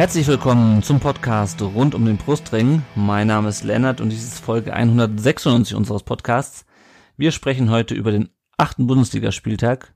[0.00, 2.82] Herzlich willkommen zum Podcast rund um den Brustring.
[2.94, 6.64] Mein Name ist Lennart und dies ist Folge 196 unseres Podcasts.
[7.18, 9.92] Wir sprechen heute über den achten Bundesligaspieltag,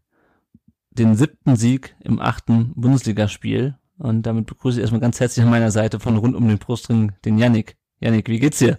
[0.90, 3.78] den siebten Sieg im achten Bundesligaspiel.
[3.96, 7.12] Und damit begrüße ich erstmal ganz herzlich an meiner Seite von rund um den Brustring
[7.24, 7.78] den Yannick.
[7.98, 8.78] Yannick, wie geht's dir?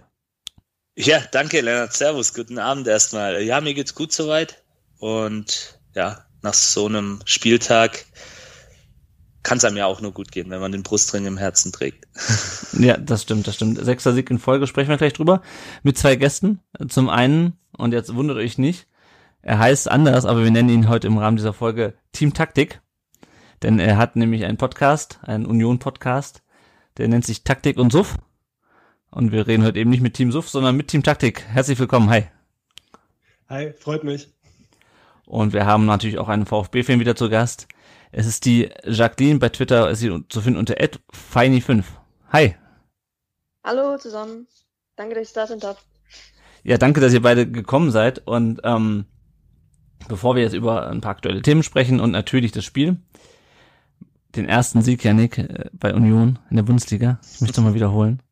[0.94, 1.92] Ja, danke Lennart.
[1.92, 3.42] Servus, guten Abend erstmal.
[3.42, 4.62] Ja, mir geht's gut soweit.
[5.00, 8.06] Und ja, nach so einem Spieltag
[9.46, 12.06] kann es einem ja auch nur gut gehen, wenn man den Brustring im Herzen trägt.
[12.78, 13.82] Ja, das stimmt, das stimmt.
[13.82, 15.40] Sechster Sieg in Folge, sprechen wir gleich drüber.
[15.82, 16.60] Mit zwei Gästen.
[16.88, 18.86] Zum einen, und jetzt wundert euch nicht,
[19.40, 22.82] er heißt anders, aber wir nennen ihn heute im Rahmen dieser Folge Team Taktik.
[23.62, 26.42] Denn er hat nämlich einen Podcast, einen Union-Podcast,
[26.98, 28.16] der nennt sich Taktik und Suff.
[29.10, 31.46] Und wir reden heute eben nicht mit Team Suff, sondern mit Team Taktik.
[31.46, 32.24] Herzlich willkommen, hi.
[33.48, 34.28] Hi, freut mich.
[35.24, 37.68] Und wir haben natürlich auch einen VfB-Fan wieder zu Gast.
[38.18, 41.84] Es ist die Jacqueline, bei Twitter ist sie zu finden unter feini5.
[42.32, 42.54] Hi.
[43.62, 44.46] Hallo zusammen.
[44.96, 45.84] Danke, dass ich da sein darf.
[46.62, 48.26] Ja, danke, dass ihr beide gekommen seid.
[48.26, 49.04] Und ähm,
[50.08, 52.96] bevor wir jetzt über ein paar aktuelle Themen sprechen und natürlich das Spiel,
[54.34, 58.22] den ersten Sieg, Janik, äh, bei Union in der Bundesliga, ich möchte mal wiederholen,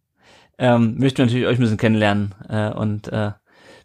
[0.56, 3.32] ähm, möchten wir natürlich euch ein bisschen kennenlernen äh, und äh,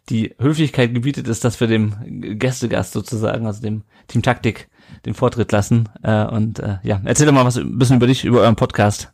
[0.08, 4.70] die Höflichkeit gebietet ist, dass wir dem Gästegast sozusagen, also dem Team Taktik,
[5.06, 5.88] den Vortritt lassen.
[6.02, 9.12] Äh, und äh, ja, erzähl doch mal was ein bisschen über dich, über euren Podcast.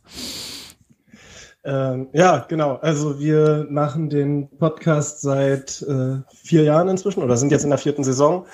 [1.63, 2.75] Ähm, ja, genau.
[2.75, 7.79] Also wir machen den Podcast seit äh, vier Jahren inzwischen oder sind jetzt in der
[7.79, 8.45] vierten Saison.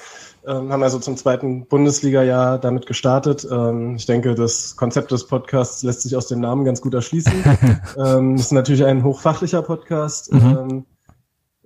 [0.46, 3.48] Ähm, haben also zum zweiten Bundesliga-Jahr damit gestartet.
[3.50, 7.33] Ähm, ich denke, das Konzept des Podcasts lässt sich aus dem Namen ganz gut erschließen.
[8.04, 10.33] ähm, das ist natürlich ein hochfachlicher Podcast.
[10.33, 10.86] Mhm.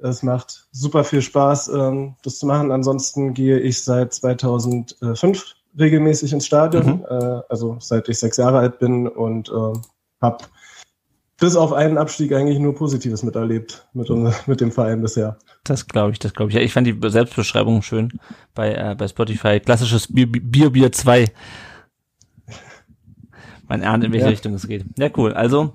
[0.02, 2.72] Ähm, es macht super viel Spaß, ähm, das zu machen.
[2.72, 7.06] Ansonsten gehe ich seit 2005 regelmäßig ins Stadion, Mhm.
[7.10, 9.80] äh, also seit ich sechs Jahre alt bin und äh,
[10.22, 10.44] habe
[11.40, 15.38] bis auf einen Abstieg eigentlich nur Positives miterlebt mit, unser, mit dem Verein bisher.
[15.66, 16.56] Das glaube ich, das glaube ich.
[16.56, 18.20] Ja, ich fand die Selbstbeschreibung schön
[18.56, 19.60] bei, äh, bei Spotify.
[19.60, 21.26] Klassisches Bier, Bier, Bier 2.
[23.68, 24.32] Man ahnt, in welche Ja.
[24.32, 24.86] Richtung es geht.
[24.98, 25.34] Ja, cool.
[25.34, 25.74] Also,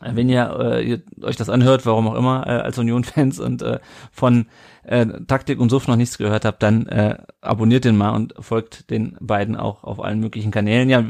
[0.00, 3.80] wenn ihr, äh, ihr euch das anhört, warum auch immer, äh, als Union-Fans und äh,
[4.12, 4.46] von
[4.84, 8.90] äh, Taktik und Suff noch nichts gehört habt, dann äh, abonniert den mal und folgt
[8.90, 10.88] den beiden auch auf allen möglichen Kanälen.
[10.88, 11.04] Ja,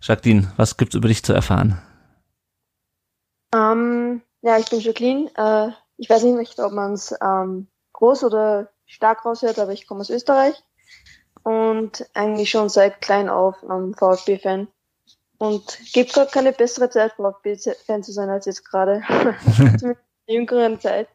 [0.00, 1.80] Jacqueline, was gibt's über dich zu erfahren?
[3.54, 5.30] Ähm, ja, ich bin Jacqueline.
[5.36, 10.00] Äh, ich weiß nicht, ob man es ähm, groß oder stark raushört, aber ich komme
[10.00, 10.62] aus Österreich
[11.42, 14.68] und eigentlich schon seit klein auf ähm, VfB-Fan.
[15.38, 19.02] Und gibt gerade keine bessere Zeit, VfB-Fan zu sein, als jetzt gerade.
[19.56, 19.96] Zumindest in
[20.28, 21.08] der jüngeren Zeit.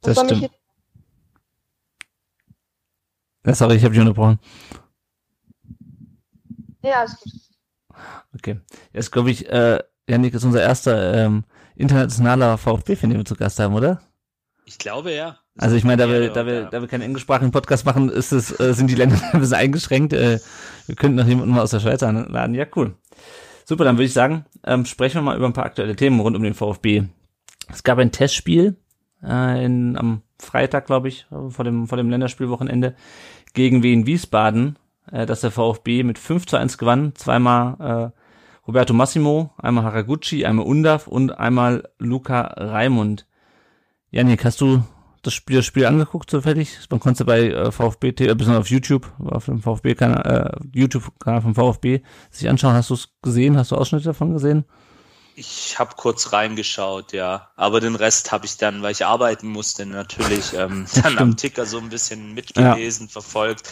[0.00, 0.54] Das Und mich stimmt.
[3.46, 4.38] Ja, sorry, ich habe dich unterbrochen.
[6.82, 7.32] Ja, alles gut.
[8.34, 8.60] Okay.
[8.92, 11.44] Jetzt glaube ich, äh, Janik ist unser erster ähm,
[11.76, 14.02] internationaler VfB-Fan, den wir zu Gast haben, oder?
[14.64, 15.38] Ich glaube ja.
[15.60, 18.58] Also ich meine, da wir, da wir, da wir keinen englischsprachigen Podcast machen, ist es,
[18.58, 20.14] äh, sind die Länder ein bisschen eingeschränkt.
[20.14, 20.40] Äh,
[20.86, 22.54] wir könnten noch jemanden mal aus der Schweiz einladen.
[22.54, 22.94] Ja, cool.
[23.66, 26.34] Super, dann würde ich sagen, ähm, sprechen wir mal über ein paar aktuelle Themen rund
[26.34, 27.04] um den VfB.
[27.70, 28.76] Es gab ein Testspiel
[29.22, 32.94] äh, in, am Freitag, glaube ich, vor dem, vor dem Länderspielwochenende
[33.52, 34.78] gegen Wien Wiesbaden,
[35.12, 37.14] äh, dass der VfB mit 5 zu 1 gewann.
[37.16, 43.26] Zweimal äh, Roberto Massimo, einmal Haraguchi, einmal Undav und einmal Luca Raimund.
[44.10, 44.82] Janik, hast du
[45.22, 46.78] das Spiel, das Spiel angeguckt zufällig?
[46.90, 51.54] Man konnte bei äh, VfB, äh, besonders auf YouTube, auf dem VfB-Kanal, äh, YouTube-Kanal vom
[51.54, 52.00] VfB
[52.30, 52.74] sich anschauen.
[52.74, 53.56] Hast du es gesehen?
[53.56, 54.64] Hast du Ausschnitte davon gesehen?
[55.36, 57.48] Ich habe kurz reingeschaut, ja.
[57.56, 61.64] Aber den Rest habe ich dann, weil ich arbeiten musste, natürlich ähm, dann am Ticker
[61.64, 63.70] so ein bisschen mitgelesen, verfolgt.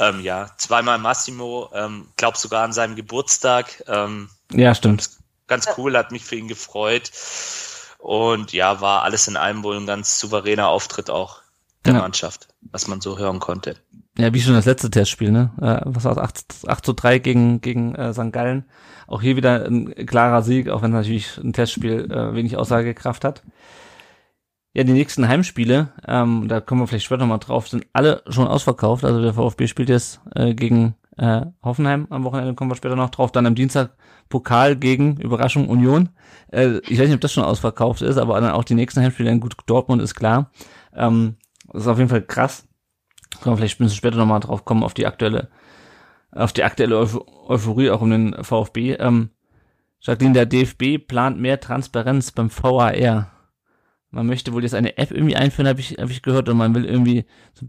[0.00, 3.84] Ähm, ja, zweimal Massimo, ähm, glaub sogar an seinem Geburtstag.
[3.86, 5.10] Ähm, Ja, stimmt.
[5.46, 7.10] ganz cool, hat mich für ihn gefreut.
[8.04, 11.38] Und ja, war alles in allem wohl ein ganz souveräner Auftritt auch
[11.86, 12.00] der Ja.
[12.00, 13.76] Mannschaft, was man so hören konnte.
[14.18, 15.52] Ja, wie schon das letzte Testspiel, ne?
[15.58, 18.30] Äh, was war 8, 8 zu 3 gegen, gegen äh, St.
[18.30, 18.66] Gallen.
[19.06, 23.42] Auch hier wieder ein klarer Sieg, auch wenn natürlich ein Testspiel äh, wenig Aussagekraft hat.
[24.74, 28.22] Ja, die nächsten Heimspiele, ähm, da kommen wir vielleicht später noch mal drauf, sind alle
[28.28, 29.04] schon ausverkauft.
[29.04, 33.10] Also der VfB spielt jetzt äh, gegen äh, Hoffenheim am Wochenende, kommen wir später noch
[33.10, 33.32] drauf.
[33.32, 33.96] Dann am Dienstag
[34.28, 36.10] Pokal gegen Überraschung Union.
[36.50, 39.30] Äh, ich weiß nicht, ob das schon ausverkauft ist, aber dann auch die nächsten Heimspiele
[39.30, 40.50] in gut Dortmund ist klar.
[40.94, 41.36] Ähm,
[41.72, 42.66] das ist auf jeden Fall krass.
[43.40, 45.48] Können wir vielleicht ein bisschen später nochmal drauf kommen, auf die aktuelle,
[46.30, 48.94] auf die aktuelle Euphorie auch um den VfB.
[48.94, 49.30] Ähm,
[50.00, 53.30] Jacqueline, der DFB plant mehr Transparenz beim VAR.
[54.10, 56.74] Man möchte wohl jetzt eine App irgendwie einführen, habe ich, hab ich gehört, und man
[56.74, 57.24] will irgendwie
[57.56, 57.66] so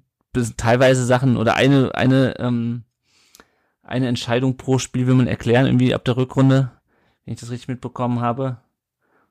[0.57, 2.83] teilweise Sachen oder eine, eine, ähm,
[3.85, 6.71] eine Entscheidung pro Spiel will man erklären, irgendwie ab der Rückrunde,
[7.23, 8.57] wenn ich das richtig mitbekommen habe.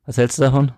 [0.07, 0.73] Was hältst du davon?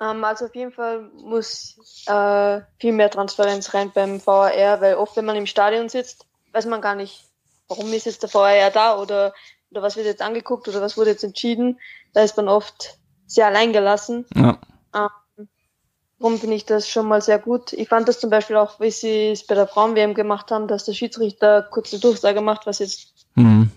[0.00, 5.16] Ähm, also auf jeden Fall muss äh, viel mehr Transparenz rein beim VAR, weil oft,
[5.16, 7.24] wenn man im Stadion sitzt, weiß man gar nicht,
[7.68, 9.34] warum ist jetzt der VAR da oder,
[9.70, 11.78] oder was wird jetzt angeguckt oder was wurde jetzt entschieden.
[12.14, 14.26] Da ist man oft sehr alleingelassen.
[14.34, 14.58] Ja.
[14.92, 15.08] Um,
[16.18, 17.72] darum finde ich das schon mal sehr gut.
[17.72, 20.84] Ich fand das zum Beispiel auch, wie sie es bei der Frauen-WM gemacht haben, dass
[20.84, 23.70] der Schiedsrichter kurze Durchsage macht, was jetzt mhm.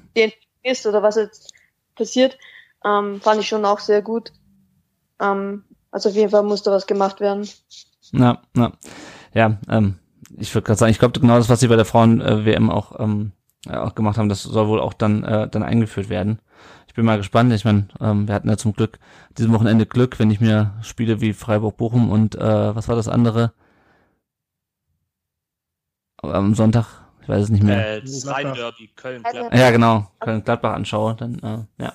[0.63, 1.53] ist oder was jetzt
[1.95, 2.37] passiert.
[2.83, 4.31] Ähm, fand ich schon auch sehr gut.
[5.19, 7.47] Um, also auf jeden Fall muss da was gemacht werden.
[8.11, 8.71] Ja, ja.
[9.33, 9.99] Ja, ähm,
[10.37, 13.33] ich würde gerade sagen, ich glaube genau das, was sie bei der Frauen-WM auch, ähm,
[13.69, 16.39] auch gemacht haben, das soll wohl auch dann, äh, dann eingeführt werden.
[16.91, 17.53] Ich bin mal gespannt.
[17.53, 18.99] Ich meine, ähm, wir hatten ja zum Glück
[19.37, 23.53] diesem Wochenende Glück, wenn ich mir Spiele wie Freiburg-Bochum und äh, was war das andere?
[26.21, 26.87] Am Sonntag,
[27.21, 27.95] ich weiß es nicht mehr.
[27.95, 29.57] Äh, das Rhein-Derby, Köln-Gladbach.
[29.57, 31.93] Ja, genau, Köln-Gladbach anschaue, dann, äh, ja.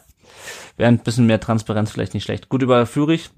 [0.79, 2.49] Wäre ein bisschen mehr Transparenz vielleicht nicht schlecht.
[2.49, 3.29] Gut, über Fürich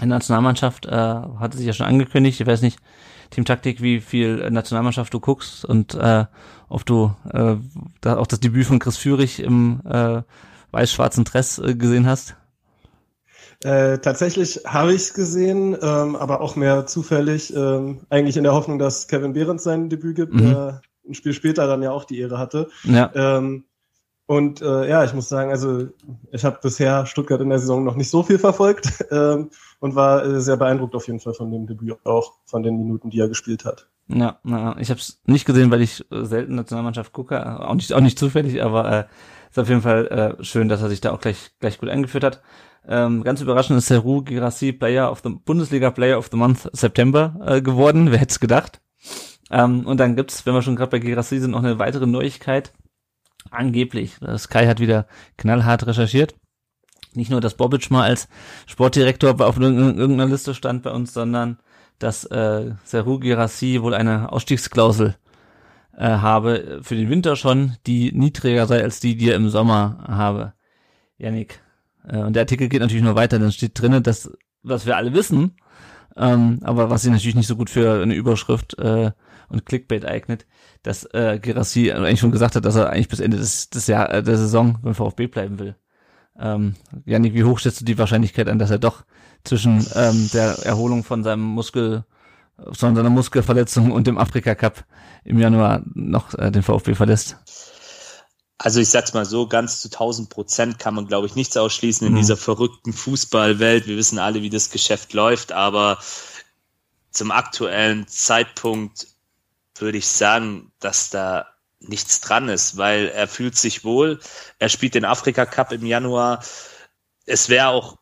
[0.00, 2.40] in der Nationalmannschaft äh, hatte sich ja schon angekündigt.
[2.40, 2.80] Ich weiß nicht,
[3.30, 6.24] Team Taktik, wie viel Nationalmannschaft du guckst und äh,
[6.68, 7.54] ob du äh,
[8.00, 10.22] da auch das Debüt von Chris Führig im äh,
[10.72, 12.36] weiß-schwarzen Dress äh, gesehen hast.
[13.62, 18.54] Äh, tatsächlich habe ich es gesehen, ähm, aber auch mehr zufällig, ähm, eigentlich in der
[18.54, 20.50] Hoffnung, dass Kevin Behrens sein Debüt gibt, mhm.
[20.50, 22.68] der ein Spiel später dann ja auch die Ehre hatte.
[22.84, 23.10] Ja.
[23.14, 23.64] Ähm,
[24.26, 25.88] und äh, ja, ich muss sagen, also
[26.30, 29.50] ich habe bisher Stuttgart in der Saison noch nicht so viel verfolgt ähm,
[29.80, 33.10] und war äh, sehr beeindruckt auf jeden Fall von dem Debüt, auch von den Minuten,
[33.10, 33.88] die er gespielt hat.
[34.06, 37.92] Ja, na, ich habe es nicht gesehen, weil ich äh, selten Nationalmannschaft gucke, auch nicht,
[37.92, 39.04] auch nicht zufällig, aber äh,
[39.50, 42.24] ist auf jeden Fall äh, schön, dass er sich da auch gleich, gleich gut eingeführt
[42.24, 42.42] hat.
[42.88, 47.36] Ähm, ganz überraschend ist Seru Girassi Player of the Bundesliga Player of the Month September
[47.44, 48.10] äh, geworden.
[48.10, 48.80] Wer hätte es gedacht?
[49.50, 52.72] Ähm, und dann gibt's, wenn wir schon gerade bei Girassi sind, noch eine weitere Neuigkeit.
[53.50, 55.06] Angeblich, Sky hat wieder
[55.36, 56.34] knallhart recherchiert.
[57.14, 58.28] Nicht nur, dass Bobic mal als
[58.66, 61.58] Sportdirektor auf irgendeiner Liste stand bei uns, sondern
[61.98, 65.16] dass äh, Seru Girassi wohl eine Ausstiegsklausel
[66.00, 70.02] äh, habe für den Winter schon, die niedriger sei als die, die er im Sommer
[70.08, 70.54] habe.
[71.18, 71.60] Janik.
[72.08, 74.32] Äh, und der Artikel geht natürlich nur weiter, dann steht drinnen, dass,
[74.62, 75.56] was wir alle wissen,
[76.16, 79.10] ähm, aber was sich natürlich nicht so gut für eine Überschrift äh,
[79.50, 80.46] und Clickbait eignet,
[80.82, 84.10] dass äh, Gerassi eigentlich schon gesagt hat, dass er eigentlich bis Ende des, des Jahr,
[84.10, 85.76] äh, der Saison beim VfB bleiben will.
[86.38, 89.04] Ähm, Janik, wie hoch schätzt du die Wahrscheinlichkeit an, dass er doch
[89.44, 92.04] zwischen ähm, der Erholung von seinem Muskel,
[92.72, 94.84] von seiner Muskelverletzung und dem Afrika Cup
[95.24, 97.36] im Januar noch äh, den VfB verlässt?
[98.58, 102.06] Also ich sag's mal so, ganz zu 1000 Prozent kann man, glaube ich, nichts ausschließen
[102.06, 102.18] in mhm.
[102.18, 103.86] dieser verrückten Fußballwelt.
[103.86, 105.98] Wir wissen alle, wie das Geschäft läuft, aber
[107.10, 109.08] zum aktuellen Zeitpunkt
[109.76, 111.46] würde ich sagen, dass da
[111.80, 114.20] nichts dran ist, weil er fühlt sich wohl.
[114.58, 116.44] Er spielt den Afrika Cup im Januar.
[117.24, 117.96] Es wäre auch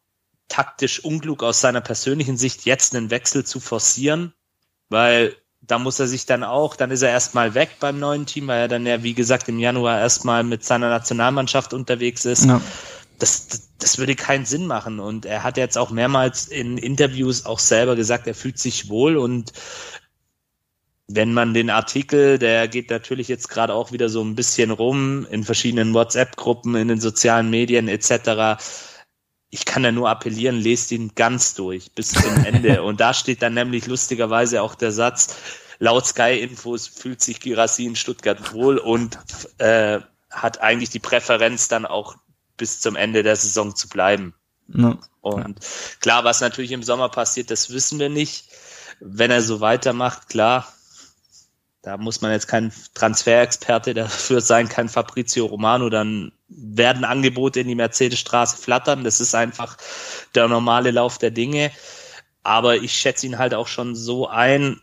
[0.49, 4.35] taktisch unklug aus seiner persönlichen Sicht, jetzt einen Wechsel zu forcieren,
[4.89, 8.47] weil da muss er sich dann auch, dann ist er erstmal weg beim neuen Team,
[8.47, 12.47] weil er dann ja, wie gesagt, im Januar erstmal mit seiner Nationalmannschaft unterwegs ist.
[12.47, 12.61] Ja.
[13.19, 15.01] Das, das, das würde keinen Sinn machen.
[15.01, 19.17] Und er hat jetzt auch mehrmals in Interviews auch selber gesagt, er fühlt sich wohl
[19.17, 19.53] und
[21.09, 25.27] wenn man den Artikel, der geht natürlich jetzt gerade auch wieder so ein bisschen rum
[25.31, 28.63] in verschiedenen WhatsApp-Gruppen, in den sozialen Medien etc.
[29.51, 32.83] Ich kann da nur appellieren, lest ihn ganz durch bis zum Ende.
[32.83, 35.37] Und da steht dann nämlich lustigerweise auch der Satz,
[35.79, 39.19] laut Sky Infos fühlt sich Girassi in Stuttgart wohl und
[39.59, 40.01] äh,
[40.31, 42.17] hat eigentlich die Präferenz dann auch
[42.57, 44.35] bis zum Ende der Saison zu bleiben.
[44.67, 44.99] No.
[45.23, 45.61] Und
[46.01, 48.47] klar, was natürlich im Sommer passiert, das wissen wir nicht.
[49.01, 50.67] Wenn er so weitermacht, klar,
[51.83, 57.69] da muss man jetzt kein Transferexperte dafür sein, kein Fabrizio Romano, dann werden Angebote in
[57.69, 59.05] die Mercedesstraße flattern.
[59.05, 59.77] Das ist einfach
[60.35, 61.71] der normale Lauf der Dinge.
[62.43, 64.81] Aber ich schätze ihn halt auch schon so ein.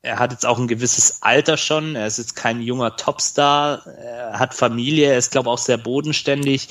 [0.00, 1.94] Er hat jetzt auch ein gewisses Alter schon.
[1.94, 3.86] Er ist jetzt kein junger Topstar.
[3.86, 5.12] Er hat Familie.
[5.12, 6.68] Er ist, glaube ich, auch sehr bodenständig.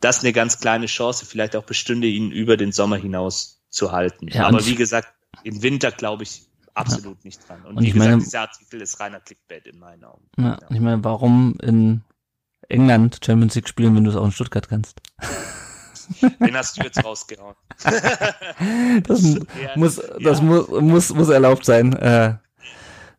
[0.00, 1.24] Das ist eine ganz kleine Chance.
[1.24, 4.28] Vielleicht auch bestünde ihn über den Sommer hinaus zu halten.
[4.28, 5.08] Ja, Aber wie gesagt,
[5.44, 6.42] im Winter, glaube ich,
[6.74, 7.24] absolut ja.
[7.24, 7.62] nicht dran.
[7.62, 10.26] Und, und wie ich gesagt, meine, dieser Artikel ist reiner Clickbait in meinen Augen.
[10.36, 10.70] Ja, ja.
[10.70, 12.02] ich meine, warum in
[12.70, 15.00] England Champions League spielen, wenn du es auch in Stuttgart kannst?
[16.40, 17.54] Den hast du jetzt rausgehauen.
[19.04, 19.40] das ja,
[19.76, 20.44] muss, das ja.
[20.44, 21.94] muss, muss, muss erlaubt sein.
[21.96, 22.34] Äh,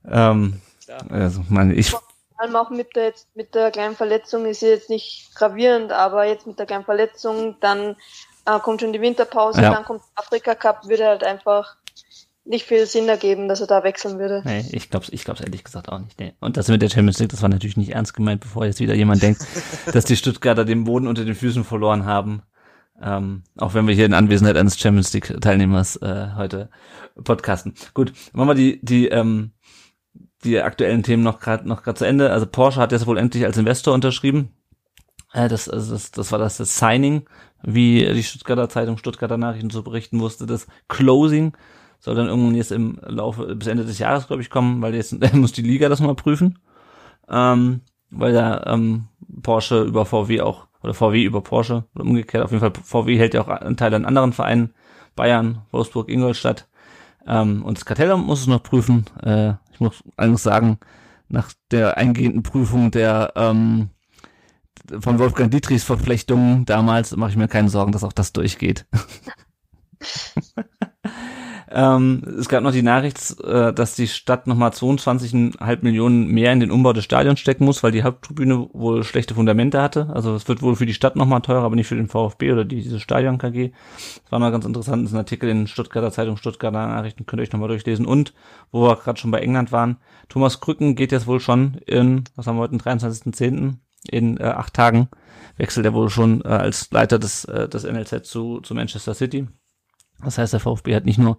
[0.10, 0.62] ähm,
[1.10, 1.92] also, meine, ich.
[1.92, 2.02] Vor
[2.38, 6.60] allem auch mit der, mit der kleinen Verletzung ist jetzt nicht gravierend, aber jetzt mit
[6.60, 7.96] der kleinen Verletzung, dann
[8.46, 9.72] äh, kommt schon die Winterpause, ja.
[9.72, 11.78] dann kommt Afrika Cup, würde halt einfach
[12.52, 14.44] nicht viel Sinn ergeben, dass er da wechseln würde.
[14.46, 16.20] Nee, ich glaube ich glaub's ehrlich gesagt auch nicht.
[16.20, 16.34] Nee.
[16.42, 18.94] Und das mit der Champions League, das war natürlich nicht ernst gemeint, bevor jetzt wieder
[18.94, 19.42] jemand denkt,
[19.94, 22.44] dass die Stuttgarter den Boden unter den Füßen verloren haben.
[23.02, 26.70] Ähm, auch wenn wir hier in Anwesenheit eines Champions League Teilnehmers äh, heute
[27.24, 27.74] podcasten.
[27.94, 29.54] Gut, machen wir die die ähm,
[30.44, 32.32] die aktuellen Themen noch gerade noch gerade zu Ende.
[32.32, 34.50] Also Porsche hat jetzt wohl endlich als Investor unterschrieben.
[35.34, 37.28] Äh, das, also das das war das, das Signing,
[37.64, 40.46] wie die Stuttgarter Zeitung Stuttgarter Nachrichten zu berichten wusste.
[40.46, 41.54] Das Closing
[42.02, 45.16] soll dann irgendwann jetzt im Laufe bis Ende des Jahres glaube ich kommen, weil jetzt
[45.34, 46.60] muss die Liga das mal prüfen,
[47.30, 49.08] ähm, weil da ähm,
[49.42, 52.44] Porsche über VW auch oder VW über Porsche oder umgekehrt.
[52.44, 54.74] Auf jeden Fall VW hält ja auch einen Teil an anderen Vereinen,
[55.16, 56.68] Bayern, Wolfsburg, Ingolstadt.
[57.28, 59.06] Ähm, und das Kartellamt muss es noch prüfen.
[59.22, 60.80] Äh, ich muss allerdings sagen,
[61.30, 63.90] nach der eingehenden Prüfung der ähm,
[65.00, 68.88] von Wolfgang Dietrichs Verflechtungen damals mache ich mir keine Sorgen, dass auch das durchgeht.
[71.74, 76.60] Ähm, es gab noch die Nachricht, äh, dass die Stadt nochmal 22,5 Millionen mehr in
[76.60, 80.10] den Umbau des Stadions stecken muss, weil die Haupttribüne wohl schlechte Fundamente hatte.
[80.14, 82.66] Also es wird wohl für die Stadt nochmal teurer, aber nicht für den VfB oder
[82.66, 83.72] die, diese Stadion KG.
[84.24, 85.04] Das war noch ganz interessant.
[85.04, 88.06] Das ist ein Artikel in Stuttgarter Zeitung, Stuttgarter Nachrichten, könnt ihr euch nochmal durchlesen.
[88.06, 88.34] Und,
[88.72, 89.98] wo wir gerade schon bei England waren,
[90.28, 93.76] Thomas Krücken geht jetzt wohl schon in, was haben wir heute, den 23.10.,
[94.10, 95.10] in äh, acht Tagen
[95.58, 99.48] wechselt er wohl schon äh, als Leiter des, äh, des NLZ zu, zu Manchester City.
[100.24, 101.38] Das heißt, der VfB hat nicht nur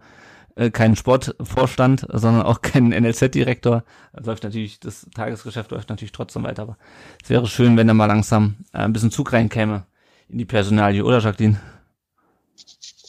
[0.54, 3.84] äh, keinen Sportvorstand, sondern auch keinen NLZ-Direktor.
[4.12, 6.76] Läuft natürlich, das Tagesgeschäft läuft natürlich trotzdem weiter, aber
[7.22, 9.86] es wäre schön, wenn da mal langsam äh, ein bisschen Zug reinkäme
[10.28, 11.60] in die Personalie, oder Jacqueline?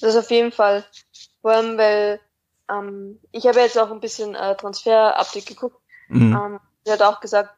[0.01, 0.83] Das auf jeden Fall.
[1.41, 2.19] Vor allem, weil
[2.69, 5.77] ähm, ich habe jetzt auch ein bisschen äh, Transfer-Update geguckt.
[6.09, 6.33] Mhm.
[6.33, 7.55] Ähm, er hat auch gesagt,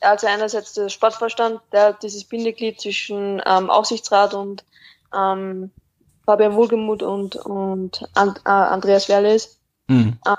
[0.00, 4.64] er hat einerseits der Sportvorstand, der dieses Bindeglied zwischen ähm, Aufsichtsrat und
[5.16, 5.70] ähm,
[6.28, 9.58] Fabian Wohlgemuth und, und And, äh, Andreas Werles.
[9.86, 10.18] Mhm.
[10.26, 10.36] Äh,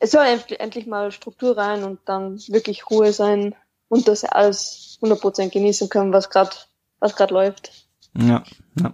[0.00, 0.26] es soll
[0.58, 3.54] endlich, mal Struktur rein und dann wirklich Ruhe sein
[3.86, 6.50] und das alles 100% genießen können, was gerade
[6.98, 7.70] was gerade läuft.
[8.18, 8.42] Ja,
[8.80, 8.92] ja.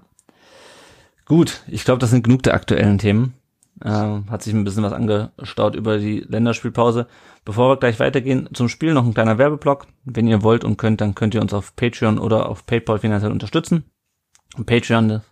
[1.25, 3.33] Gut, ich glaube, das sind genug der aktuellen Themen.
[3.83, 7.07] Äh, hat sich ein bisschen was angestaut über die Länderspielpause.
[7.47, 9.87] Bevor wir gleich weitergehen zum Spiel, noch ein kleiner Werbeblock.
[10.05, 13.33] Wenn ihr wollt und könnt, dann könnt ihr uns auf Patreon oder auf PayPal finanziell
[13.33, 13.85] unterstützen.
[14.67, 15.23] Patreon, das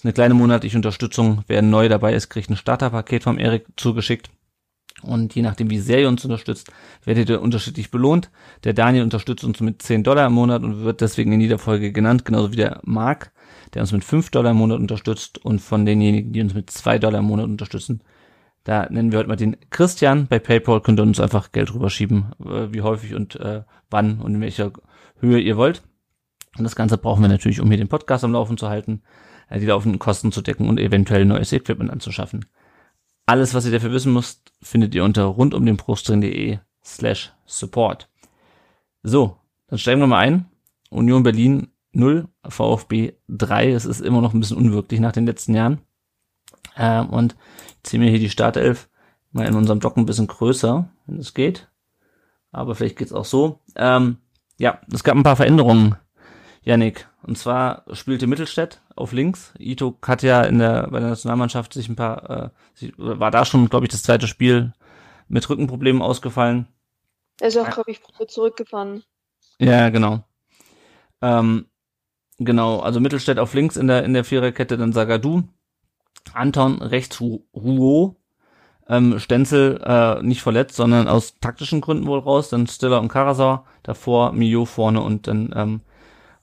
[0.00, 1.44] ist eine kleine monatliche Unterstützung.
[1.46, 4.30] Wer neu dabei ist, kriegt ein Starterpaket vom Erik zugeschickt.
[5.02, 6.72] Und je nachdem, wie sehr ihr uns unterstützt,
[7.04, 8.30] werdet ihr unterschiedlich belohnt.
[8.64, 11.92] Der Daniel unterstützt uns mit 10 Dollar im Monat und wird deswegen in jeder Folge
[11.92, 13.30] genannt, genauso wie der Marc,
[13.74, 15.36] der uns mit 5 Dollar im Monat unterstützt.
[15.36, 18.02] Und von denjenigen, die uns mit 2 Dollar im Monat unterstützen,
[18.64, 20.28] da nennen wir heute mal den Christian.
[20.28, 24.34] Bei PayPal könnt ihr uns einfach Geld rüberschieben, äh, wie häufig und äh, wann und
[24.36, 24.72] in welcher
[25.18, 25.82] Höhe ihr wollt.
[26.56, 29.02] Und das Ganze brauchen wir natürlich, um hier den Podcast am Laufen zu halten
[29.58, 32.46] die laufenden Kosten zu decken und eventuell neues Equipment anzuschaffen.
[33.26, 38.08] Alles, was ihr dafür wissen müsst, findet ihr unter rundumdenbrustring.de slash support.
[39.02, 39.36] So,
[39.68, 40.46] dann steigen wir mal ein.
[40.90, 43.72] Union Berlin 0, VfB 3.
[43.72, 45.80] Es ist immer noch ein bisschen unwirklich nach den letzten Jahren.
[46.76, 47.36] Ähm, und
[47.68, 48.88] ich ziehe mir hier die Startelf
[49.32, 51.68] mal in unserem Block ein bisschen größer, wenn es geht.
[52.52, 53.60] Aber vielleicht geht's auch so.
[53.76, 54.18] Ähm,
[54.58, 55.96] ja, es gab ein paar Veränderungen
[56.62, 57.08] Yannick.
[57.22, 59.52] Und zwar spielte Mittelstädt auf links.
[59.58, 63.68] Ito hat ja in der, bei der Nationalmannschaft sich ein paar, äh, war da schon,
[63.68, 64.72] glaube ich, das zweite Spiel
[65.28, 66.68] mit Rückenproblemen ausgefallen.
[67.40, 69.02] Er ist auch, glaube ich, zurückgefahren.
[69.58, 70.24] Ja, genau.
[71.22, 71.66] Ähm,
[72.38, 75.42] genau, also Mittelstädt auf links in der, in der Viererkette, dann Sagadu.
[76.34, 78.16] Anton rechts Ruo.
[78.88, 82.50] Ähm, Stenzel äh, nicht verletzt, sondern aus taktischen Gründen wohl raus.
[82.50, 83.64] Dann Stiller und Karasau.
[83.82, 85.80] Davor Mio vorne und dann ähm,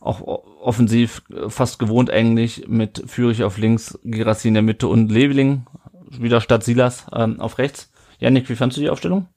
[0.07, 0.21] auch
[0.61, 5.67] offensiv äh, fast gewohnt eigentlich mit Fürich auf links, Girassi in der Mitte und Leveling
[6.09, 7.91] wieder statt Silas ähm, auf rechts.
[8.19, 9.27] Janik, wie fandst du die Aufstellung?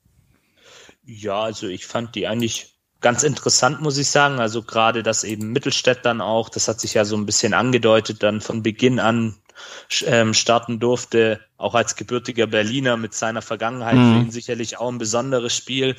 [1.04, 4.38] Ja, also ich fand die eigentlich ganz interessant, muss ich sagen.
[4.38, 8.22] Also gerade, dass eben Mittelstädt dann auch, das hat sich ja so ein bisschen angedeutet,
[8.22, 9.36] dann von Beginn an
[10.06, 14.12] ähm, starten durfte, auch als gebürtiger Berliner mit seiner Vergangenheit, mhm.
[14.12, 15.96] für ihn sicherlich auch ein besonderes Spiel.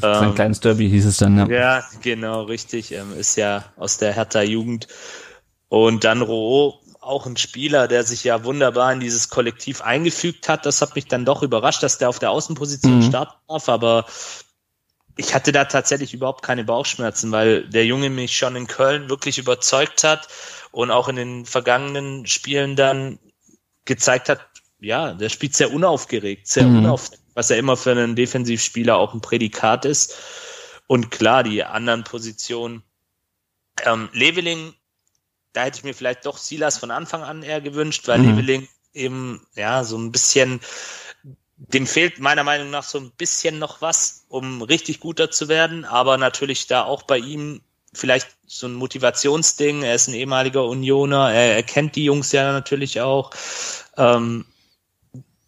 [0.00, 1.46] Ähm, kleines Derby hieß es dann, ja.
[1.46, 2.92] Ja, genau, richtig.
[2.92, 4.88] Ähm, ist ja aus der Hertha Jugend.
[5.68, 10.66] Und dann Roh auch ein Spieler, der sich ja wunderbar in dieses Kollektiv eingefügt hat.
[10.66, 13.02] Das hat mich dann doch überrascht, dass der auf der Außenposition mhm.
[13.02, 14.06] starten darf, aber
[15.16, 19.38] ich hatte da tatsächlich überhaupt keine Bauchschmerzen, weil der Junge mich schon in Köln wirklich
[19.38, 20.28] überzeugt hat
[20.72, 23.18] und auch in den vergangenen Spielen dann
[23.84, 24.48] gezeigt hat,
[24.80, 26.78] ja, der spielt sehr unaufgeregt, sehr mhm.
[26.78, 30.16] unaufgeregt, was ja immer für einen Defensivspieler auch ein Prädikat ist.
[30.88, 32.82] Und klar, die anderen Positionen.
[33.84, 34.74] Ähm, Leveling,
[35.52, 38.36] da hätte ich mir vielleicht doch Silas von Anfang an eher gewünscht, weil mhm.
[38.36, 40.60] Leveling eben, ja, so ein bisschen,
[41.56, 45.84] dem fehlt meiner Meinung nach so ein bisschen noch was, um richtig guter zu werden,
[45.84, 49.82] aber natürlich da auch bei ihm vielleicht so ein Motivationsding.
[49.82, 53.30] Er ist ein ehemaliger Unioner, er, er kennt die Jungs ja natürlich auch.
[53.96, 54.44] Ähm,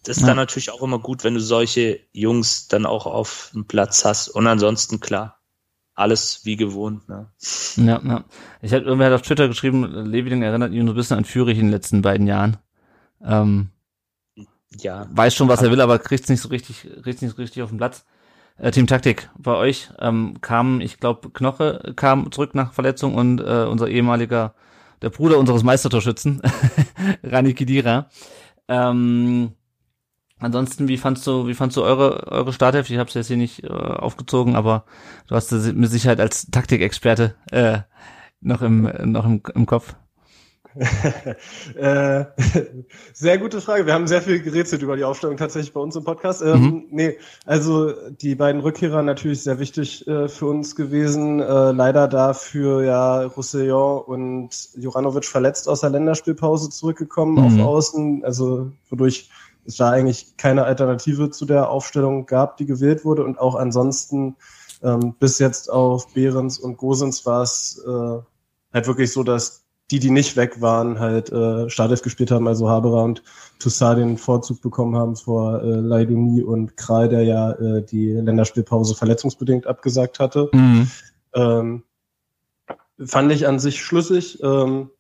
[0.05, 0.29] das ist ja.
[0.29, 4.29] dann natürlich auch immer gut, wenn du solche Jungs dann auch auf dem Platz hast.
[4.29, 5.41] Und ansonsten klar,
[5.95, 7.09] alles wie gewohnt.
[7.09, 7.31] Ne?
[7.77, 8.25] Ja, ja.
[8.61, 11.59] Ich hatte irgendwer hat auf Twitter geschrieben, Leveling erinnert ihn so ein bisschen an Fürich
[11.59, 12.59] in den letzten beiden Jahren.
[13.25, 13.71] Ähm,
[14.79, 15.07] ja.
[15.11, 17.63] Weiß schon, was er will, aber kriegt es nicht so richtig, kriegt nicht so richtig
[17.63, 18.05] auf den Platz.
[18.59, 23.41] Äh, Team Taktik bei euch ähm, kam, ich glaube, Knoche kam zurück nach Verletzung und
[23.41, 24.55] äh, unser ehemaliger,
[25.03, 26.41] der Bruder unseres Meistertorschützen,
[27.23, 28.09] Rani Kidira.
[28.69, 29.53] Ähm,
[30.41, 32.93] Ansonsten, wie fandst du, wie fandst du eure, eure Starthilfe?
[32.93, 34.85] Ich habe es jetzt hier nicht äh, aufgezogen, aber
[35.27, 37.79] du hast sie mit Sicherheit als Taktikexperte äh,
[38.41, 39.95] noch im, noch im, im Kopf.
[41.77, 42.25] äh,
[43.13, 43.87] sehr gute Frage.
[43.87, 46.43] Wir haben sehr viel gerätselt über die Aufstellung tatsächlich bei uns im Podcast.
[46.43, 46.85] Ähm, mhm.
[46.91, 51.41] Nee, also die beiden Rückkehrer natürlich sehr wichtig äh, für uns gewesen.
[51.41, 57.61] Äh, leider dafür ja Roussillon und Juranovic verletzt aus der Länderspielpause zurückgekommen mhm.
[57.61, 59.31] auf Außen, also wodurch
[59.67, 63.25] es da eigentlich keine Alternative zu der Aufstellung gab, die gewählt wurde.
[63.25, 64.37] Und auch ansonsten
[64.83, 68.19] ähm, bis jetzt auf Behrens und Gosens war es äh,
[68.73, 69.64] halt wirklich so, dass
[69.95, 73.23] die, die nicht weg waren, halt äh, Startelf gespielt haben, also Haberer und
[73.61, 78.97] Toussaint den Vorzug bekommen haben vor äh, Leiduni und Kral, der ja äh, die Länderspielpause
[78.97, 80.51] verletzungsbedingt abgesagt hatte.
[80.53, 80.91] Mhm.
[81.35, 81.83] Ähm,
[83.05, 84.43] fand ich an sich schlüssig.
[84.43, 84.91] Ähm,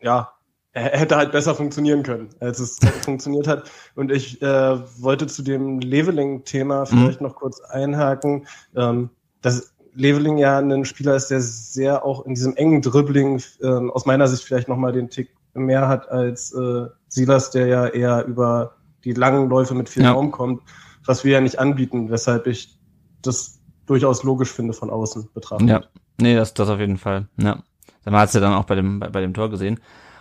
[0.00, 0.32] ja,
[0.72, 3.68] er hätte halt besser funktionieren können, als es funktioniert hat.
[3.96, 6.86] Und ich äh, wollte zu dem Leveling-Thema mhm.
[6.86, 7.26] vielleicht mhm.
[7.26, 8.46] noch kurz einhaken,
[8.76, 9.10] ähm,
[9.42, 14.06] dass Leveling ja ein Spieler ist, der sehr auch in diesem engen Dribbling ähm, aus
[14.06, 18.76] meiner Sicht vielleicht nochmal den Tick mehr hat als äh, Silas, der ja eher über
[19.04, 20.12] die langen Läufe mit viel ja.
[20.12, 20.62] Raum kommt,
[21.04, 22.78] was wir ja nicht anbieten, weshalb ich
[23.22, 25.68] das durchaus logisch finde von außen betrachtet.
[25.68, 25.80] Ja,
[26.20, 27.26] nee, das, das auf jeden Fall.
[27.36, 27.62] Ja.
[28.04, 29.80] Man hat es ja dann auch bei dem, bei, bei dem Tor gesehen.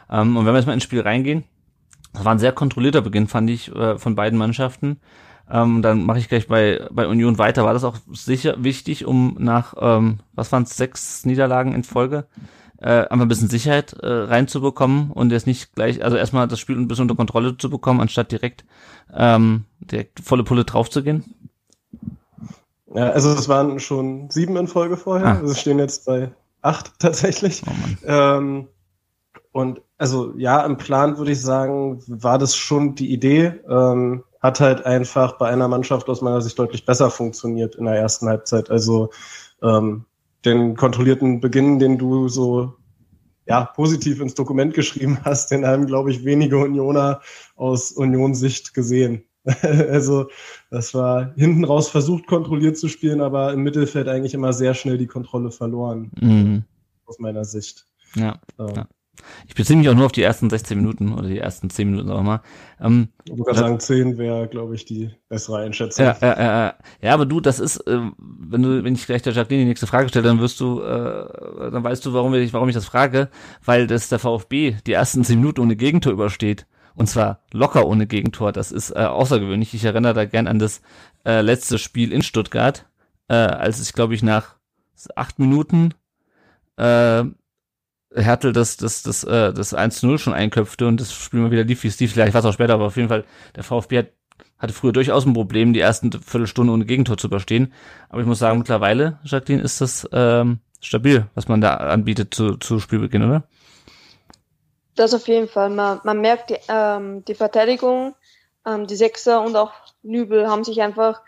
[0.09, 1.43] Ähm, und wenn wir jetzt mal ins Spiel reingehen,
[2.13, 4.99] das war ein sehr kontrollierter Beginn, fand ich, äh, von beiden Mannschaften.
[5.49, 7.63] Ähm, dann mache ich gleich bei, bei Union weiter.
[7.63, 12.27] War das auch sicher wichtig, um nach, ähm, was waren es, sechs Niederlagen in Folge,
[12.79, 16.77] äh, einfach ein bisschen Sicherheit äh, reinzubekommen und jetzt nicht gleich, also erstmal das Spiel
[16.77, 18.65] ein bisschen unter Kontrolle zu bekommen, anstatt direkt,
[19.15, 21.23] ähm, direkt volle Pulle draufzugehen?
[22.93, 25.27] Ja, also es waren schon sieben in Folge vorher.
[25.27, 25.39] Ah.
[25.39, 26.31] Also stehen jetzt bei
[26.61, 27.63] acht tatsächlich.
[27.65, 28.67] Oh ähm,
[29.51, 33.53] und also ja, im Plan würde ich sagen, war das schon die Idee.
[33.69, 37.95] Ähm, hat halt einfach bei einer Mannschaft aus meiner Sicht deutlich besser funktioniert in der
[37.95, 38.71] ersten Halbzeit.
[38.71, 39.09] Also
[39.61, 40.05] ähm,
[40.45, 42.73] den kontrollierten Beginn, den du so
[43.45, 47.21] ja, positiv ins Dokument geschrieben hast, den haben, glaube ich, wenige Unioner
[47.57, 49.23] aus Unionssicht gesehen.
[49.61, 50.29] also
[50.71, 54.97] das war hinten raus versucht, kontrolliert zu spielen, aber im Mittelfeld eigentlich immer sehr schnell
[54.97, 56.11] die Kontrolle verloren.
[56.19, 56.63] Mhm.
[57.05, 57.85] Aus meiner Sicht.
[58.15, 58.87] Ja, ähm, ja.
[59.47, 62.11] Ich beziehe mich auch nur auf die ersten 16 Minuten oder die ersten 10 Minuten
[62.11, 62.41] auch mal.
[62.79, 66.05] Ähm, ich würde sagen, 10 wäre, glaube ich, die bessere Einschätzung.
[66.05, 69.33] Ja, ja, ja, ja, aber du, das ist, äh, wenn du, wenn ich gleich der
[69.33, 72.69] Jacqueline die nächste Frage stelle, dann wirst du, äh, dann weißt du, warum ich, warum
[72.69, 73.29] ich das frage,
[73.63, 76.65] weil das der VfB die ersten 10 Minuten ohne Gegentor übersteht.
[76.95, 78.51] Und zwar locker ohne Gegentor.
[78.51, 79.73] Das ist äh, außergewöhnlich.
[79.75, 80.81] Ich erinnere da gern an das
[81.25, 82.87] äh, letzte Spiel in Stuttgart,
[83.27, 84.55] äh, als ich, glaube ich, nach
[85.15, 85.93] acht Minuten
[86.77, 87.23] äh,
[88.13, 91.83] Hertel das, das, das, äh, das 1-0 schon einköpfte und das Spiel mal wieder lief
[91.83, 94.07] wie Steve, vielleicht war es auch später, aber auf jeden Fall, der VfB hat,
[94.57, 97.73] hatte früher durchaus ein Problem, die ersten Viertelstunde ohne Gegentor zu überstehen.
[98.09, 102.57] Aber ich muss sagen, mittlerweile, Jacqueline, ist das ähm, stabil, was man da anbietet zu,
[102.57, 103.43] zu Spielbeginn, oder?
[104.95, 105.69] Das auf jeden Fall.
[105.69, 108.15] Man, man merkt die, ähm, die Verteidigung,
[108.65, 111.21] ähm, die Sechser und auch Nübel haben sich einfach,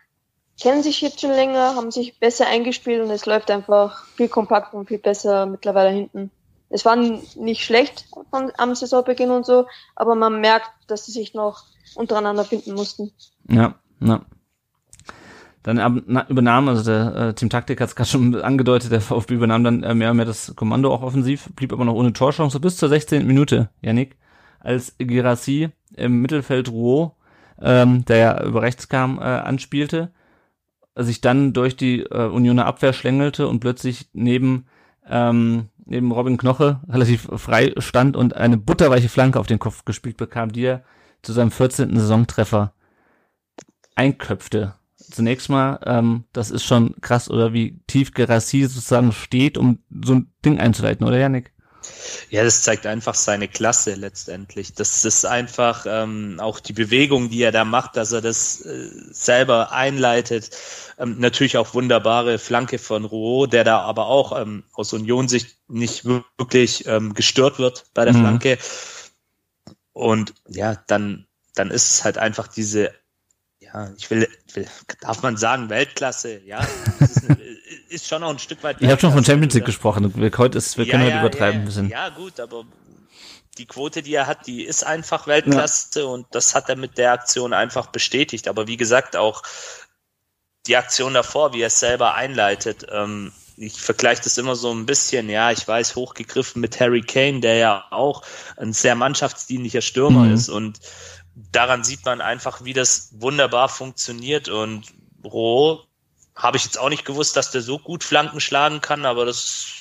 [0.60, 4.76] kennen sich jetzt schon länger, haben sich besser eingespielt und es läuft einfach viel kompakter
[4.76, 6.32] und viel besser mittlerweile hinten
[6.69, 11.63] es war nicht schlecht am Saisonbeginn und so, aber man merkt, dass sie sich noch
[11.95, 13.12] untereinander finden mussten.
[13.49, 14.21] Ja, ja.
[15.63, 19.34] Dann na, übernahm, also der äh, Team Taktik hat es gerade schon angedeutet, der VfB
[19.34, 22.60] übernahm dann äh, mehr und mehr das Kommando auch offensiv, blieb aber noch ohne Torchance
[22.60, 23.25] bis zur 16.
[23.27, 24.17] Minute, Yannick,
[24.60, 27.12] als Girassi im Mittelfeld Rouault,
[27.62, 30.12] ähm, der ja über rechts kam, äh, anspielte,
[30.95, 34.65] sich dann durch die äh, Unioner Abwehr schlängelte und plötzlich neben
[35.10, 40.17] ähm, neben Robin Knoche relativ frei stand und eine butterweiche Flanke auf den Kopf gespielt
[40.17, 40.84] bekam, die er
[41.21, 41.97] zu seinem 14.
[41.97, 42.73] Saisontreffer
[43.95, 44.75] einköpfte.
[44.97, 50.13] Zunächst mal, ähm, das ist schon krass, oder wie tief Gerassi sozusagen steht, um so
[50.13, 51.52] ein Ding einzuleiten, oder Janik?
[52.30, 54.73] Ja, das zeigt einfach seine Klasse letztendlich.
[54.73, 58.89] Das ist einfach ähm, auch die Bewegung, die er da macht, dass er das äh,
[59.12, 60.52] selber einleitet.
[60.97, 66.06] Ähm, natürlich auch wunderbare Flanke von Rouault, der da aber auch ähm, aus Union-Sicht nicht
[66.06, 68.21] wirklich ähm, gestört wird bei der mhm.
[68.21, 68.58] Flanke.
[69.93, 71.25] Und ja, dann,
[71.56, 72.91] dann ist es halt einfach diese
[73.73, 74.67] ja, ich will, will,
[75.02, 76.65] darf man sagen, Weltklasse, ja.
[76.99, 77.38] Ist, eine,
[77.89, 78.82] ist, schon auch ein Stück weit.
[78.82, 80.12] Ihr habt schon von Champions League gesprochen.
[80.15, 81.89] Wir, heute ist, wir können ja, heute übertreiben ja, ein bisschen.
[81.89, 82.65] Ja, gut, aber
[83.58, 87.12] die Quote, die er hat, die ist einfach Weltklasse und das hat er mit der
[87.12, 88.47] Aktion einfach bestätigt.
[88.47, 89.43] Aber wie gesagt, auch
[90.67, 94.86] die Aktion davor, wie er es selber einleitet, ähm, ich vergleiche das immer so ein
[94.86, 98.23] bisschen, ja, ich weiß, hochgegriffen mit Harry Kane, der ja auch
[98.56, 100.34] ein sehr mannschaftsdienlicher Stürmer mhm.
[100.34, 100.80] ist und
[101.52, 104.86] daran sieht man einfach, wie das wunderbar funktioniert und
[105.23, 105.84] Roh
[106.39, 109.38] habe ich jetzt auch nicht gewusst, dass der so gut Flanken schlagen kann, aber das
[109.38, 109.80] ist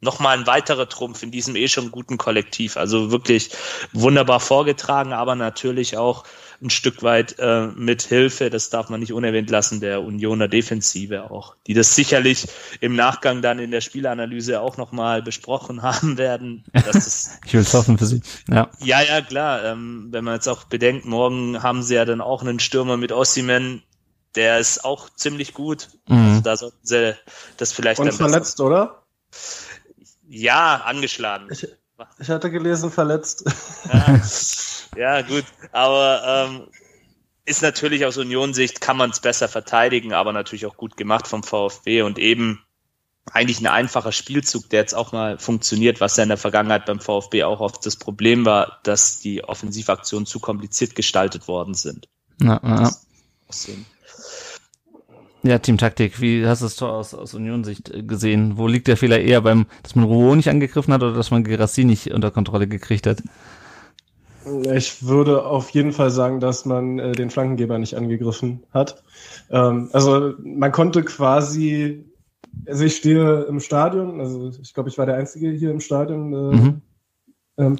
[0.00, 2.76] nochmal ein weiterer Trumpf in diesem eh schon guten Kollektiv.
[2.76, 3.50] Also wirklich
[3.92, 6.24] wunderbar vorgetragen, aber natürlich auch
[6.62, 11.30] ein Stück weit äh, mit Hilfe, das darf man nicht unerwähnt lassen, der Unioner Defensive
[11.30, 12.48] auch, die das sicherlich
[12.80, 16.64] im Nachgang dann in der Spielanalyse auch nochmal besprochen haben werden.
[16.74, 18.20] ich will es hoffen für Sie.
[18.48, 19.64] Ja, ja, ja klar.
[19.64, 23.12] Ähm, wenn man jetzt auch bedenkt, morgen haben sie ja dann auch einen Stürmer mit
[23.12, 23.82] Ossiman,
[24.34, 25.88] der ist auch ziemlich gut.
[26.08, 26.16] Mhm.
[26.16, 27.16] Also da sollten sie
[27.56, 28.00] das vielleicht.
[28.00, 28.66] Und verletzt, besser.
[28.66, 29.02] oder?
[30.28, 31.48] Ja, angeschlagen.
[31.50, 31.66] Ich,
[32.18, 33.44] ich hatte gelesen, verletzt.
[33.92, 34.20] Ja.
[34.96, 35.44] Ja, gut.
[35.72, 36.66] Aber ähm,
[37.44, 41.42] ist natürlich aus Union-Sicht, kann man es besser verteidigen, aber natürlich auch gut gemacht vom
[41.42, 42.64] VfB und eben
[43.32, 47.00] eigentlich ein einfacher Spielzug, der jetzt auch mal funktioniert, was ja in der Vergangenheit beim
[47.00, 52.08] VfB auch oft das Problem war, dass die Offensivaktionen zu kompliziert gestaltet worden sind.
[52.40, 52.90] Ja, ja.
[55.42, 58.58] Ja, Teamtaktik, wie hast du das Tor aus, aus Union-Sicht äh, gesehen?
[58.58, 61.44] Wo liegt der Fehler eher beim, dass man Rouault nicht angegriffen hat oder dass man
[61.44, 63.22] Gerassi nicht unter Kontrolle gekriegt hat?
[64.72, 69.02] Ich würde auf jeden Fall sagen, dass man äh, den Flankengeber nicht angegriffen hat.
[69.50, 72.04] Ähm, also man konnte quasi,
[72.66, 76.32] also ich stehe im Stadion, also ich glaube, ich war der Einzige hier im Stadion,
[76.32, 76.82] äh, mhm.
[77.58, 77.78] ähm,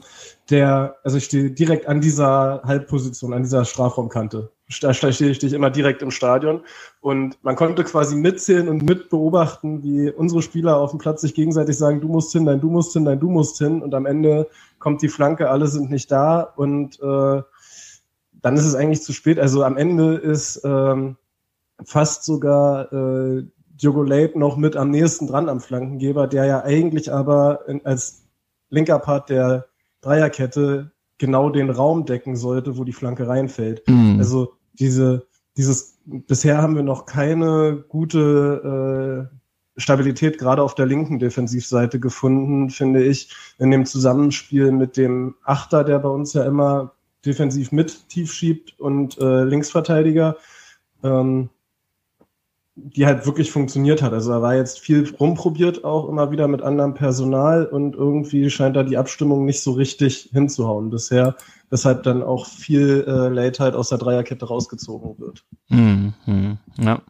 [0.48, 4.50] der, also ich stehe direkt an dieser Halbposition, an dieser Strafraumkante.
[4.80, 6.60] Da stehe ich immer direkt im Stadion.
[7.00, 11.76] Und man konnte quasi mitzählen und mitbeobachten, wie unsere Spieler auf dem Platz sich gegenseitig
[11.76, 13.82] sagen, du musst hin, nein, du musst hin, nein, du musst hin.
[13.82, 16.40] Und am Ende kommt die Flanke, alle sind nicht da.
[16.42, 17.42] Und äh,
[18.42, 19.38] dann ist es eigentlich zu spät.
[19.38, 21.16] Also am Ende ist ähm,
[21.84, 27.12] fast sogar äh, Diogo Leite noch mit am nächsten dran am Flankengeber, der ja eigentlich
[27.12, 28.24] aber in, als
[28.68, 29.66] linker Part der
[30.00, 33.86] Dreierkette genau den Raum decken sollte, wo die Flanke reinfällt.
[33.88, 34.16] Mhm.
[34.18, 41.18] Also diese, dieses, bisher haben wir noch keine gute äh, Stabilität gerade auf der linken
[41.18, 46.92] Defensivseite gefunden, finde ich, in dem Zusammenspiel mit dem Achter, der bei uns ja immer
[47.24, 50.36] defensiv mit tief schiebt und äh, Linksverteidiger.
[51.02, 51.50] Ähm,
[52.76, 54.12] die halt wirklich funktioniert hat.
[54.12, 58.76] Also da war jetzt viel rumprobiert, auch immer wieder mit anderem Personal und irgendwie scheint
[58.76, 61.36] da die Abstimmung nicht so richtig hinzuhauen bisher,
[61.68, 65.44] weshalb dann auch viel äh, Late halt aus der Dreierkette rausgezogen wird.
[65.68, 66.58] Mhm.
[66.78, 67.02] Ja.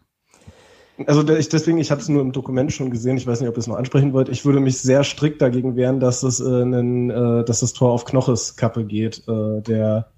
[1.07, 3.57] Also ich, deswegen, ich habe es nur im Dokument schon gesehen, ich weiß nicht, ob
[3.57, 6.45] ihr es noch ansprechen wollt, ich würde mich sehr strikt dagegen wehren, dass, es, äh,
[6.45, 10.11] einen, äh, dass das Tor auf Knoches Kappe geht, äh, der,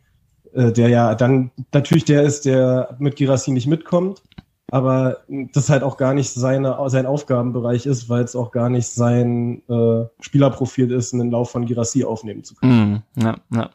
[0.52, 4.22] äh, der ja dann natürlich der ist, der mit Girassi nicht mitkommt
[4.70, 8.86] aber das halt auch gar nicht seine, sein Aufgabenbereich ist, weil es auch gar nicht
[8.86, 13.04] sein äh, Spielerprofil ist, einen Lauf von Girassi aufnehmen zu können.
[13.16, 13.70] Mm, ja, ja.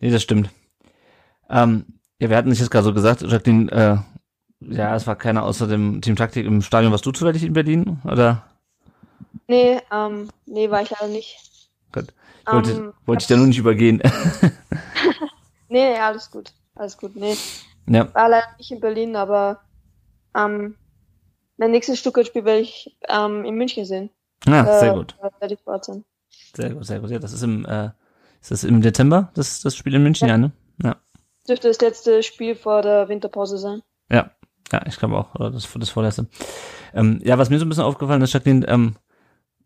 [0.00, 0.50] Nee, das stimmt.
[1.48, 1.84] Ähm,
[2.20, 3.96] ja, wir hatten es jetzt gerade so gesagt, Jacqueline, äh,
[4.60, 6.92] ja, es war keiner außer dem Team Taktik im Stadion.
[6.92, 8.44] Warst du zufällig in Berlin, oder?
[9.48, 11.38] Nee, ähm, nee, war ich leider nicht.
[11.92, 12.12] Gut.
[12.46, 14.02] Wollte, ähm, wollte ich da nur nicht übergehen.
[15.68, 16.52] nee, alles gut.
[16.74, 17.36] Alles gut, nee.
[17.88, 18.14] Ja.
[18.14, 19.60] War leider nicht in Berlin, aber
[20.36, 20.76] ähm,
[21.56, 24.10] mein nächstes Stuttgart-Spiel werde ich ähm, in München sehen.
[24.46, 25.16] Ah, sehr äh, gut.
[25.40, 26.04] Werde ich vor sein.
[26.56, 27.10] Sehr gut, sehr gut.
[27.10, 27.90] Ja, das ist im, äh,
[28.40, 30.52] ist das im Dezember, das, das Spiel in München, ja, ja ne?
[30.82, 30.96] Ja.
[31.48, 33.82] Dürfte das letzte Spiel vor der Winterpause sein.
[34.10, 34.30] Ja,
[34.72, 36.26] Ja, ich glaube auch, oder das, das vorletzte.
[36.94, 38.96] Ähm, ja, was mir so ein bisschen aufgefallen ist, Jacqueline, ähm,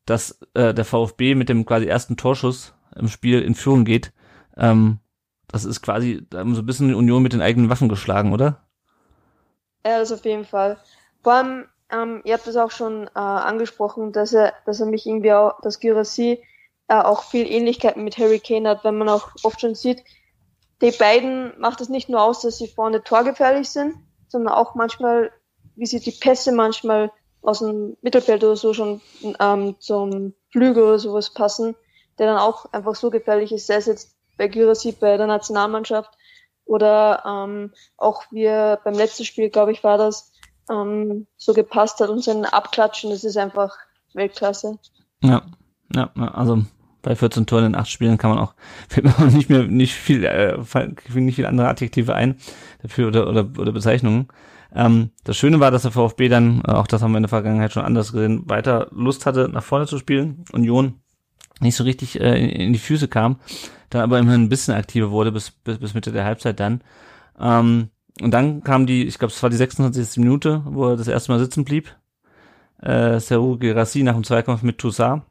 [0.06, 4.12] dass äh, der VfB mit dem quasi ersten Torschuss im Spiel in Führung geht,
[4.56, 4.98] ähm,
[5.48, 8.63] das ist quasi so ein bisschen die Union mit den eigenen Waffen geschlagen, oder?
[9.84, 10.78] Ja, das auf jeden Fall.
[11.22, 15.06] Vor allem, ähm, ihr habt es auch schon äh, angesprochen, dass er, dass er mich
[15.06, 16.42] irgendwie auch, dass Girassi
[16.88, 20.02] äh, auch viel Ähnlichkeiten mit Harry Kane hat, wenn man auch oft schon sieht,
[20.82, 23.94] die beiden macht es nicht nur aus, dass sie vorne torgefährlich sind,
[24.28, 25.32] sondern auch manchmal,
[25.76, 27.10] wie sie die Pässe manchmal
[27.42, 29.00] aus dem Mittelfeld oder so schon
[29.38, 31.76] ähm, zum Flügel oder sowas passen,
[32.18, 36.10] der dann auch einfach so gefährlich ist, sei es jetzt bei Girassi bei der Nationalmannschaft
[36.64, 40.32] oder ähm, auch wir beim letzten Spiel, glaube ich, war das,
[40.70, 43.76] ähm, so gepasst hat und sein Abklatschen, das ist einfach
[44.14, 44.78] Weltklasse.
[45.22, 45.42] Ja,
[45.94, 46.64] ja, also
[47.02, 48.54] bei 14 Toren in 8 Spielen kann man auch,
[48.88, 50.58] fällt mir nicht mehr, nicht viel, äh,
[51.14, 52.36] nicht viel andere Adjektive ein
[52.82, 54.28] dafür oder, oder, oder Bezeichnungen.
[54.74, 57.28] Ähm, das Schöne war, dass der VfB dann, äh, auch das haben wir in der
[57.28, 60.44] Vergangenheit schon anders gesehen, weiter Lust hatte, nach vorne zu spielen.
[60.52, 61.00] Union
[61.60, 63.38] nicht so richtig äh, in, in die Füße kam,
[63.90, 66.82] dann aber immerhin ein bisschen aktiver wurde bis, bis, bis Mitte der Halbzeit dann.
[67.38, 70.18] Ähm, und dann kam die, ich glaube, es war die 26.
[70.18, 71.94] Minute, wo er das erste Mal sitzen blieb.
[72.80, 75.22] Äh, Seru Gerassi nach dem Zweikampf mit Toussaint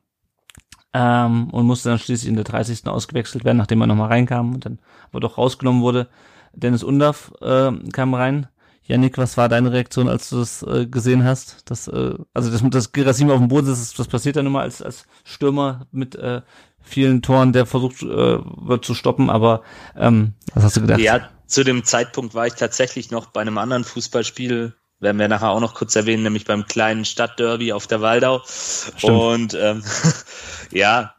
[0.94, 2.88] ähm, und musste dann schließlich in der 30.
[2.88, 4.80] ausgewechselt werden, nachdem er nochmal reinkam und dann
[5.12, 6.08] aber doch rausgenommen wurde.
[6.54, 8.48] Dennis Undaff äh, kam rein.
[8.86, 11.70] Yannick, was war deine Reaktion, als du das äh, gesehen hast?
[11.70, 14.82] Das, äh, also das, das Gerasim auf dem Boden ist, das passiert dann immer als,
[14.82, 16.42] als Stürmer mit äh,
[16.82, 19.64] vielen Toren, der versucht äh, wird zu stoppen, aber
[19.96, 21.00] ähm, was hast du gedacht?
[21.00, 25.50] Ja, zu dem Zeitpunkt war ich tatsächlich noch bei einem anderen Fußballspiel werden wir nachher
[25.50, 28.42] auch noch kurz erwähnen, nämlich beim kleinen Stadtderby auf der Waldau.
[28.46, 29.04] Stimmt.
[29.04, 29.84] Und ähm,
[30.72, 31.14] ja,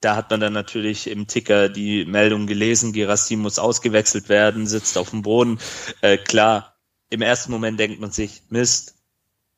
[0.00, 4.96] da hat man dann natürlich im Ticker die Meldung gelesen, Gerassim muss ausgewechselt werden, sitzt
[4.96, 5.58] auf dem Boden.
[6.00, 6.71] Äh, klar,
[7.12, 8.94] im ersten Moment denkt man sich, Mist,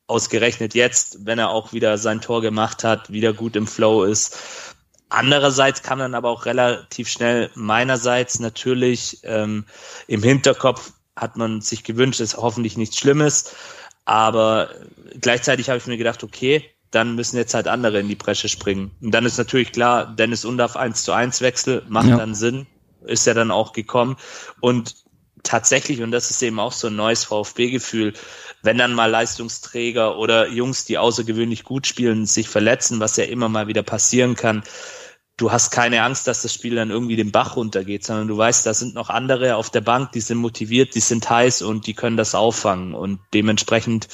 [0.07, 4.37] ausgerechnet jetzt, wenn er auch wieder sein Tor gemacht hat, wieder gut im Flow ist.
[5.07, 9.65] Andererseits kam dann aber auch relativ schnell meinerseits natürlich ähm,
[10.07, 13.55] im Hinterkopf hat man sich gewünscht, ist hoffentlich nichts Schlimmes.
[14.03, 14.69] Aber
[15.21, 18.91] gleichzeitig habe ich mir gedacht, okay, dann müssen jetzt halt andere in die Bresche springen.
[19.01, 22.17] Und dann ist natürlich klar, Dennis Undaff 1 zu 1 Wechsel macht ja.
[22.17, 22.67] dann Sinn,
[23.05, 24.17] ist ja dann auch gekommen.
[24.59, 25.04] Und
[25.45, 28.13] tatsächlich, und das ist eben auch so ein neues VfB-Gefühl,
[28.61, 33.47] wenn dann mal Leistungsträger oder Jungs, die außergewöhnlich gut spielen, sich verletzen, was ja immer
[33.47, 34.63] mal wieder passieren kann,
[35.37, 38.65] du hast keine Angst, dass das Spiel dann irgendwie den Bach runtergeht, sondern du weißt,
[38.65, 41.93] da sind noch andere auf der Bank, die sind motiviert, die sind heiß und die
[41.93, 42.93] können das auffangen.
[42.93, 44.07] Und dementsprechend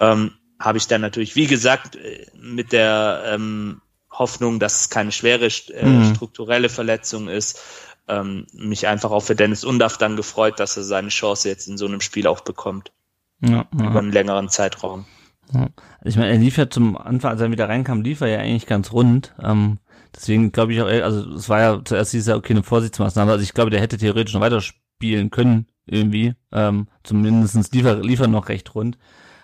[0.00, 5.12] ähm, habe ich dann natürlich, wie gesagt, äh, mit der ähm, Hoffnung, dass es keine
[5.12, 6.14] schwere äh, mhm.
[6.14, 7.60] strukturelle Verletzung ist,
[8.08, 11.78] ähm, mich einfach auch für Dennis Undaff dann gefreut, dass er seine Chance jetzt in
[11.78, 12.92] so einem Spiel auch bekommt.
[13.40, 13.90] Ja, ja.
[13.90, 15.06] Über einen längeren Zeitraum.
[15.52, 15.68] Ja.
[16.04, 18.66] Ich meine, er lief ja zum Anfang, als er wieder reinkam, lief er ja eigentlich
[18.66, 19.34] ganz rund.
[19.42, 19.78] Ähm,
[20.14, 23.32] Deswegen glaube ich auch, also es war ja zuerst hieß ja, okay, eine Vorsichtsmaßnahme.
[23.32, 26.34] Also ich glaube, der hätte theoretisch noch weiter spielen können, irgendwie.
[26.52, 28.96] Ähm, zumindestens liefer, liefern noch recht rund.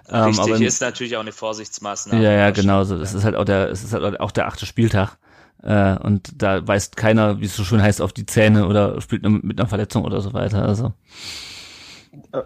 [0.08, 2.22] Ähm, Richtig, aber, ist natürlich auch eine Vorsichtsmaßnahme.
[2.22, 2.84] Ja, ja, genau.
[2.84, 2.98] So.
[2.98, 5.18] Das ist halt auch der, es ist halt auch der achte Spieltag.
[5.62, 9.22] Äh, und da weist keiner, wie es so schön heißt, auf die Zähne oder spielt
[9.22, 10.64] mit einer Verletzung oder so weiter.
[10.64, 10.92] Also.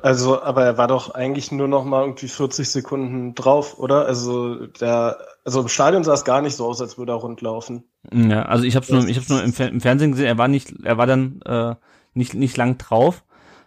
[0.03, 4.07] Also, aber er war doch eigentlich nur noch mal irgendwie 40 Sekunden drauf, oder?
[4.07, 7.85] Also der, also im Stadion sah es gar nicht so aus, als würde er rundlaufen.
[8.13, 10.27] Ja, also ich habe nur, ich habe nur im, im, Fernsehen gesehen.
[10.27, 11.75] Er war nicht, er war dann äh,
[12.13, 13.25] nicht nicht lang drauf,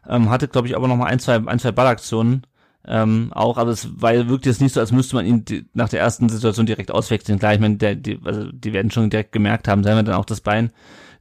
[0.08, 2.46] ähm, hatte glaube ich aber noch mal ein zwei ein zwei Ballaktionen.
[2.88, 6.00] Ähm, auch, aber es war, wirkt jetzt nicht so, als müsste man ihn nach der
[6.00, 7.40] ersten Situation direkt auswechseln.
[7.40, 10.16] Klar, ich meine, der, die, also die werden schon direkt gemerkt haben, sie haben dann
[10.16, 10.72] auch das Bein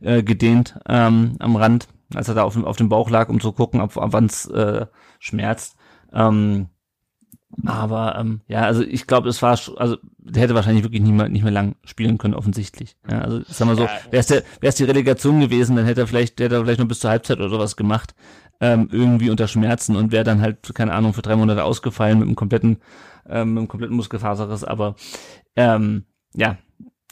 [0.01, 3.53] äh, gedehnt ähm, am Rand als er da auf, auf dem Bauch lag, um zu
[3.53, 4.87] gucken, ob, ab wann es äh,
[5.19, 5.77] schmerzt.
[6.13, 6.69] Ähm,
[7.65, 9.97] aber ähm, ja, also ich glaube, es war, also
[10.35, 12.97] hätte wahrscheinlich wirklich nicht mehr, nicht mehr lang spielen können, offensichtlich.
[13.11, 16.07] Ja, also sag mal so, wäre es wäre es die Relegation gewesen, dann hätte er
[16.07, 18.15] vielleicht, hätte er vielleicht noch bis zur Halbzeit oder sowas gemacht,
[18.61, 22.27] ähm, irgendwie unter Schmerzen und wäre dann halt, keine Ahnung, für drei Monate ausgefallen mit
[22.27, 22.79] einem kompletten,
[23.29, 24.65] ähm, mit einem kompletten Muskelfaserriss.
[24.65, 24.97] Aber
[25.57, 26.57] ähm, ja,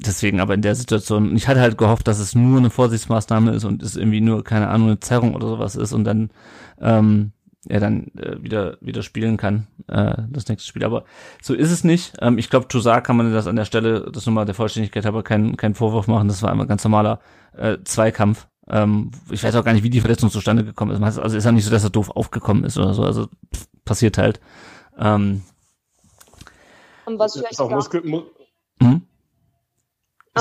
[0.05, 3.65] deswegen aber in der Situation, ich hatte halt gehofft, dass es nur eine Vorsichtsmaßnahme ist
[3.65, 6.31] und es irgendwie nur, keine Ahnung, eine Zerrung oder sowas ist und dann
[6.81, 7.33] ähm,
[7.69, 10.85] er dann äh, wieder wieder spielen kann, äh, das nächste Spiel.
[10.85, 11.05] Aber
[11.43, 12.15] so ist es nicht.
[12.21, 15.23] Ähm, ich glaube, Toussaint kann man das an der Stelle, das nochmal der Vollständigkeit aber
[15.23, 16.29] keinen keinen Vorwurf machen.
[16.29, 17.21] Das war einmal ganz normaler
[17.57, 18.47] äh, Zweikampf.
[18.69, 21.19] Ähm, ich weiß auch gar nicht, wie die Verletzung zustande gekommen ist.
[21.19, 23.03] Also ist ja nicht so, dass er doof aufgekommen ist oder so.
[23.03, 24.41] Also pff, passiert halt.
[24.99, 25.43] Ähm,
[27.07, 28.03] und was vielleicht auch Muskel,
[28.81, 29.03] hm?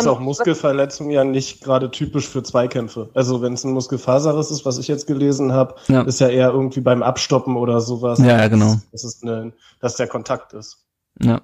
[0.02, 3.10] Ist auch Muskelverletzung ja nicht gerade typisch für Zweikämpfe.
[3.14, 6.02] Also wenn es ein Muskelfaserriss ist, was ich jetzt gelesen habe, ja.
[6.02, 8.20] ist ja eher irgendwie beim Abstoppen oder sowas.
[8.20, 8.76] Ja, ja genau.
[8.92, 10.80] Das ist eine, dass der Kontakt ist.
[11.22, 11.42] Ja.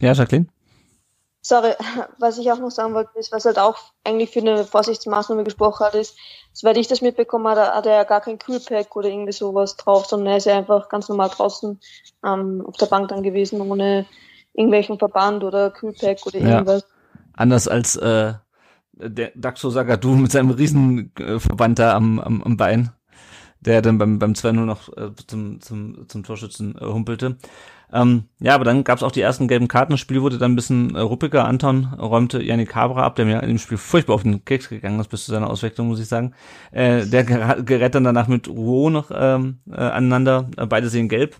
[0.00, 0.48] Ja, Jacqueline?
[1.40, 1.72] Sorry,
[2.18, 5.84] was ich auch noch sagen wollte, ist, was halt auch eigentlich für eine Vorsichtsmaßnahme gesprochen
[5.84, 6.16] hat, ist,
[6.52, 10.06] soweit ich das mitbekommen habe, hat er ja gar kein Kühlpack oder irgendwie sowas drauf,
[10.06, 11.78] sondern er ist ja einfach ganz normal draußen
[12.24, 14.06] ähm, auf der Bank dann gewesen, ohne
[14.54, 16.82] irgendwelchen Verband oder Kühlpack oder irgendwas.
[16.82, 16.93] Ja.
[17.34, 18.34] Anders als äh,
[18.92, 22.90] der Daxo Sagadu mit seinem Riesenverband da am, am, am Bein,
[23.60, 27.36] der dann beim, beim 2-0 noch äh, zum, zum, zum Torschützen äh, humpelte.
[27.92, 29.92] Ähm, ja, aber dann gab es auch die ersten gelben Karten.
[29.92, 31.46] Das Spiel wurde dann ein bisschen äh, ruppiger.
[31.46, 34.98] Anton räumte Yannick Cabra ab, der mir in dem Spiel furchtbar auf den Keks gegangen
[35.00, 36.34] ist bis zu seiner Auswechslung, muss ich sagen.
[36.72, 40.48] Äh, der gerät dann danach mit Rouault noch ähm, äh, aneinander.
[40.56, 41.36] Äh, beide sehen gelb.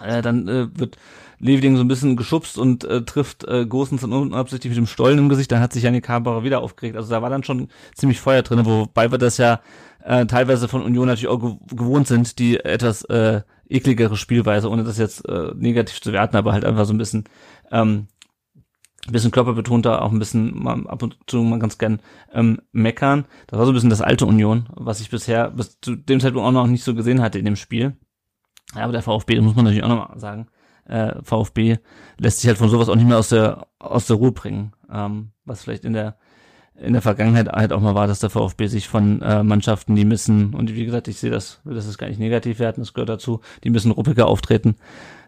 [0.00, 0.96] Äh, dann äh, wird
[1.38, 5.18] Leviding so ein bisschen geschubst und äh, trifft äh, Gosens dann unabsichtlich mit dem Stollen
[5.18, 5.50] im Gesicht.
[5.52, 6.96] Dann hat sich Yannick Cabra wieder aufgeregt.
[6.96, 9.60] Also da war dann schon ziemlich Feuer drin, wobei wir das ja
[10.04, 14.98] äh, teilweise von Union natürlich auch gewohnt sind, die etwas äh, ekligere Spielweise, ohne das
[14.98, 17.24] jetzt äh, negativ zu werten, aber halt einfach so ein bisschen
[17.70, 18.08] ähm,
[19.06, 22.00] ein bisschen körperbetonter, auch ein bisschen mal ab und zu mal ganz gern
[22.32, 23.26] ähm, meckern.
[23.46, 26.46] Das war so ein bisschen das alte Union, was ich bisher bis zu dem Zeitpunkt
[26.46, 27.96] auch noch nicht so gesehen hatte in dem Spiel.
[28.74, 30.48] Ja, aber der VfB, muss man natürlich auch nochmal sagen,
[30.86, 31.78] äh, VfB
[32.18, 35.30] lässt sich halt von sowas auch nicht mehr aus der aus der Ruhe bringen, ähm,
[35.44, 36.16] was vielleicht in der
[36.76, 40.04] in der Vergangenheit halt auch mal war, dass der VfB sich von äh, Mannschaften, die
[40.04, 43.08] müssen, und wie gesagt, ich sehe das, das ist gar nicht negativ werten, das gehört
[43.08, 44.74] dazu, die müssen ruppiger auftreten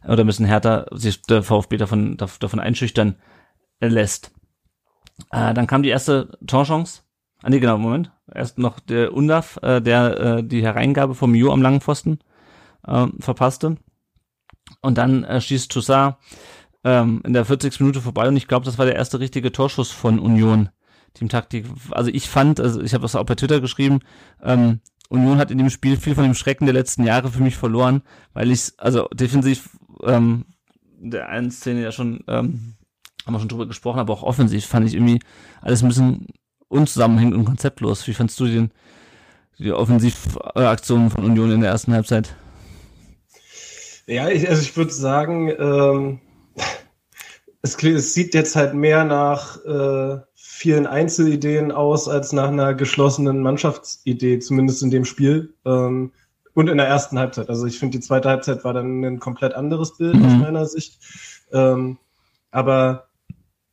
[0.07, 3.17] oder müssen härter sich der VfB davon, davon einschüchtern
[3.81, 4.33] lässt.
[5.31, 7.03] Äh, dann kam die erste Torchance.
[7.43, 8.11] Ah nee, genau, Moment.
[8.33, 12.19] Erst noch der Undaf, äh, der äh, die Hereingabe vom Ju am langen Pfosten
[12.87, 13.77] äh, verpasste.
[14.81, 16.17] Und dann äh, schießt Toussaint
[16.85, 17.81] ähm, in der 40.
[17.81, 20.69] Minute vorbei und ich glaube, das war der erste richtige Torschuss von Union
[21.15, 21.67] Teamtaktik.
[21.91, 24.01] Also ich fand, also ich habe das auch bei Twitter geschrieben,
[24.43, 27.57] ähm, Union hat in dem Spiel viel von dem Schrecken der letzten Jahre für mich
[27.57, 28.03] verloren,
[28.33, 29.71] weil ich, also defensiv,
[30.03, 30.45] ähm,
[30.99, 32.75] der einen Szene ja schon, ähm,
[33.25, 35.21] haben wir schon drüber gesprochen, aber auch offensiv fand ich irgendwie
[35.63, 36.27] alles ein bisschen
[36.69, 38.07] unzusammenhängend und konzeptlos.
[38.07, 38.71] Wie fandst du den,
[39.59, 42.37] die Offensivaktion von Union in der ersten Halbzeit?
[44.07, 46.21] Ja, ich, also ich würde sagen, ähm,
[47.63, 53.41] es, es, sieht jetzt halt mehr nach äh, vielen Einzelideen aus als nach einer geschlossenen
[53.41, 55.55] Mannschaftsidee, zumindest in dem Spiel.
[55.65, 56.13] Ähm,
[56.55, 57.51] und in der ersten Halbzeit.
[57.51, 60.25] Also ich finde, die zweite Halbzeit war dann ein komplett anderes Bild mhm.
[60.25, 60.99] aus meiner Sicht.
[61.53, 61.99] Ähm,
[62.51, 63.09] aber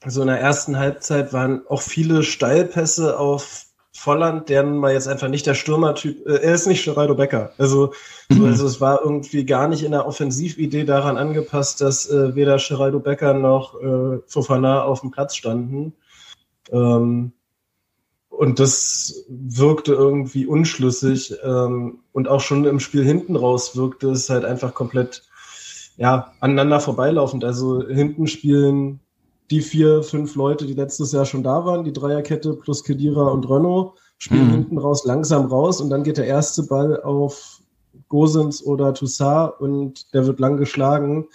[0.06, 5.08] so in der ersten Halbzeit waren auch viele Steilpässe auf Volland, der nun mal jetzt
[5.08, 7.54] einfach nicht der Stürmertyp, äh, er ist nicht Geraldo Becker.
[7.58, 7.94] Also, so,
[8.30, 13.00] also es war irgendwie gar nicht in der Offensividee daran angepasst, dass äh, weder Geraldo
[13.00, 15.94] Becker noch äh, Fofana auf dem Platz standen.
[16.72, 17.34] Ähm,
[18.30, 21.36] und das wirkte irgendwie unschlüssig.
[21.44, 25.24] Ähm, und auch schon im Spiel hinten raus wirkte es halt einfach komplett
[25.98, 27.44] ja, aneinander vorbeilaufend.
[27.44, 29.00] Also hinten spielen
[29.52, 33.48] die vier, fünf Leute, die letztes Jahr schon da waren, die Dreierkette plus Kedira und
[33.50, 34.52] Renault, spielen mhm.
[34.52, 37.60] hinten raus langsam raus und dann geht der erste Ball auf
[38.14, 41.30] Gosens oder Toussaint und der wird lang geschlagen.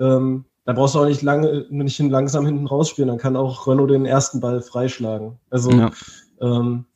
[0.00, 3.90] Ähm, da brauchst du auch nicht lange, nicht langsam hinten rausspielen, dann kann auch Renault
[3.90, 5.38] den ersten Ball freischlagen.
[5.50, 5.90] Also ja.
[6.40, 6.86] ähm,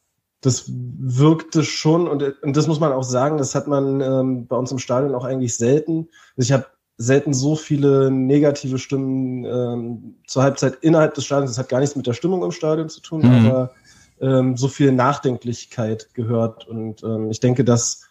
[0.40, 4.56] das wirkte schon und, und das muss man auch sagen, das hat man ähm, bei
[4.56, 6.08] uns im Stadion auch eigentlich selten.
[6.38, 6.64] Also ich habe
[6.96, 11.50] selten so viele negative Stimmen ähm, zur Halbzeit innerhalb des Stadions.
[11.50, 13.50] Das hat gar nichts mit der Stimmung im Stadion zu tun, mhm.
[13.50, 13.70] aber
[14.18, 16.66] ähm, so viel Nachdenklichkeit gehört.
[16.66, 18.05] Und ähm, ich denke, dass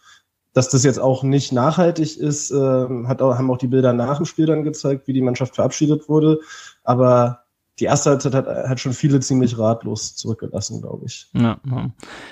[0.56, 2.56] dass das jetzt auch nicht nachhaltig ist, äh,
[3.04, 6.08] hat auch, haben auch die Bilder nach dem Spiel dann gezeigt, wie die Mannschaft verabschiedet
[6.08, 6.40] wurde.
[6.82, 7.44] Aber
[7.78, 11.28] die erste Halbzeit hat, hat schon viele ziemlich ratlos zurückgelassen, glaube ich.
[11.34, 11.90] Ja, ja.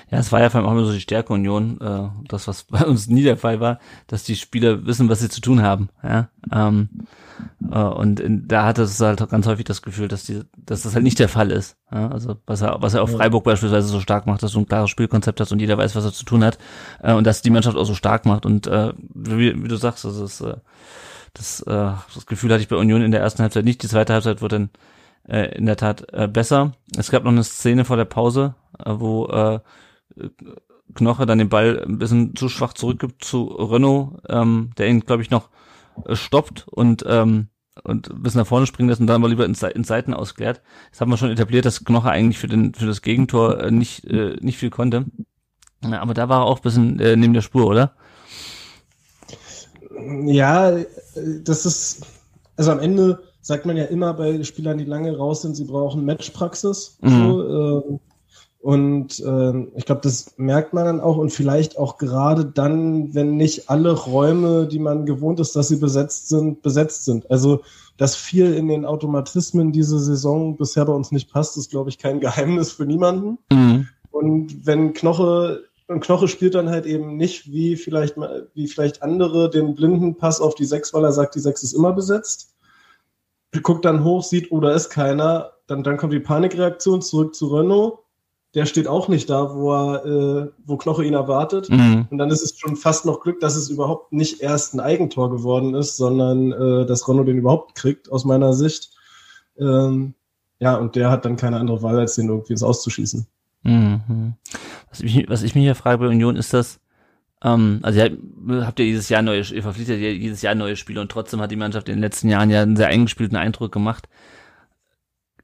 [0.09, 2.63] ja, es war ja vor allem auch immer so die Stärke Union, äh, das, was
[2.63, 5.89] bei uns nie der Fall war, dass die Spieler wissen, was sie zu tun haben.
[6.03, 6.29] Ja?
[6.51, 6.89] Ähm,
[7.71, 10.95] äh, und in, da hatte es halt ganz häufig das Gefühl, dass, die, dass das
[10.95, 11.77] halt nicht der Fall ist.
[11.91, 12.09] Ja?
[12.09, 14.89] Also was er, was er auf Freiburg beispielsweise so stark macht, dass du ein klares
[14.89, 16.57] Spielkonzept hast und jeder weiß, was er zu tun hat.
[17.03, 18.47] Äh, und dass die Mannschaft auch so stark macht.
[18.47, 20.55] Und äh, wie, wie du sagst, das, äh,
[21.35, 23.83] das, äh, das Gefühl hatte ich bei Union in der ersten Halbzeit nicht.
[23.83, 24.69] Die zweite Halbzeit wurde dann
[25.27, 26.73] äh, in der Tat äh, besser.
[26.97, 29.59] Es gab noch eine Szene vor der Pause, äh, wo äh,
[30.93, 35.23] Knoche dann den Ball ein bisschen zu schwach zurückgibt zu Renault, ähm, der ihn, glaube
[35.23, 35.49] ich, noch
[36.05, 37.49] äh, stoppt und ähm,
[37.83, 40.61] und bis nach vorne springen lässt und dann mal lieber ins, ins Seiten ausklärt.
[40.91, 44.05] Das haben wir schon etabliert, dass Knoche eigentlich für den für das Gegentor äh, nicht
[44.05, 45.05] äh, nicht viel konnte.
[45.83, 47.93] Ja, aber da war er auch ein bisschen äh, neben der Spur, oder?
[50.25, 50.77] Ja,
[51.43, 52.05] das ist
[52.55, 56.03] also am Ende sagt man ja immer bei Spielern, die lange raus sind, sie brauchen
[56.03, 56.97] Matchpraxis.
[57.01, 57.09] Mhm.
[57.09, 57.99] So, äh,
[58.59, 63.37] und äh, ich glaube, das merkt man dann auch und vielleicht auch gerade dann, wenn
[63.37, 67.29] nicht alle Räume, die man gewohnt ist, dass sie besetzt sind, besetzt sind.
[67.29, 67.61] Also,
[67.97, 71.99] dass viel in den Automatismen diese Saison bisher bei uns nicht passt, ist, glaube ich,
[71.99, 73.37] kein Geheimnis für niemanden.
[73.51, 73.87] Mhm.
[74.09, 78.15] Und wenn Knoche und Knoche spielt dann halt eben nicht wie vielleicht
[78.55, 81.73] wie vielleicht andere den blinden Pass auf die Sechs, weil er sagt, die Sechs ist
[81.73, 82.54] immer besetzt.
[83.61, 85.51] Guckt dann hoch, sieht, oder oh, ist keiner.
[85.67, 87.99] Dann, dann kommt die Panikreaktion zurück zu Renault
[88.55, 91.69] der steht auch nicht da, wo er, äh, wo Knoche ihn erwartet.
[91.69, 92.07] Mhm.
[92.09, 95.29] Und dann ist es schon fast noch Glück, dass es überhaupt nicht erst ein Eigentor
[95.29, 98.91] geworden ist, sondern äh, dass Ronno den überhaupt kriegt, aus meiner Sicht.
[99.59, 100.13] Ähm,
[100.59, 103.27] ja, und der hat dann keine andere Wahl, als den irgendwie ins Auszuschießen.
[103.63, 104.35] Mhm.
[104.89, 106.79] Was, ich, was ich mich hier frage bei Union ist das,
[107.43, 108.17] ähm, also ihr
[108.65, 111.51] habt ja dieses Jahr neue, ihr verpflichtet ja jedes Jahr neue Spiele und trotzdem hat
[111.51, 114.07] die Mannschaft in den letzten Jahren ja einen sehr eingespielten Eindruck gemacht.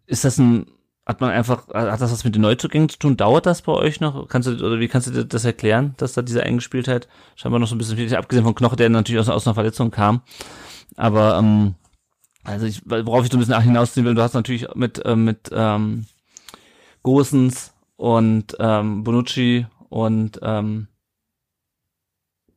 [0.05, 0.65] Ist das ein
[1.05, 3.17] hat man einfach, hat das was mit den Neuzugängen zu tun?
[3.17, 4.27] Dauert das bei euch noch?
[4.27, 7.67] Kannst du, oder wie kannst du dir das erklären, dass da diese Eingespieltheit scheinbar noch
[7.67, 8.13] so ein bisschen fehlt?
[8.13, 10.21] Abgesehen von Knoche, der natürlich aus, aus einer Verletzung kam.
[10.95, 11.75] Aber, ähm,
[12.43, 15.49] also ich, worauf ich so ein bisschen hinausziehen will, du hast natürlich mit, äh, mit,
[15.51, 16.05] ähm,
[17.03, 20.87] Gosens und, ähm, Bonucci und, ähm,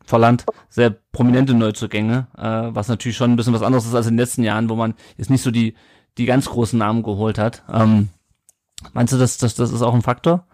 [0.04, 4.14] Volland sehr prominente Neuzugänge, äh, was natürlich schon ein bisschen was anderes ist als in
[4.14, 5.74] den letzten Jahren, wo man jetzt nicht so die,
[6.18, 7.62] die ganz großen Namen geholt hat.
[7.72, 8.10] Ähm,
[8.92, 10.46] Meinst du, das, das, das ist auch ein Faktor?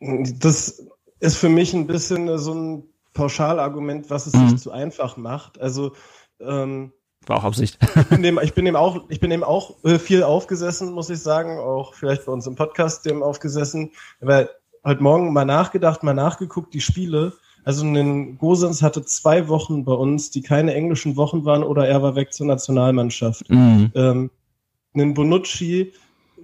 [0.00, 0.82] Das
[1.20, 2.84] ist für mich ein bisschen so ein
[3.14, 4.50] Pauschalargument, was es mhm.
[4.50, 5.58] sich zu einfach macht.
[5.60, 5.92] Also
[6.40, 6.92] ähm,
[7.26, 7.78] war auch Absicht.
[7.96, 11.10] ich bin dem, ich bin dem auch, ich bin dem auch äh, viel aufgesessen, muss
[11.10, 14.50] ich sagen, auch vielleicht bei uns im Podcast dem aufgesessen, weil
[14.84, 17.32] heute Morgen mal nachgedacht, mal nachgeguckt, die Spiele.
[17.66, 22.00] Also ein Gosens hatte zwei Wochen bei uns, die keine englischen Wochen waren oder er
[22.00, 23.50] war weg zur Nationalmannschaft.
[23.50, 23.90] Mhm.
[23.96, 24.30] Ähm,
[24.94, 25.92] einen Bonucci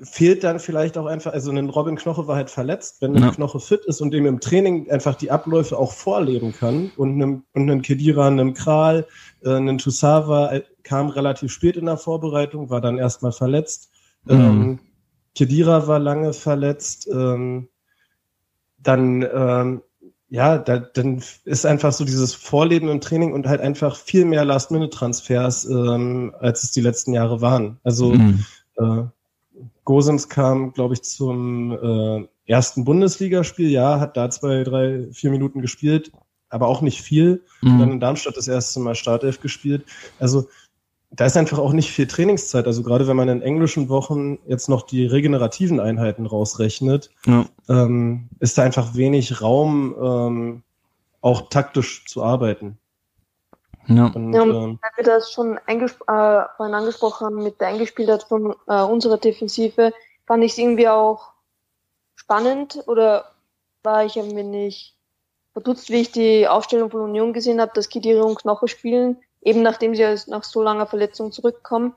[0.03, 3.31] fehlt dann vielleicht auch einfach, also ein Robin Knoche war halt verletzt, wenn ein ja.
[3.31, 7.45] Knoche fit ist und dem im Training einfach die Abläufe auch vorleben kann und einem,
[7.53, 9.07] und einem Kedira, einem Kral,
[9.45, 13.93] äh, einem Tusawa äh, kam relativ spät in der Vorbereitung, war dann erstmal verletzt.
[14.25, 14.33] Mhm.
[14.33, 14.79] Ähm,
[15.37, 17.69] Kedira war lange verletzt, ähm,
[18.79, 19.83] dann ähm,
[20.33, 24.47] ja, da, dann ist einfach so dieses Vorleben im Training und halt einfach viel mehr
[24.47, 27.79] Last-Minute-Transfers, ähm, als es die letzten Jahre waren.
[27.85, 28.43] Also mhm.
[28.79, 29.03] äh,
[29.85, 35.61] Gosens kam, glaube ich, zum äh, ersten Bundesligaspiel, ja, hat da zwei, drei, vier Minuten
[35.61, 36.13] gespielt,
[36.49, 37.45] aber auch nicht viel.
[37.61, 37.79] Mhm.
[37.79, 39.85] Dann in Darmstadt das erste Mal Startelf gespielt.
[40.19, 40.49] Also
[41.15, 42.67] da ist einfach auch nicht viel Trainingszeit.
[42.67, 47.45] Also gerade wenn man in englischen Wochen jetzt noch die regenerativen Einheiten rausrechnet, ja.
[47.69, 50.63] ähm, ist da einfach wenig Raum, ähm,
[51.21, 52.79] auch taktisch zu arbeiten.
[53.87, 54.07] Ja.
[54.07, 55.89] Und, ja, ähm, weil wir das schon äh,
[56.57, 59.93] vorhin angesprochen haben mit der Eingespieltheit von äh, unserer Defensive,
[60.27, 61.33] fand ich es irgendwie auch
[62.15, 63.33] spannend oder
[63.83, 64.95] war ich ein wenig
[65.53, 69.63] verdutzt, wie ich die Aufstellung von Union gesehen habe, dass Kidiri und Knoche spielen, eben
[69.63, 71.95] nachdem sie nach so langer Verletzung zurückkommen.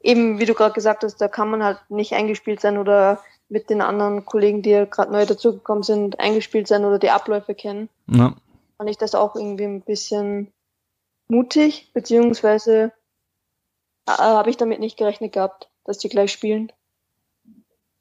[0.00, 3.68] Eben, wie du gerade gesagt hast, da kann man halt nicht eingespielt sein oder mit
[3.70, 7.88] den anderen Kollegen, die ja gerade neu dazugekommen sind, eingespielt sein oder die Abläufe kennen.
[8.06, 8.34] Ja.
[8.76, 10.52] Fand ich das auch irgendwie ein bisschen
[11.26, 12.92] mutig, beziehungsweise
[14.06, 16.72] äh, habe ich damit nicht gerechnet gehabt, dass die gleich spielen.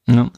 [0.05, 0.31] Ja.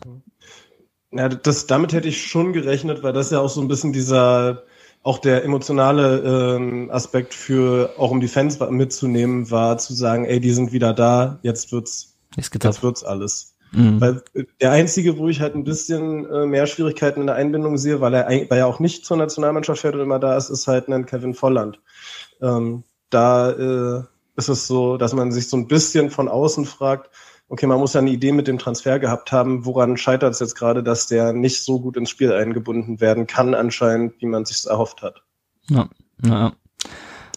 [1.11, 4.63] Ja, das, damit hätte ich schon gerechnet, weil das ja auch so ein bisschen dieser,
[5.03, 10.39] auch der emotionale ähm, Aspekt für, auch um die Fans mitzunehmen, war zu sagen, ey,
[10.39, 13.55] die sind wieder da, jetzt wird's, jetzt wird's alles.
[13.71, 14.01] Mhm.
[14.01, 17.77] Weil äh, der einzige, wo ich halt ein bisschen äh, mehr Schwierigkeiten in der Einbindung
[17.77, 20.67] sehe, weil er, weil er auch nicht zur Nationalmannschaft fährt und immer da ist, ist
[20.67, 21.79] halt ein Kevin Volland.
[22.41, 24.03] Ähm, da äh,
[24.35, 27.09] ist es so, dass man sich so ein bisschen von außen fragt,
[27.49, 30.55] okay, man muss ja eine Idee mit dem Transfer gehabt haben, woran scheitert es jetzt
[30.55, 34.65] gerade, dass der nicht so gut ins Spiel eingebunden werden kann, anscheinend, wie man sich
[34.65, 35.23] erhofft hat.
[35.69, 35.89] Ja,
[36.23, 36.53] ja.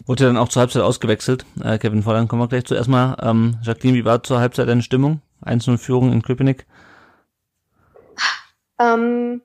[0.05, 1.45] Wurde ja dann auch zur Halbzeit ausgewechselt.
[1.61, 3.17] Äh, Kevin Volland kommen wir gleich zuerst mal.
[3.21, 5.21] Ähm, Jacqueline, wie war zur Halbzeit deine Stimmung?
[5.45, 6.65] 1-0 Führung in Köpenick?
[8.79, 9.41] Ähm,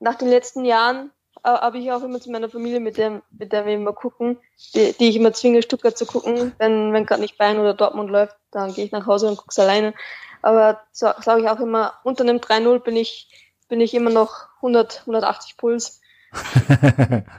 [0.00, 1.10] nach den letzten Jahren
[1.44, 4.38] habe ich auch immer zu meiner Familie, mit der, mit der wir immer gucken,
[4.74, 6.52] die, die ich immer zwinge, Stuttgart zu gucken.
[6.58, 9.50] Wenn, wenn gerade nicht Bayern oder Dortmund läuft, dann gehe ich nach Hause und gucke
[9.50, 9.94] es alleine.
[10.42, 13.28] Aber so, sage ich auch immer, unter einem 3-0 bin ich,
[13.68, 16.00] bin ich immer noch 100, 180 Puls.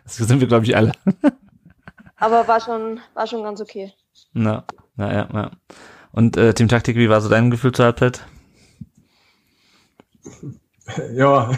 [0.04, 0.92] das sind wir, glaube ich, alle.
[2.18, 3.94] Aber war schon, war schon ganz okay.
[4.34, 5.52] Na, na ja, ja.
[6.12, 8.26] Und äh, Team Taktik, wie war so dein Gefühl zur Halbzeit?
[11.14, 11.52] Ja,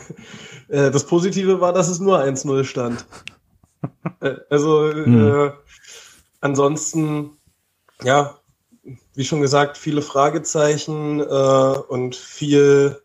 [0.67, 3.05] äh, das Positive war, dass es nur 1-0 stand.
[4.21, 5.28] äh, also hm.
[5.28, 5.51] äh,
[6.41, 7.38] ansonsten,
[8.03, 8.39] ja,
[9.15, 13.01] wie schon gesagt, viele Fragezeichen äh, und viel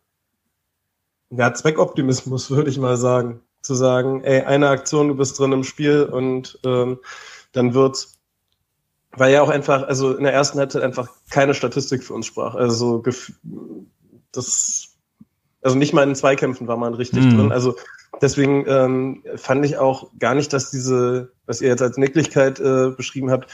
[1.30, 3.40] ja, Zweckoptimismus, würde ich mal sagen.
[3.62, 6.98] Zu sagen, ey, eine Aktion, du bist drin im Spiel und ähm,
[7.52, 8.20] dann wird's
[9.12, 12.54] weil ja auch einfach, also in der ersten Halbzeit einfach keine Statistik für uns sprach.
[12.54, 13.02] Also
[14.32, 14.89] das,
[15.62, 17.36] also nicht mal in Zweikämpfen war man richtig mhm.
[17.36, 17.52] drin.
[17.52, 17.76] Also
[18.20, 22.90] deswegen ähm, fand ich auch gar nicht, dass diese, was ihr jetzt als Nicklichkeit äh,
[22.90, 23.50] beschrieben habt,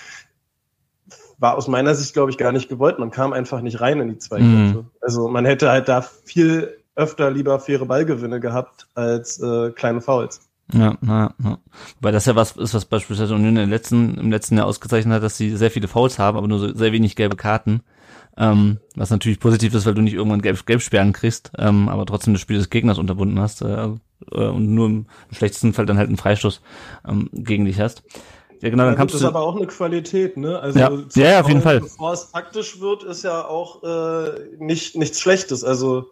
[1.39, 2.99] war aus meiner Sicht, glaube ich, gar nicht gewollt.
[2.99, 4.83] Man kam einfach nicht rein in die Zweikämpfe.
[4.83, 4.91] Mhm.
[5.01, 10.41] Also man hätte halt da viel öfter lieber faire Ballgewinne gehabt als äh, kleine Fouls.
[10.73, 11.59] Ja, na, ja.
[11.97, 15.23] Wobei das ja was ist, was beispielsweise Union im letzten, im letzten Jahr ausgezeichnet hat,
[15.23, 17.83] dass sie sehr viele Fouls haben, aber nur so sehr wenig gelbe Karten.
[18.39, 22.35] Ähm, was natürlich positiv ist, weil du nicht irgendwann gelb, Gelbsperren kriegst, ähm, aber trotzdem
[22.35, 23.89] das Spiel des Gegners unterbunden hast äh,
[24.33, 26.61] äh, und nur im schlechtesten Fall dann halt einen Freistoß
[27.09, 28.03] ähm, gegen dich hast.
[28.61, 30.59] Ja, genau, dann ja, kannst das ist aber auch eine Qualität, ne?
[30.59, 31.81] Also ja, ja, ja auf jeden Fall.
[31.81, 35.65] Bevor es taktisch wird, ist ja auch äh, nicht nichts Schlechtes.
[35.65, 36.07] Also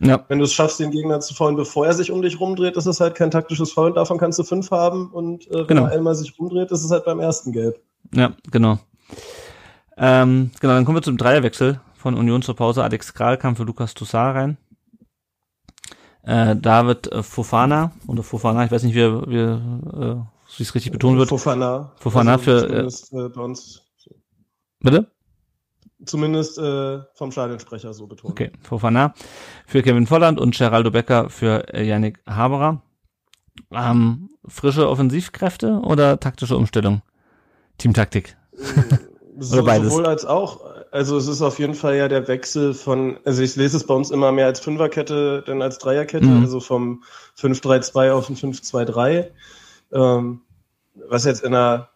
[0.00, 0.24] ja.
[0.28, 2.86] Wenn du es schaffst, den Gegner zu faulen, bevor er sich um dich rumdreht, ist
[2.86, 3.92] es halt kein taktisches Foul.
[3.92, 5.10] Davon kannst du fünf haben.
[5.10, 5.84] Und äh, wenn genau.
[5.84, 7.78] er einmal sich rumdreht, ist es halt beim ersten Gelb.
[8.14, 8.78] Ja, genau.
[10.02, 12.82] Ähm, genau, dann kommen wir zum Dreierwechsel von Union zur Pause.
[12.82, 14.56] Alex Kral kam für Lukas Toussaint rein.
[16.22, 20.16] Äh, David äh, Fofana oder Fofana, ich weiß nicht, wie, wie, äh,
[20.56, 21.28] wie es richtig betont wird.
[21.28, 21.92] Fofana.
[21.98, 23.82] Fofana also für äh, bei uns.
[24.80, 25.10] Bitte?
[26.06, 28.32] Zumindest äh, vom Stadionsprecher so betont.
[28.32, 29.12] Okay, Fofana
[29.66, 32.82] für Kevin Volland und Geraldo Becker für äh, Yannick Haberer.
[33.70, 37.02] Ähm, frische Offensivkräfte oder taktische Umstellung?
[37.76, 38.38] Teamtaktik?
[39.40, 39.56] So?
[39.56, 40.64] Sowohl als auch.
[40.90, 43.94] Also es ist auf jeden Fall ja der Wechsel von, also ich lese es bei
[43.94, 46.42] uns immer mehr als Fünferkette, denn als Dreierkette, mhm.
[46.42, 47.02] also vom
[47.38, 49.26] 5-3-2 auf ein 5-2-3.
[49.92, 50.40] Ähm,
[51.08, 51.88] was jetzt in einer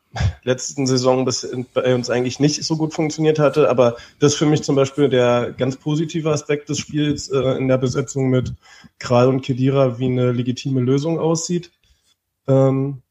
[0.45, 3.69] letzten Saison bis bei uns eigentlich nicht so gut funktioniert hatte.
[3.69, 7.69] Aber das ist für mich zum Beispiel der ganz positive Aspekt des Spiels äh, in
[7.69, 8.55] der Besetzung mit
[8.99, 11.71] Kral und Kedira, wie eine legitime Lösung aussieht.
[12.47, 13.03] Ähm,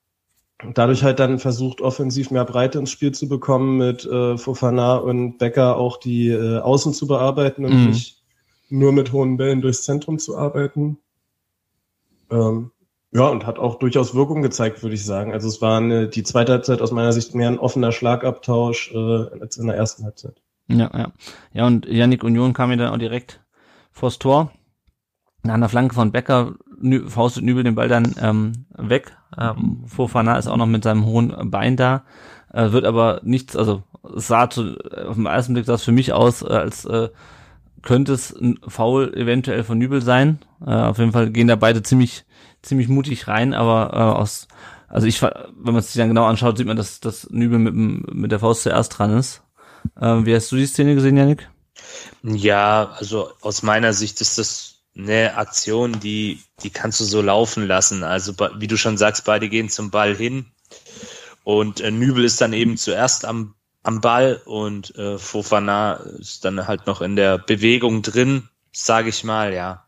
[0.73, 5.37] dadurch halt dann versucht, offensiv mehr Breite ins Spiel zu bekommen, mit äh, Fofana und
[5.37, 7.87] Becker auch die äh, Außen zu bearbeiten und mhm.
[7.87, 8.23] nicht
[8.69, 10.97] nur mit hohen Bällen durchs Zentrum zu arbeiten.
[12.31, 12.71] Ähm,
[13.11, 15.33] ja, und hat auch durchaus Wirkung gezeigt, würde ich sagen.
[15.33, 19.39] Also es war eine, die zweite Halbzeit aus meiner Sicht mehr ein offener Schlagabtausch äh,
[19.39, 20.41] als in der ersten Halbzeit.
[20.67, 21.11] Ja, ja.
[21.53, 23.41] Ja, und Yannick Union kam mir dann auch direkt
[23.91, 24.51] vors Tor.
[25.43, 26.55] Nach einer Flanke von Becker
[27.07, 29.15] faustet Nübel den Ball dann ähm, weg.
[29.37, 32.03] Ähm, Fofana ist auch noch mit seinem hohen Bein da.
[32.51, 33.83] Äh, wird aber nichts, also
[34.15, 34.77] sah zu,
[35.07, 37.09] auf den ersten Blick sah für mich aus, äh, als äh,
[37.81, 40.39] könnte es ein Foul eventuell von Nübel sein.
[40.65, 42.25] Äh, auf jeden Fall gehen da beide ziemlich
[42.63, 44.47] ziemlich mutig rein, aber äh, aus,
[44.87, 47.75] also ich, wenn man es sich dann genau anschaut, sieht man, dass, dass Nübel mit,
[47.75, 49.43] mit der Faust zuerst dran ist.
[49.99, 51.49] Äh, wie hast du die Szene gesehen, Janik?
[52.23, 57.67] Ja, also aus meiner Sicht ist das eine Aktion, die, die kannst du so laufen
[57.67, 58.03] lassen.
[58.03, 60.45] Also wie du schon sagst, beide gehen zum Ball hin
[61.43, 66.67] und äh, Nübel ist dann eben zuerst am, am Ball und äh, Fofana ist dann
[66.67, 69.83] halt noch in der Bewegung drin, sage ich mal, ja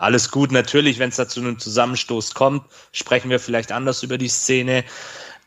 [0.00, 0.50] alles gut.
[0.50, 4.84] Natürlich, wenn es da zu einem Zusammenstoß kommt, sprechen wir vielleicht anders über die Szene.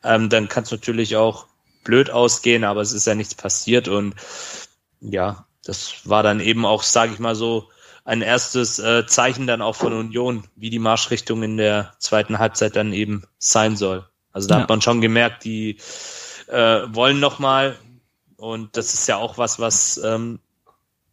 [0.04, 1.48] Ähm, dann kann es natürlich auch
[1.84, 4.16] blöd ausgehen, aber es ist ja nichts passiert und
[5.02, 7.70] ja, das war dann eben auch, sage ich mal so,
[8.06, 12.76] ein erstes äh, Zeichen dann auch von Union, wie die Marschrichtung in der zweiten Halbzeit
[12.76, 14.06] dann eben sein soll.
[14.32, 14.62] Also da ja.
[14.62, 15.78] hat man schon gemerkt, die
[16.48, 17.78] äh, wollen noch mal
[18.36, 20.40] und das ist ja auch was, was ähm,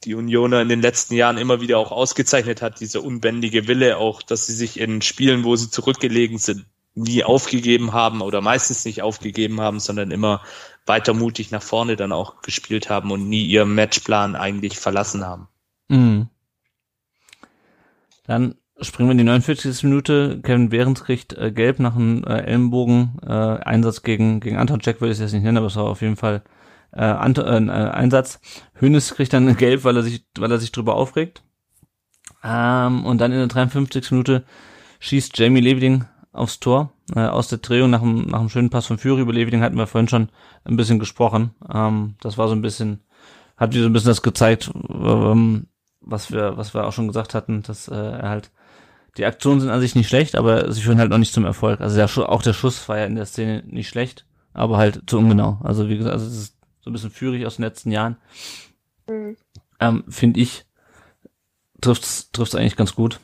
[0.04, 4.22] die Unioner in den letzten Jahren immer wieder auch ausgezeichnet hat, dieser unbändige Wille auch,
[4.22, 6.64] dass sie sich in Spielen, wo sie zurückgelegen sind,
[6.94, 10.42] nie aufgegeben haben oder meistens nicht aufgegeben haben, sondern immer
[10.86, 15.48] weiter mutig nach vorne dann auch gespielt haben und nie ihren Matchplan eigentlich verlassen haben.
[15.88, 16.28] Mhm.
[18.30, 19.82] Dann springen wir in die 49.
[19.82, 20.40] Minute.
[20.44, 25.00] Kevin Behrens kriegt äh, gelb nach einem äh, Ellenbogen äh, Einsatz gegen, gegen Anton Jack,
[25.00, 26.44] würde ich es jetzt nicht nennen, aber es war auf jeden Fall
[26.92, 28.40] äh, Ant äh, äh, Einsatz.
[28.78, 31.42] Hönes kriegt dann Gelb, weil er sich, weil er sich drüber aufregt.
[32.44, 34.12] Ähm, und dann in der 53.
[34.12, 34.44] Minute
[35.00, 38.86] schießt Jamie Leveling aufs Tor äh, aus der Drehung nach einem, nach einem schönen Pass
[38.86, 40.28] von Führer über Leveling hatten wir vorhin schon
[40.62, 41.50] ein bisschen gesprochen.
[41.68, 43.00] Ähm, das war so ein bisschen,
[43.56, 45.66] hat wieder so ein bisschen das gezeigt, ähm,
[46.00, 48.50] was wir, was wir auch schon gesagt hatten, dass äh, er halt
[49.16, 51.80] die Aktionen sind an sich nicht schlecht, aber sie führen halt noch nicht zum Erfolg.
[51.80, 55.18] Also der, auch der Schuss war ja in der Szene nicht schlecht, aber halt zu
[55.18, 55.58] ungenau.
[55.64, 58.16] Also wie gesagt, also es ist so ein bisschen führig aus den letzten Jahren.
[59.08, 59.36] Mhm.
[59.80, 60.64] Ähm, Finde ich,
[61.80, 63.20] trifft's, trifft's eigentlich ganz gut.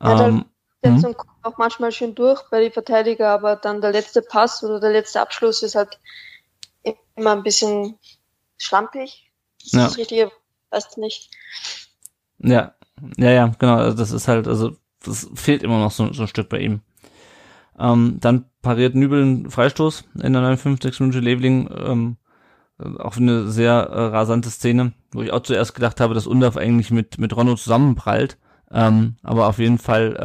[0.00, 0.46] Ja, ähm,
[0.82, 1.02] der mhm.
[1.02, 4.90] kommt auch manchmal schön durch bei den Verteidiger, aber dann der letzte Pass oder der
[4.90, 6.00] letzte Abschluss ist halt
[7.16, 7.98] immer ein bisschen
[8.58, 9.30] schlampig.
[9.62, 9.80] Das Ja.
[9.80, 10.32] ist das Richtige,
[10.74, 11.30] weißt du nicht.
[12.38, 12.74] Ja,
[13.16, 13.76] ja, ja, genau.
[13.76, 16.80] Also das ist halt, also das fehlt immer noch so, so ein Stück bei ihm.
[17.78, 21.00] Ähm, dann pariert Nübel einen Freistoß in der 59.
[21.00, 21.68] Minute Leveling.
[21.72, 22.16] Ähm,
[22.78, 26.90] auch eine sehr äh, rasante Szene, wo ich auch zuerst gedacht habe, dass Undorf eigentlich
[26.90, 28.36] mit, mit Ronno zusammenprallt.
[28.70, 30.16] Ähm, aber auf jeden Fall,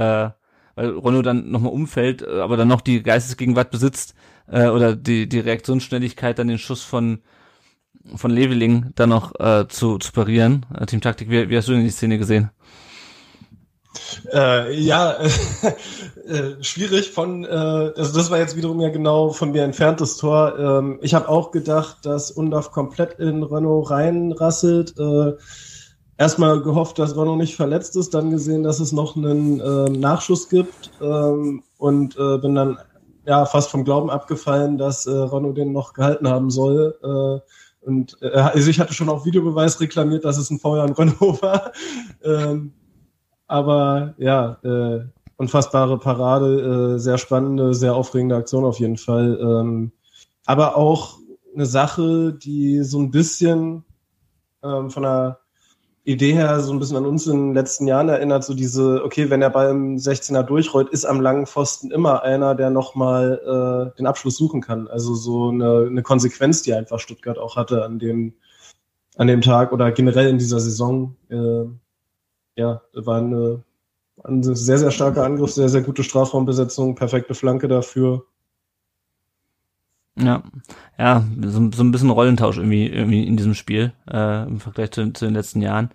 [0.76, 4.16] äh, weil Ronno dann nochmal umfällt, äh, aber dann noch die Geistesgegenwart besitzt
[4.48, 7.22] äh, oder die, die Reaktionsschnelligkeit, dann den Schuss von
[8.16, 10.66] von Leveling dann noch äh, zu, zu parieren.
[10.78, 12.52] Äh, Team Taktik, wie, wie hast du denn die Szene gesehen?
[14.34, 15.14] Äh, ja,
[16.28, 20.58] äh, schwierig von, äh, also das war jetzt wiederum ja genau von mir entferntes Tor.
[20.60, 24.98] Ähm, ich habe auch gedacht, dass Undaf komplett in Renault reinrasselt.
[25.00, 25.34] Äh,
[26.18, 30.50] erstmal gehofft, dass Renault nicht verletzt ist, dann gesehen, dass es noch einen äh, Nachschuss
[30.50, 32.78] gibt ähm, und äh, bin dann
[33.26, 36.96] ja fast vom Glauben abgefallen, dass äh, Renault den noch gehalten haben soll.
[37.04, 37.50] Äh,
[37.82, 41.42] und äh, also ich hatte schon auf Videobeweis reklamiert, dass es ein Feuer an Renault
[41.42, 41.72] war.
[42.24, 42.74] Ähm,
[43.48, 45.06] aber ja, äh,
[45.38, 49.40] unfassbare Parade, äh, sehr spannende, sehr aufregende Aktion auf jeden Fall.
[49.42, 49.92] Ähm,
[50.46, 51.18] aber auch
[51.56, 53.86] eine Sache, die so ein bisschen
[54.64, 55.39] ähm, von der
[56.10, 59.30] Idee her so ein bisschen an uns in den letzten Jahren erinnert, so diese, okay,
[59.30, 63.96] wenn der Ball im 16er durchrollt, ist am langen Pfosten immer einer, der nochmal äh,
[63.96, 64.88] den Abschluss suchen kann.
[64.88, 68.34] Also so eine, eine Konsequenz, die einfach Stuttgart auch hatte an dem,
[69.18, 71.16] an dem Tag oder generell in dieser Saison.
[71.30, 71.66] Äh,
[72.56, 73.64] ja, war eine,
[74.24, 78.26] ein sehr, sehr starker Angriff, sehr, sehr gute Strafraumbesetzung, perfekte Flanke dafür.
[80.22, 80.44] Ja,
[80.98, 85.12] ja, so, so ein bisschen Rollentausch irgendwie, irgendwie in diesem Spiel äh, im Vergleich zu,
[85.14, 85.92] zu den letzten Jahren.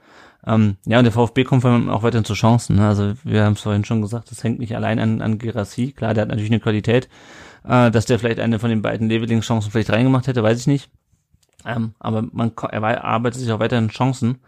[0.46, 2.76] Ähm, ja, und der VfB kommt vor allem auch weiterhin zu Chancen.
[2.76, 2.86] Ne?
[2.86, 5.92] Also wir haben es vorhin schon gesagt, das hängt nicht allein an, an Gerassi.
[5.92, 7.08] Klar, der hat natürlich eine Qualität.
[7.66, 10.90] Äh, dass der vielleicht eine von den beiden Leveling-Chancen vielleicht reingemacht hätte, weiß ich nicht.
[11.64, 14.38] Ähm, aber man er arbeitet sich auch weiterhin Chancen.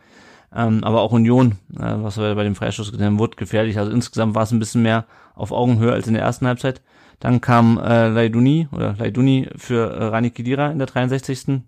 [0.55, 3.79] Ähm, aber auch Union, äh, was wir bei dem Freistoß gesehen haben, wurde gefährlich.
[3.79, 6.83] Also insgesamt war es ein bisschen mehr auf Augenhöhe als in der ersten Halbzeit.
[7.21, 11.49] Dann kam äh, Laiduni oder Laiduni für äh, Rani Kidira in der 63.
[11.49, 11.61] Äh,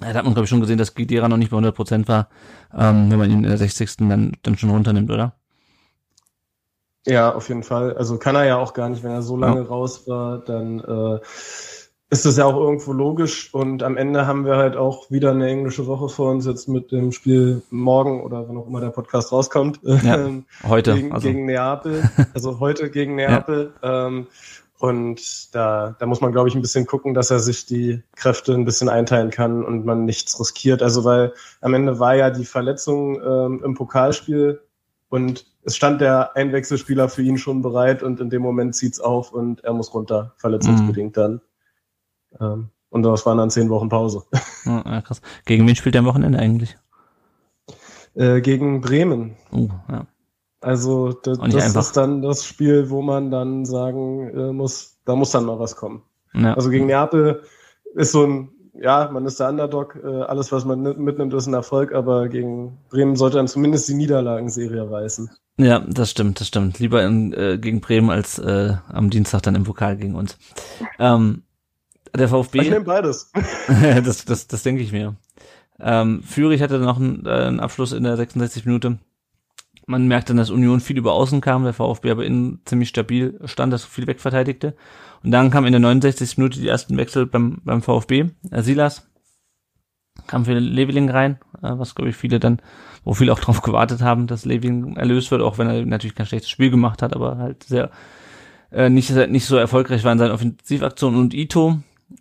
[0.00, 2.28] Da hat man, glaube ich, schon gesehen, dass Kidira noch nicht bei 100% war,
[2.72, 3.96] ähm, wenn man ihn in der 60.
[4.08, 5.34] dann, dann schon runternimmt, oder?
[7.06, 7.96] Ja, auf jeden Fall.
[7.96, 9.66] Also kann er ja auch gar nicht, wenn er so lange ja.
[9.66, 11.20] raus war, dann äh,
[12.10, 13.52] ist das ja auch irgendwo logisch.
[13.52, 16.92] Und am Ende haben wir halt auch wieder eine englische Woche vor uns jetzt mit
[16.92, 19.80] dem Spiel morgen oder wann auch immer der Podcast rauskommt.
[19.82, 20.30] Ja,
[20.66, 20.94] heute.
[20.94, 21.28] gegen, also.
[21.28, 22.08] gegen Neapel.
[22.34, 23.72] Also heute gegen Neapel.
[23.82, 24.06] Ja.
[24.06, 24.26] Ähm,
[24.84, 28.52] und da, da muss man, glaube ich, ein bisschen gucken, dass er sich die Kräfte
[28.52, 30.82] ein bisschen einteilen kann und man nichts riskiert.
[30.82, 31.32] Also weil
[31.62, 34.60] am Ende war ja die Verletzung ähm, im Pokalspiel
[35.08, 39.32] und es stand der Einwechselspieler für ihn schon bereit und in dem Moment zieht's auf
[39.32, 41.20] und er muss runter, verletzungsbedingt mhm.
[41.20, 41.40] dann.
[42.38, 44.24] Ähm, und das waren dann zehn Wochen Pause.
[44.66, 45.22] Ja, krass.
[45.46, 46.76] Gegen wen spielt er am Wochenende eigentlich?
[48.14, 49.36] Äh, gegen Bremen.
[49.50, 50.06] Oh, ja.
[50.64, 55.30] Also das, das ist dann das Spiel, wo man dann sagen äh, muss, da muss
[55.30, 56.02] dann mal was kommen.
[56.32, 56.54] Ja.
[56.54, 57.42] Also gegen Neapel
[57.94, 61.52] ist so ein, ja, man ist der Underdog, äh, alles was man mitnimmt ist ein
[61.52, 65.30] Erfolg, aber gegen Bremen sollte dann zumindest die Niederlagenserie reißen.
[65.58, 66.78] Ja, das stimmt, das stimmt.
[66.78, 70.38] Lieber in, äh, gegen Bremen als äh, am Dienstag dann im Pokal gegen uns.
[70.98, 71.42] Ähm,
[72.16, 72.62] der VfB.
[72.62, 73.30] Ich nehme beides.
[73.68, 75.14] das, das, das denke ich mir.
[75.78, 78.98] Ähm, Fürich hatte noch einen, äh, einen Abschluss in der 66 Minute.
[79.86, 83.38] Man merkte dann, dass Union viel über außen kam, der VfB aber innen ziemlich stabil
[83.44, 84.74] stand, dass viel wegverteidigte.
[85.22, 86.38] Und dann kam in der 69.
[86.38, 88.30] Minute die ersten Wechsel beim, beim VfB.
[88.50, 89.08] Äh, Silas
[90.26, 92.60] kam für Leveling rein, äh, was glaube ich viele dann,
[93.04, 96.26] wo viele auch drauf gewartet haben, dass Leveling erlöst wird, auch wenn er natürlich kein
[96.26, 97.90] schlechtes Spiel gemacht hat, aber halt sehr
[98.70, 101.18] äh, nicht, nicht so erfolgreich war in seinen Offensivaktionen.
[101.18, 101.78] Und Ito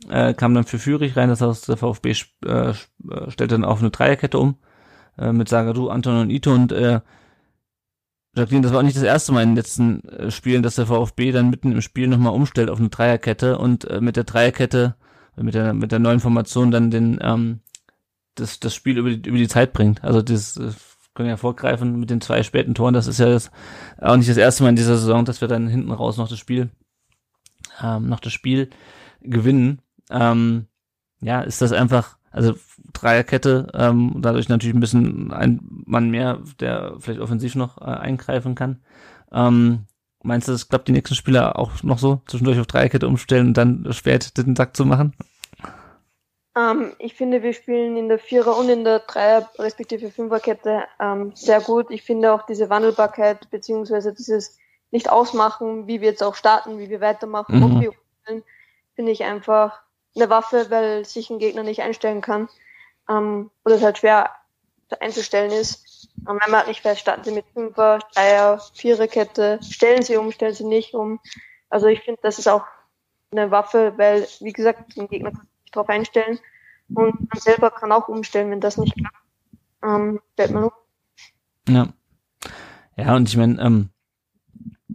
[0.10, 2.12] äh, kam dann für Fürich rein, das heißt, der VfB
[2.46, 2.74] äh,
[3.28, 4.56] stellte dann auf eine Dreierkette um
[5.18, 7.02] äh, mit Sagadu, Anton und Ito und äh,
[8.36, 10.88] Jacqueline, das war auch nicht das erste Mal in den letzten äh, Spielen, dass der
[10.88, 14.96] VfB dann mitten im Spiel nochmal umstellt auf eine Dreierkette und äh, mit der Dreierkette,
[15.36, 17.60] mit der, mit der neuen Formation dann den, ähm,
[18.36, 20.04] das, das Spiel über die, über die Zeit bringt.
[20.04, 20.72] Also das äh,
[21.14, 22.96] können ja vorgreifen mit den zwei späten Toren.
[22.96, 23.52] Das ist ja das,
[24.02, 26.40] auch nicht das erste Mal in dieser Saison, dass wir dann hinten raus noch das
[26.40, 26.72] Spiel,
[27.84, 28.70] ähm, noch das Spiel
[29.22, 29.82] gewinnen.
[30.10, 30.66] Ähm,
[31.22, 32.56] ja, ist das einfach, also
[32.94, 38.56] Dreierkette, ähm, dadurch natürlich ein bisschen ein Mann mehr, der vielleicht offensiv noch äh, eingreifen
[38.56, 38.82] kann.
[39.32, 39.86] Ähm,
[40.24, 43.58] meinst du, das klappt die nächsten Spieler auch noch so, zwischendurch auf Dreierkette umstellen und
[43.58, 45.14] dann spät den Sack zu machen?
[46.56, 51.32] Ähm, ich finde, wir spielen in der Vierer- und in der Dreier- respektive Fünferkette ähm,
[51.36, 51.88] sehr gut.
[51.90, 54.58] Ich finde auch diese Wandelbarkeit beziehungsweise dieses
[54.92, 57.64] nicht ausmachen, wie wir jetzt auch starten, wie wir weitermachen, Mhm.
[57.64, 58.44] ob wir spielen,
[58.96, 59.82] finde ich einfach
[60.16, 62.50] eine Waffe, weil sich ein Gegner nicht einstellen kann.
[63.10, 64.30] ähm, oder es halt schwer
[65.00, 66.10] einzustellen ist.
[66.26, 70.32] Und wenn man halt nicht fest starten sie mit Fünfer, Dreier, Viererkette, stellen sie um,
[70.32, 71.20] stellen sie nicht um.
[71.70, 72.66] Also ich finde, das ist auch
[73.32, 76.40] eine Waffe, weil, wie gesagt, den Gegner kann sich darauf einstellen
[76.94, 79.16] und man selber kann auch umstellen, wenn das nicht klappt.
[79.84, 80.72] Ähm, stellt man um.
[81.68, 81.88] Ja.
[82.96, 83.90] Ja, und ich meine, ähm,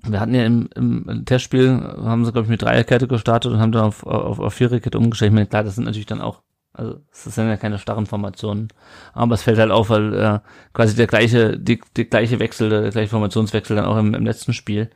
[0.05, 1.69] wir hatten ja im, im Testspiel,
[2.03, 5.31] haben sie, glaube ich, mit Dreierkette gestartet und haben dann auf, auf, auf Viererkette umgestellt.
[5.31, 6.43] Ich meine, klar, das sind natürlich dann auch,
[6.73, 8.69] also es sind ja keine starren Formationen,
[9.13, 10.39] aber es fällt halt auf, weil äh,
[10.73, 14.53] quasi der gleiche, die, die gleiche Wechsel, der gleiche Formationswechsel dann auch im, im letzten
[14.53, 14.91] Spiel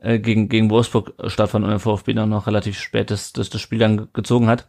[0.00, 3.60] äh, gegen, gegen Wolfsburg stattfand und der VfB dann noch relativ spät das, das, das
[3.60, 4.68] Spiel dann gezogen hat.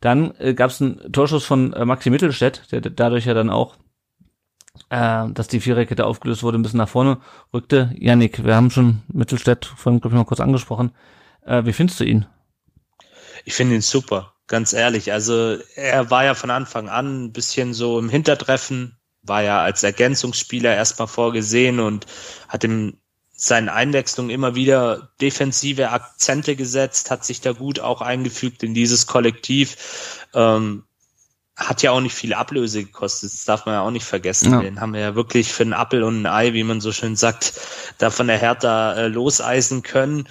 [0.00, 3.76] Dann äh, gab es einen Torschuss von äh, Maxi Mittelstädt, der dadurch ja dann auch
[4.88, 7.18] äh, dass die Viererkette aufgelöst wurde, ein bisschen nach vorne
[7.52, 7.94] rückte.
[7.98, 10.92] Yannick, wir haben schon Mittelstädt vorhin, glaube ich, mal kurz angesprochen.
[11.44, 12.26] Äh, wie findest du ihn?
[13.44, 15.12] Ich finde ihn super, ganz ehrlich.
[15.12, 19.82] Also er war ja von Anfang an ein bisschen so im Hintertreffen, war ja als
[19.82, 22.06] Ergänzungsspieler erstmal vorgesehen und
[22.48, 22.96] hat im
[23.32, 29.06] seinen Einwechslungen immer wieder defensive Akzente gesetzt, hat sich da gut auch eingefügt in dieses
[29.06, 30.26] Kollektiv.
[30.34, 30.84] Ähm,
[31.60, 34.52] hat ja auch nicht viel Ablöse gekostet, das darf man ja auch nicht vergessen.
[34.52, 34.60] Ja.
[34.60, 37.16] Den haben wir ja wirklich für einen Appel und ein Ei, wie man so schön
[37.16, 37.52] sagt,
[37.98, 40.26] da von der Hertha äh, loseisen können.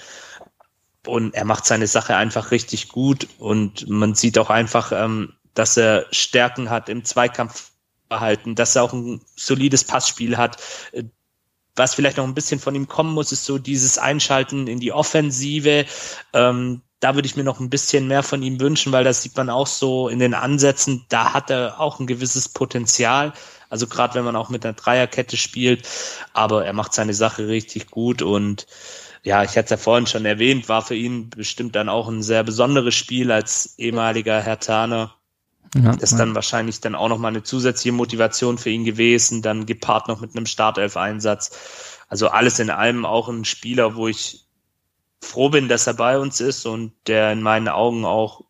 [1.06, 5.76] Und er macht seine Sache einfach richtig gut und man sieht auch einfach, ähm, dass
[5.76, 10.60] er Stärken hat im Zweikampfverhalten, dass er auch ein solides Passspiel hat.
[11.76, 14.92] Was vielleicht noch ein bisschen von ihm kommen muss, ist so dieses Einschalten in die
[14.92, 15.86] Offensive.
[16.34, 19.36] Ähm, da würde ich mir noch ein bisschen mehr von ihm wünschen, weil das sieht
[19.36, 23.32] man auch so in den Ansätzen, da hat er auch ein gewisses Potenzial.
[23.70, 25.88] Also gerade wenn man auch mit einer Dreierkette spielt,
[26.34, 28.66] aber er macht seine Sache richtig gut und
[29.22, 32.22] ja, ich hatte es ja vorhin schon erwähnt, war für ihn bestimmt dann auch ein
[32.22, 35.14] sehr besonderes Spiel als ehemaliger Herr Taner.
[35.74, 39.66] Ja, das ist dann wahrscheinlich dann auch nochmal eine zusätzliche Motivation für ihn gewesen, dann
[39.66, 41.50] gepaart noch mit einem Startelf-Einsatz.
[42.08, 44.46] Also alles in allem auch ein Spieler, wo ich
[45.22, 48.42] froh bin, dass er bei uns ist und der in meinen Augen auch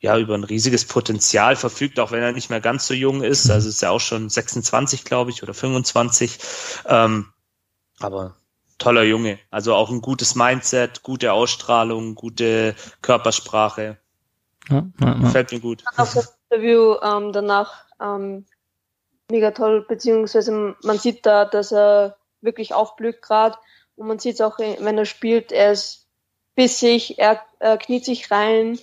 [0.00, 3.46] ja über ein riesiges Potenzial verfügt, auch wenn er nicht mehr ganz so jung ist.
[3.46, 3.52] Mhm.
[3.52, 6.38] Also ist er auch schon 26, glaube ich, oder 25.
[6.86, 7.32] Ähm,
[7.98, 8.36] aber
[8.78, 9.38] toller Junge.
[9.50, 13.98] Also auch ein gutes Mindset, gute Ausstrahlung, gute Körpersprache.
[14.68, 15.28] Ja, ja, ja.
[15.30, 15.82] Fällt mir gut.
[15.96, 18.46] Auch das Interview ähm, danach ähm,
[19.30, 23.58] mega toll, beziehungsweise man sieht da, dass er wirklich aufblüht gerade
[23.98, 26.06] und man sieht es auch, wenn er spielt, er ist
[26.54, 28.78] bissig, er, er kniet sich rein.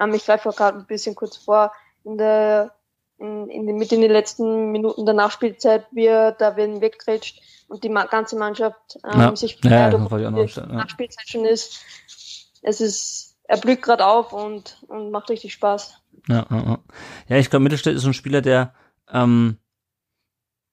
[0.00, 1.72] Ähm, ich greife gerade ein bisschen kurz vor.
[2.02, 2.74] In der,
[3.18, 7.40] in, in den, mit in den letzten Minuten der Nachspielzeit, wie er da wen wegrätscht
[7.68, 9.36] und die ganze Mannschaft ähm, ja.
[9.36, 10.66] sich ja, die ja.
[10.66, 11.80] Nachspielzeit schon ist.
[12.62, 16.00] Es ist, er blüht gerade auf und, und macht richtig Spaß.
[16.28, 16.78] Ja, ja,
[17.28, 17.36] ja.
[17.36, 18.74] ich glaube, Mittelstädt ist ein Spieler, der
[19.12, 19.58] ähm,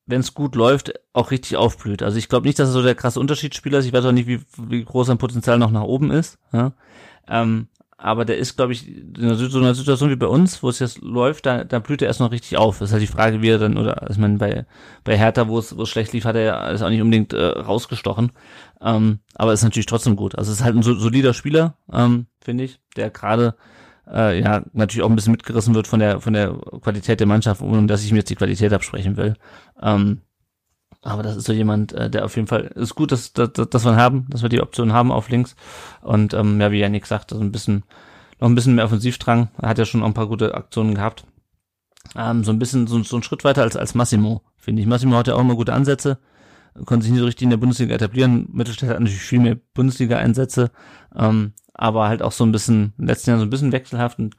[0.05, 2.03] wenn es gut läuft, auch richtig aufblüht.
[2.03, 3.85] Also ich glaube nicht, dass er so der krasse Unterschiedsspieler ist.
[3.85, 6.37] Ich weiß auch nicht, wie, wie groß sein Potenzial noch nach oben ist.
[6.51, 6.73] Ja?
[7.27, 10.79] Ähm, aber der ist, glaube ich, in so einer Situation wie bei uns, wo es
[10.79, 12.79] jetzt läuft, da, da blüht er erst noch richtig auf.
[12.79, 14.65] Das ist halt die Frage, wie er dann, oder ich meine, bei,
[15.03, 17.45] bei Hertha, wo es, wo es schlecht lief, hat er ist auch nicht unbedingt äh,
[17.45, 18.31] rausgestochen.
[18.81, 20.35] Ähm, aber ist natürlich trotzdem gut.
[20.35, 23.55] Also es ist halt ein solider Spieler, ähm, finde ich, der gerade
[24.07, 27.61] äh, ja natürlich auch ein bisschen mitgerissen wird von der von der Qualität der Mannschaft,
[27.61, 29.35] ohne dass ich mir jetzt die Qualität absprechen will.
[29.81, 30.21] Ähm,
[31.03, 33.85] aber das ist so jemand, äh, der auf jeden Fall ist gut, dass, dass, dass
[33.85, 35.55] wir haben, dass wir die Option haben auf links.
[36.01, 37.83] Und ähm, ja, wie Janik sagt, also ein bisschen
[38.39, 39.49] noch ein bisschen mehr Offensivdrang.
[39.61, 41.25] Er hat ja schon auch ein paar gute Aktionen gehabt.
[42.15, 44.87] Ähm, so ein bisschen so, so ein Schritt weiter als als Massimo, finde ich.
[44.87, 46.19] Massimo hat ja auch immer gute Ansätze,
[46.85, 48.47] konnte sich nicht so richtig in der Bundesliga etablieren.
[48.51, 50.71] Mittelstädt hat natürlich viel mehr Bundesliga-Einsätze.
[51.15, 54.35] Ähm, aber halt auch so ein bisschen, den letzten Jahren so ein bisschen wechselhaft und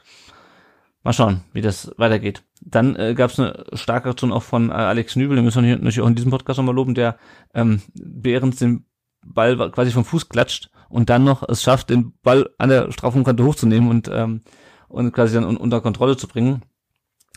[1.03, 2.45] mal schauen, wie das weitergeht.
[2.61, 5.73] Dann äh, gab es eine starke Aktion auch von äh, Alex Nübel, den müssen wir
[5.73, 7.17] natürlich auch in diesem Podcast nochmal loben, der
[7.53, 8.87] ähm, Behrens den
[9.25, 13.45] Ball quasi vom Fuß klatscht und dann noch es schafft, den Ball an der Strafraumkante
[13.45, 14.43] hochzunehmen und, ähm,
[14.89, 16.63] und quasi dann un unter Kontrolle zu bringen.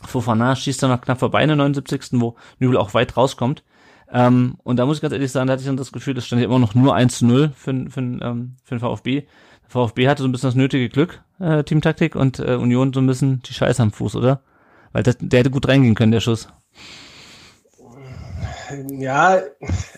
[0.04, 2.20] Fofana schießt dann noch knapp vorbei in der 79.
[2.20, 3.64] wo Nübel auch weit rauskommt.
[4.12, 6.26] Ähm, und da muss ich ganz ehrlich sagen, da hatte ich dann das Gefühl, das
[6.26, 9.26] stand ja immer noch nur 1 zu 0 für, für, ähm, für den VfB.
[9.68, 13.06] VfB hatte so ein bisschen das nötige Glück, äh, Teamtaktik, und äh, Union so ein
[13.06, 14.40] bisschen die Scheiße am Fuß, oder?
[14.92, 16.48] Weil das, der hätte gut reingehen können, der Schuss.
[18.88, 19.40] Ja,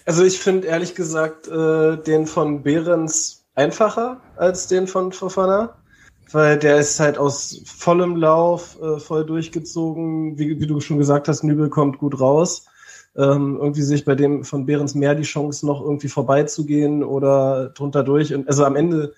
[0.04, 5.74] also ich finde ehrlich gesagt äh, den von Behrens einfacher als den von Fofana,
[6.32, 10.38] weil der ist halt aus vollem Lauf äh, voll durchgezogen.
[10.38, 12.66] Wie, wie du schon gesagt hast, Nübel kommt gut raus.
[13.16, 18.04] Ähm, irgendwie sich bei dem von Behrens mehr die Chance noch irgendwie vorbeizugehen oder drunter
[18.04, 18.34] durch.
[18.34, 19.14] Und also am Ende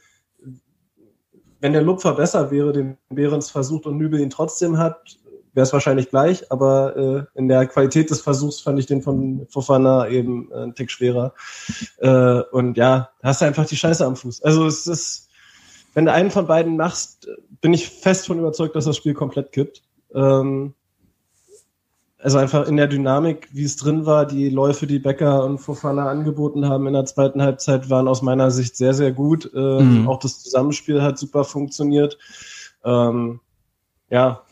[1.60, 5.18] wenn der Lupfer besser wäre, den Behrens versucht und Nübel ihn trotzdem hat,
[5.52, 9.46] wäre es wahrscheinlich gleich, aber äh, in der Qualität des Versuchs fand ich den von
[9.50, 11.34] Fofana eben äh, einen Tick schwerer.
[11.98, 14.42] Äh, und ja, hast du einfach die Scheiße am Fuß.
[14.42, 15.28] Also es ist,
[15.94, 17.28] wenn du einen von beiden machst,
[17.60, 19.82] bin ich fest von überzeugt, dass das Spiel komplett kippt.
[20.14, 20.74] Ähm,
[22.22, 26.08] also einfach in der Dynamik, wie es drin war, die Läufe, die Becker und Fofana
[26.08, 29.50] angeboten haben in der zweiten Halbzeit, waren aus meiner Sicht sehr, sehr gut.
[29.54, 30.08] Ähm, mhm.
[30.08, 32.18] Auch das Zusammenspiel hat super funktioniert.
[32.84, 33.40] Ähm,
[34.10, 34.42] ja,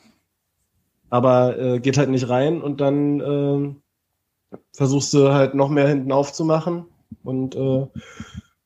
[1.11, 6.13] aber äh, geht halt nicht rein und dann äh, versuchst du halt noch mehr hinten
[6.13, 6.87] aufzumachen
[7.23, 7.87] und äh,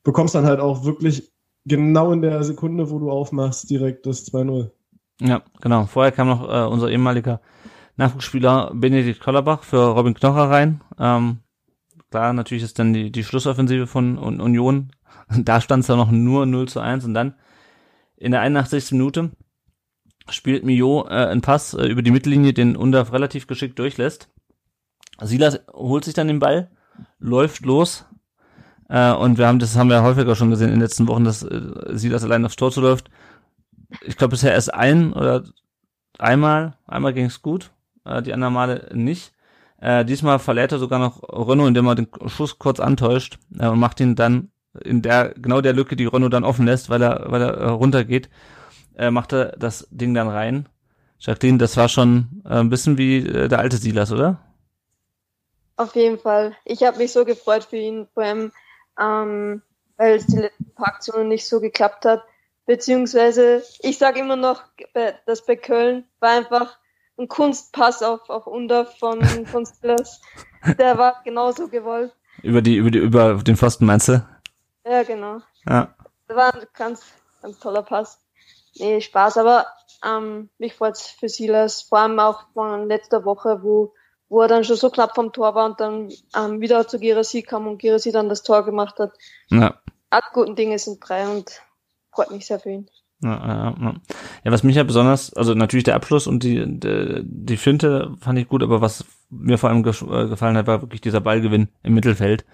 [0.03, 1.33] bekommst dann halt auch wirklich
[1.65, 4.71] genau in der Sekunde, wo du aufmachst, direkt das 2-0.
[5.21, 5.87] Ja, genau.
[5.87, 7.41] Vorher kam noch äh, unser ehemaliger
[7.97, 10.81] Nachwuchsspieler Benedikt Kollerbach für Robin Knocher rein.
[10.99, 11.39] Ähm,
[12.11, 14.91] klar, natürlich ist dann die, die Schlussoffensive von Union.
[15.35, 17.35] Da stand es ja noch nur 0 zu 1 und dann
[18.17, 18.93] in der 81.
[18.93, 19.31] Minute
[20.29, 24.29] spielt Mio äh, einen Pass äh, über die Mittellinie, den Undaf relativ geschickt durchlässt.
[25.23, 26.71] Silas holt sich dann den Ball,
[27.19, 28.05] läuft los,
[28.93, 31.43] äh, und wir haben, das haben wir häufiger schon gesehen in den letzten Wochen, dass
[31.43, 31.61] äh,
[31.93, 33.11] Silas allein aufs Tor zu läuft.
[34.03, 35.45] Ich glaube bisher erst ein oder
[36.19, 37.72] einmal, einmal ging es gut,
[38.05, 39.33] äh, die anderen Male nicht.
[39.81, 43.81] Äh, diesmal verlädt er sogar noch Renault, indem er den Schuss kurz antäuscht äh, und
[43.81, 47.31] macht ihn dann in der genau der Lücke, die Renault dann offen lässt, weil er
[47.31, 48.31] weil er äh, runtergeht,
[48.97, 50.69] äh, macht er das Ding dann rein.
[51.19, 54.41] Jacqueline, das war schon äh, ein bisschen wie äh, der alte Silas, oder?
[55.77, 56.55] Auf jeden Fall.
[56.65, 58.53] Ich habe mich so gefreut für ihn, vor allem
[59.01, 59.63] ähm,
[59.97, 62.23] weil es die letzten paar Aktionen nicht so geklappt hat.
[62.67, 64.63] Beziehungsweise, ich sage immer noch,
[65.27, 66.79] dass bei Köln war einfach
[67.19, 70.21] ein Kunstpass auf, auf Under von, von Silas.
[70.79, 72.13] Der war genauso gewollt.
[72.43, 74.27] Über die, über die, über den Pfosten meinst du?
[74.87, 75.41] Ja, genau.
[75.69, 75.95] Ja.
[76.27, 77.05] Das war ein ganz,
[77.41, 78.21] ganz toller Pass.
[78.77, 79.67] Nee, Spaß, aber
[80.05, 83.93] ähm, mich freut's für Silas, vor allem auch von letzter Woche, wo
[84.33, 87.43] wo er dann schon so knapp vom Tor war und dann ähm, wieder zu Girasi
[87.43, 89.13] kam und Girasi dann das Tor gemacht hat.
[89.51, 89.79] Ja.
[90.09, 91.61] Alle guten Dinge sind drei und
[92.11, 92.91] freut mich sehr für ihn.
[93.23, 93.95] Ja, ja,
[94.45, 94.53] ja.
[94.53, 98.49] was mich ja besonders, also natürlich der Abschluss und die, die, die Finte fand ich
[98.49, 102.45] gut, aber was mir vor allem äh, gefallen hat, war wirklich dieser Ballgewinn im Mittelfeld.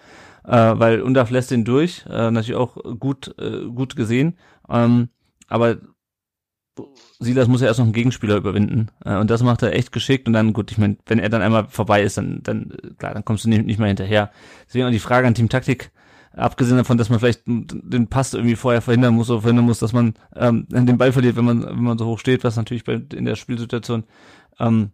[0.45, 4.39] Äh, weil Undaf lässt den durch, äh, natürlich auch gut, äh, gut gesehen.
[4.69, 5.09] Ähm,
[5.49, 5.79] aber
[7.19, 8.89] Silas muss ja erst noch einen Gegenspieler überwinden.
[9.05, 10.27] Äh, und das macht er echt geschickt.
[10.27, 13.25] Und dann, gut, ich meine, wenn er dann einmal vorbei ist, dann, dann, klar, dann
[13.25, 14.31] kommst du nicht, nicht mehr hinterher.
[14.67, 15.91] Deswegen auch die Frage an Team Taktik,
[16.33, 19.93] abgesehen davon, dass man vielleicht den Pass irgendwie vorher verhindern muss oder verhindern muss, dass
[19.93, 23.01] man ähm, den Ball verliert, wenn man, wenn man so hoch steht, was natürlich bei,
[23.15, 24.05] in der Spielsituation
[24.59, 24.93] ähm,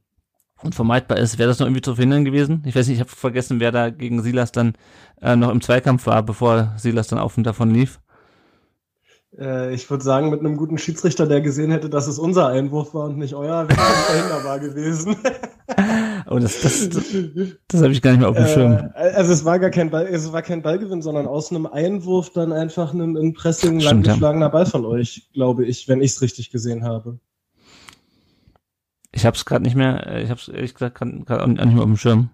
[0.62, 1.38] unvermeidbar ist.
[1.38, 2.62] Wäre das noch irgendwie zu verhindern gewesen?
[2.64, 4.74] Ich weiß nicht, ich habe vergessen, wer da gegen Silas dann
[5.20, 8.00] äh, noch im Zweikampf war, bevor Silas dann auf und davon lief.
[9.38, 12.94] Äh, ich würde sagen, mit einem guten Schiedsrichter, der gesehen hätte, dass es unser Einwurf
[12.94, 15.16] war und nicht euer, wäre es verhinderbar gewesen.
[16.28, 17.04] oh, das, das, das,
[17.68, 18.72] das habe ich gar nicht mehr auf dem Schirm.
[18.94, 22.30] Äh, also es war gar kein Ball, es war kein Ballgewinn, sondern aus einem Einwurf
[22.30, 24.50] dann einfach einem in Pressing langgeschlagener ja.
[24.50, 27.18] Ball von euch, glaube ich, wenn ich es richtig gesehen habe.
[29.12, 31.64] Ich habe es gerade nicht mehr, äh, ich habe es ehrlich gesagt gerade auch nicht
[31.64, 32.30] mehr auf dem Schirm.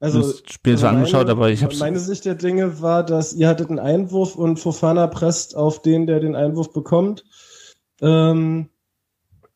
[0.00, 3.46] Also, das Spiel also angeschaut, aber ich habe Meine Sicht der Dinge war, dass ihr
[3.46, 7.24] hattet einen Einwurf und Fofana presst auf den, der den Einwurf bekommt.
[8.00, 8.68] Ähm,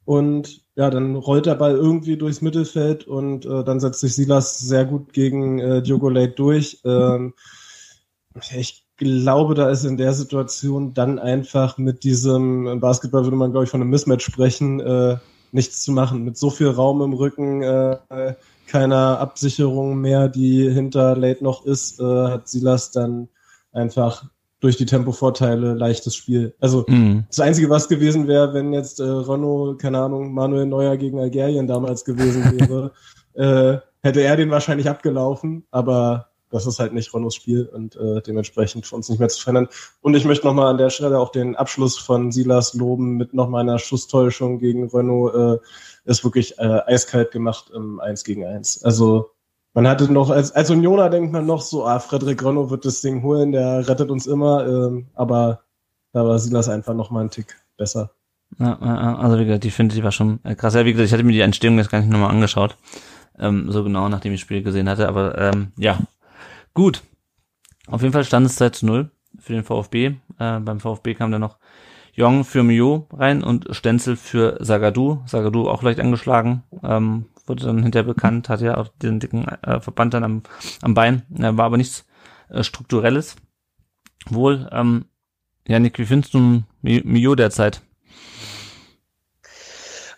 [0.05, 4.59] und ja, dann rollt der Ball irgendwie durchs Mittelfeld und äh, dann setzt sich Silas
[4.61, 6.81] sehr gut gegen äh, Diogo Late durch.
[6.85, 7.33] Ähm,
[8.55, 13.53] ich glaube, da ist in der Situation dann einfach mit diesem, im Basketball würde man,
[13.53, 15.16] glaube ich, von einem Mismatch sprechen, äh,
[15.51, 16.24] nichts zu machen.
[16.24, 18.35] Mit so viel Raum im Rücken äh,
[18.66, 23.29] keiner Absicherung mehr, die hinter Late noch ist, äh, hat Silas dann
[23.72, 24.27] einfach
[24.61, 26.55] durch die Tempovorteile leichtes Spiel.
[26.61, 27.25] Also mhm.
[27.29, 31.67] das Einzige, was gewesen wäre, wenn jetzt äh, Renault, keine Ahnung, Manuel Neuer gegen Algerien
[31.67, 32.93] damals gewesen wäre,
[33.35, 38.23] äh, hätte er den wahrscheinlich abgelaufen, aber das ist halt nicht Renaults Spiel und äh,
[38.23, 39.69] dementsprechend für uns nicht mehr zu verändern.
[40.01, 43.63] Und ich möchte nochmal an der Stelle auch den Abschluss von Silas loben mit nochmal
[43.63, 45.35] einer Schusstäuschung gegen Renault.
[45.35, 48.85] Äh, ist wirklich äh, eiskalt gemacht im 1 gegen 1.
[48.85, 49.31] Also
[49.77, 53.03] man hatte noch, als, als Unioner denkt man noch so, ah, Frederik Renault wird das
[53.03, 55.61] Ding holen, der rettet uns immer, ähm, aber
[56.14, 58.11] da war Silas einfach nochmal ein Tick besser.
[58.59, 60.72] Ja, also wie gesagt, die finde ich war schon äh, krass.
[60.74, 62.79] Ja, wie gesagt, ich hatte mir die Entstehung jetzt gar nicht nochmal angeschaut.
[63.39, 65.09] Ähm, so genau, nachdem ich das Spiel gesehen hatte.
[65.09, 65.99] Aber ähm, ja,
[66.72, 67.03] gut.
[67.87, 70.14] Auf jeden Fall stand es 2 zu 0 für den VfB.
[70.39, 71.59] Äh, beim VfB kam dann noch
[72.14, 75.18] Jong für Mio rein und Stenzel für Sagadu.
[75.27, 79.80] Sagadu auch leicht angeschlagen, ähm, wurde dann hinterher bekannt, hat ja auch den dicken äh,
[79.80, 80.42] Verband dann am,
[80.82, 82.07] am Bein, äh, war aber nichts
[82.51, 83.36] äh, Strukturelles.
[84.28, 85.07] Wohl, ähm,
[85.68, 87.82] Janik, wie findest du Mio derzeit?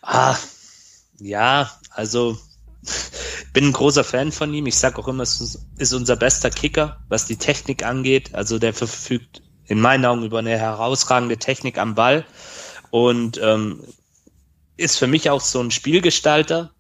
[0.03, 0.37] Ah,
[1.21, 2.39] Ja, also
[3.55, 4.67] bin ein großer Fan von ihm.
[4.67, 8.35] Ich sage auch immer, es ist unser bester Kicker, was die Technik angeht.
[8.35, 12.25] Also der verfügt in meinen Augen über eine herausragende Technik am Ball
[12.91, 13.83] und ähm,
[14.77, 16.73] ist für mich auch so ein Spielgestalter.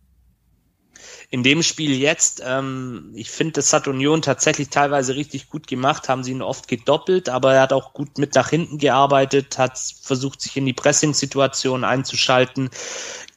[1.30, 6.08] In dem Spiel jetzt, ähm, ich finde, das hat Union tatsächlich teilweise richtig gut gemacht,
[6.08, 9.78] haben sie ihn oft gedoppelt, aber er hat auch gut mit nach hinten gearbeitet, hat
[10.02, 12.70] versucht, sich in die Pressing-Situation einzuschalten,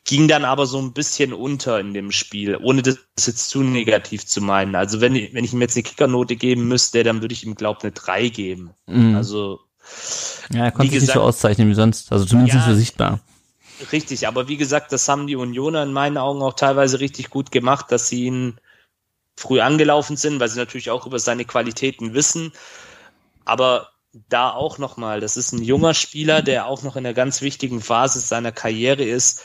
[0.05, 4.25] ging dann aber so ein bisschen unter in dem Spiel, ohne das jetzt zu negativ
[4.25, 4.75] zu meinen.
[4.75, 7.55] Also wenn, ich, wenn ich ihm jetzt eine Kickernote geben müsste, dann würde ich ihm,
[7.55, 8.71] glaube ich, eine 3 geben.
[8.87, 9.15] Mhm.
[9.15, 9.59] Also
[10.53, 13.19] ja, er konnte sich nicht so auszeichnen wie sonst, also zumindest ja, nicht so sichtbar.
[13.91, 17.51] Richtig, aber wie gesagt, das haben die Unioner in meinen Augen auch teilweise richtig gut
[17.51, 18.59] gemacht, dass sie ihn
[19.35, 22.51] früh angelaufen sind, weil sie natürlich auch über seine Qualitäten wissen.
[23.45, 23.89] Aber
[24.29, 27.81] da auch nochmal, das ist ein junger Spieler, der auch noch in einer ganz wichtigen
[27.81, 29.43] Phase seiner Karriere ist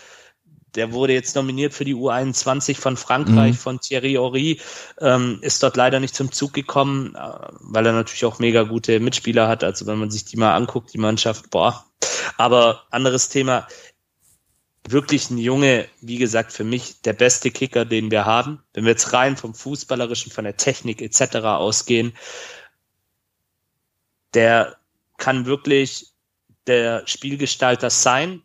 [0.77, 3.59] der wurde jetzt nominiert für die U21 von Frankreich, mhm.
[3.59, 4.61] von Thierry Horry,
[5.01, 9.01] ähm, ist dort leider nicht zum Zug gekommen, äh, weil er natürlich auch mega gute
[9.01, 9.65] Mitspieler hat.
[9.65, 11.85] Also wenn man sich die mal anguckt, die Mannschaft, boah.
[12.37, 13.67] Aber anderes Thema,
[14.89, 18.63] wirklich ein Junge, wie gesagt, für mich der beste Kicker, den wir haben.
[18.73, 21.37] Wenn wir jetzt rein vom Fußballerischen, von der Technik etc.
[21.37, 22.13] ausgehen,
[24.35, 24.77] der
[25.17, 26.09] kann wirklich
[26.67, 28.43] der Spielgestalter sein,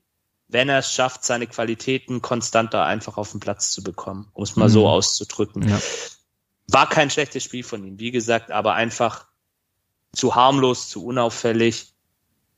[0.47, 4.55] wenn er es schafft, seine Qualitäten konstanter einfach auf den Platz zu bekommen, um es
[4.55, 4.73] mal mhm.
[4.73, 5.67] so auszudrücken.
[5.67, 5.79] Ja.
[6.67, 9.27] War kein schlechtes Spiel von ihm, wie gesagt, aber einfach
[10.13, 11.93] zu harmlos, zu unauffällig,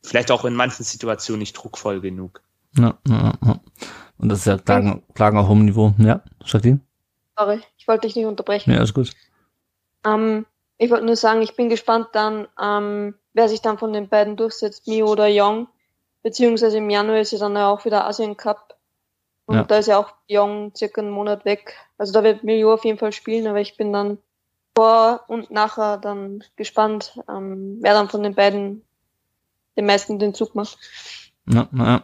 [0.03, 2.42] vielleicht auch in manchen Situationen nicht druckvoll genug.
[2.77, 3.59] Ja, ja, ja.
[4.17, 5.93] Und das ist ja Klagen, Klagen auf hohem Niveau.
[5.97, 6.79] Ja, Jacqueline?
[7.37, 8.71] Sorry, ich wollte dich nicht unterbrechen.
[8.71, 9.11] Ja, ist gut.
[10.05, 10.45] Ähm,
[10.77, 14.37] ich wollte nur sagen, ich bin gespannt dann, ähm, wer sich dann von den beiden
[14.37, 15.67] durchsetzt, Mio oder Young.
[16.21, 18.77] Beziehungsweise im Januar ist ja dann auch wieder Asien Cup.
[19.45, 19.63] Und ja.
[19.63, 21.75] da ist ja auch Young circa einen Monat weg.
[21.97, 24.17] Also da wird Milio auf jeden Fall spielen, aber ich bin dann
[24.75, 28.83] vor und nachher dann gespannt, ähm, wer dann von den beiden
[29.77, 30.77] den meisten den Zug macht.
[31.47, 32.03] Ja, ja.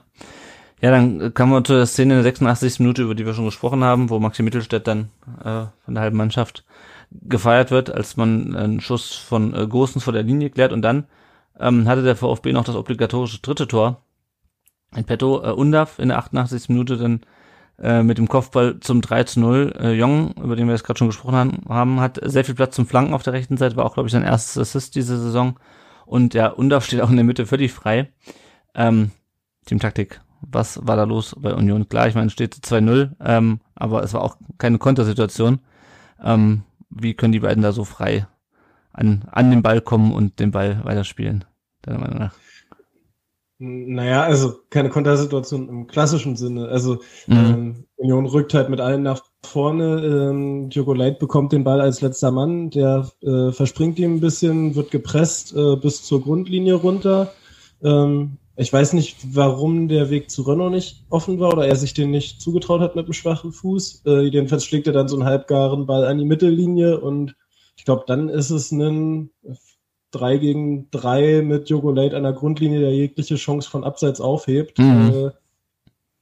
[0.82, 2.80] Ja, dann kommen wir zur Szene in der 86.
[2.80, 5.10] Minute, über die wir schon gesprochen haben, wo Maxi Mittelstädt dann
[5.44, 6.64] äh, von der halben Mannschaft
[7.12, 11.06] gefeiert wird, als man einen Schuss von äh, Gosens vor der Linie klärt und dann
[11.60, 14.02] ähm, hatte der VfB noch das obligatorische dritte Tor
[14.96, 15.44] in petto.
[15.44, 16.70] Äh, Undaf in der 88.
[16.70, 17.22] Minute dann
[17.78, 19.74] äh, mit dem Kopfball zum 3 zu 0.
[19.80, 22.88] Äh, Jong, über den wir jetzt gerade schon gesprochen haben, hat sehr viel Platz zum
[22.88, 25.60] Flanken auf der rechten Seite, war auch, glaube ich, sein erstes Assist diese Saison.
[26.06, 28.12] Und ja, Undaf steht auch in der Mitte völlig frei.
[28.74, 29.12] Ähm,
[29.66, 30.22] Teamtaktik.
[30.42, 31.90] Was war da los bei Union?
[31.90, 35.60] Klar, ich meine, es steht 2-0, ähm, aber es war auch keine Kontersituation.
[36.24, 38.28] Ähm, wie können die beiden da so frei
[38.94, 41.46] an, an den Ball kommen und den Ball weiterspielen?
[41.82, 42.34] Deiner Meinung nach?
[43.62, 46.70] Naja, also keine Kontersituation im klassischen Sinne.
[46.70, 47.36] Also mhm.
[47.36, 50.00] ähm, Union rückt halt mit allen nach vorne.
[50.02, 52.70] Ähm, Diogo Leit bekommt den Ball als letzter Mann.
[52.70, 57.34] Der äh, verspringt ihm ein bisschen, wird gepresst äh, bis zur Grundlinie runter.
[57.84, 61.94] Ähm, ich weiß nicht, warum der Weg zu Renault nicht offen war oder er sich
[61.94, 64.04] den nicht zugetraut hat mit dem schwachen Fuß.
[64.06, 67.38] Äh, jedenfalls schlägt er dann so einen halbgaren Ball an die Mittellinie und
[67.78, 69.30] ich glaube, dann ist es ein
[70.12, 74.78] 3 gegen 3 mit Jogo Late an der Grundlinie, der jegliche Chance von Abseits aufhebt,
[74.78, 75.10] mhm.
[75.14, 75.32] äh,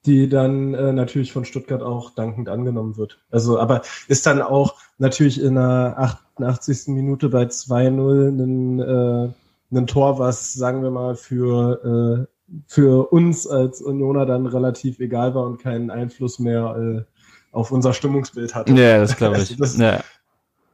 [0.05, 3.17] die dann äh, natürlich von Stuttgart auch dankend angenommen wird.
[3.31, 6.93] Also, aber ist dann auch natürlich in der 88.
[6.93, 9.33] Minute bei 2-0 ein, äh,
[9.71, 15.35] ein Tor, was, sagen wir mal, für, äh, für uns als Unioner dann relativ egal
[15.35, 17.03] war und keinen Einfluss mehr äh,
[17.51, 18.73] auf unser Stimmungsbild hatte.
[18.73, 19.51] Ja, das glaube ich.
[19.51, 20.01] Also das, ja.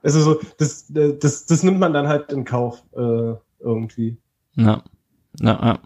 [0.04, 4.18] Also so, das, das, das nimmt man dann halt in Kauf äh, irgendwie.
[4.56, 4.84] Ja.
[5.40, 5.80] ja, ja.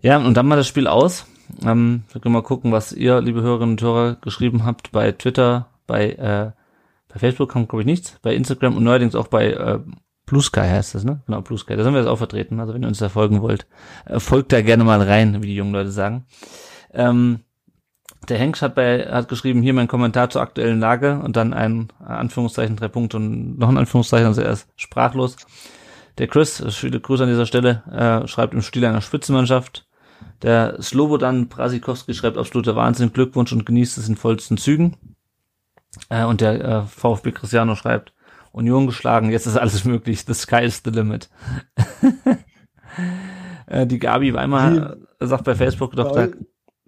[0.00, 1.26] Ja, und dann mal das Spiel aus.
[1.64, 5.68] Ähm, wir können mal gucken, was ihr, liebe Hörerinnen und Hörer, geschrieben habt bei Twitter,
[5.86, 6.52] bei, äh,
[7.12, 9.80] bei Facebook kam, glaube ich, nichts, bei Instagram und neuerdings auch bei äh,
[10.32, 11.20] Blue Sky heißt das, ne?
[11.26, 11.76] Genau, Blue Sky.
[11.76, 12.58] Da sind wir jetzt auch vertreten.
[12.58, 13.66] Also wenn ihr uns da folgen wollt,
[14.06, 16.24] äh, folgt da gerne mal rein, wie die jungen Leute sagen.
[16.94, 17.40] Ähm,
[18.30, 21.88] der Hengst hat bei, hat geschrieben, hier mein Kommentar zur aktuellen Lage und dann ein
[22.02, 25.36] Anführungszeichen, drei Punkte und noch ein Anführungszeichen, also er ist sprachlos.
[26.16, 29.86] Der Chris, viele Grüße an dieser Stelle, äh, schreibt im Stil einer Spitzenmannschaft.
[30.40, 34.96] Der Slobodan Brasikowski schreibt absoluter Wahnsinn, Glückwunsch und genießt es in vollsten Zügen.
[36.08, 38.14] Äh, und der äh, VfB Cristiano schreibt,
[38.52, 41.28] Union geschlagen, jetzt ist alles möglich, the sky is the limit.
[43.66, 46.28] äh, die Gabi Weimar sagt bei Facebook doch, da,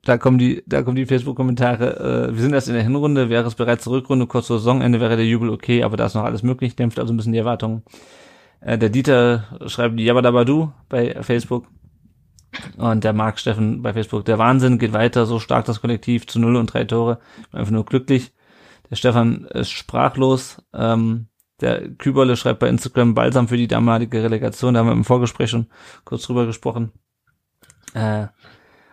[0.04, 2.28] da kommen die, da kommen die Facebook-Kommentare.
[2.28, 5.00] Äh, wir sind erst in der Hinrunde, wäre es bereits zur Rückrunde, kurz vor Saisonende
[5.00, 7.38] wäre der Jubel okay, aber da ist noch alles möglich, dämpft also ein bisschen die
[7.38, 7.82] Erwartungen.
[8.60, 11.66] Äh, der Dieter schreibt die Yabadabadu bei Facebook.
[12.76, 16.38] Und der Marc Steffen bei Facebook, der Wahnsinn geht weiter, so stark das Kollektiv zu
[16.38, 17.18] null und drei Tore.
[17.50, 18.32] Einfach nur glücklich.
[18.90, 20.62] Der Stefan ist sprachlos.
[20.72, 21.26] Ähm,
[21.60, 24.74] der Küberle schreibt bei Instagram Balsam für die damalige Relegation.
[24.74, 25.66] Da haben wir im Vorgespräch schon
[26.04, 26.92] kurz drüber gesprochen.
[27.94, 28.26] Äh,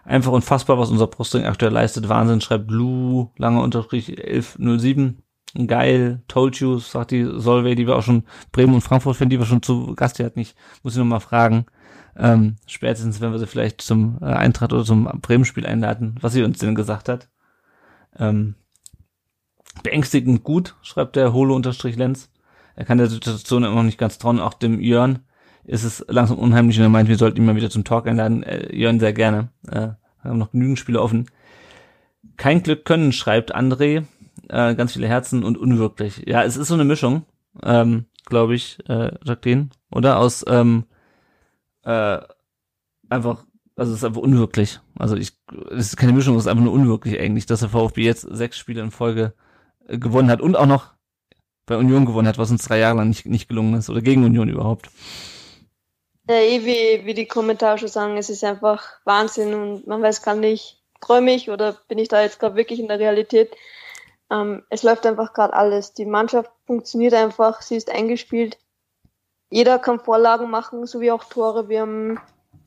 [0.03, 2.07] einfach unfassbar, was unser Brustring aktuell leistet.
[2.07, 5.23] Wahnsinn, schreibt Blue, lange Unterstrich 1107.
[5.67, 9.39] Geil, told you, sagt die Solveig, die wir auch schon Bremen und Frankfurt finden, die
[9.39, 10.39] wir schon zu Gast hatten.
[10.39, 11.65] Ich muss sie nochmal fragen.
[12.15, 16.43] Ähm, spätestens, wenn wir sie vielleicht zum äh, Eintracht oder zum Bremen-Spiel einladen, was sie
[16.43, 17.29] uns denn gesagt hat.
[18.17, 18.55] Ähm,
[19.83, 22.29] beängstigend gut, schreibt der Holo-Lenz.
[22.75, 25.19] Er kann der Situation immer noch nicht ganz trauen, auch dem Jörn
[25.63, 28.43] ist es langsam unheimlich und er meint, wir sollten ihn mal wieder zum Talk einladen.
[28.43, 29.49] Äh, Jörn sehr gerne.
[29.67, 29.89] Äh,
[30.23, 31.29] haben noch genügend Spiele offen.
[32.37, 34.05] Kein Glück können, schreibt André.
[34.49, 36.23] Äh, ganz viele Herzen und unwirklich.
[36.25, 37.25] Ja, es ist so eine Mischung,
[37.63, 40.19] ähm, glaube ich, äh, Jacqueline, oder?
[40.19, 40.85] Aus ähm,
[41.83, 42.19] äh,
[43.09, 43.45] einfach,
[43.75, 44.79] also es ist einfach unwirklich.
[44.97, 45.37] Also ich,
[45.71, 48.57] es ist keine Mischung, es ist einfach nur unwirklich eigentlich, dass der VfB jetzt sechs
[48.57, 49.33] Spiele in Folge
[49.87, 50.93] äh, gewonnen hat und auch noch
[51.65, 54.23] bei Union gewonnen hat, was uns drei Jahre lang nicht, nicht gelungen ist oder gegen
[54.23, 54.89] Union überhaupt.
[56.29, 60.21] Ja, eh wie, wie die Kommentare schon sagen, es ist einfach Wahnsinn und man weiß
[60.21, 63.55] gar nicht, träume ich oder bin ich da jetzt gerade wirklich in der Realität.
[64.29, 65.93] Ähm, es läuft einfach gerade alles.
[65.93, 68.57] Die Mannschaft funktioniert einfach, sie ist eingespielt.
[69.49, 71.67] Jeder kann Vorlagen machen, sowie auch Tore.
[71.67, 72.19] Wir haben,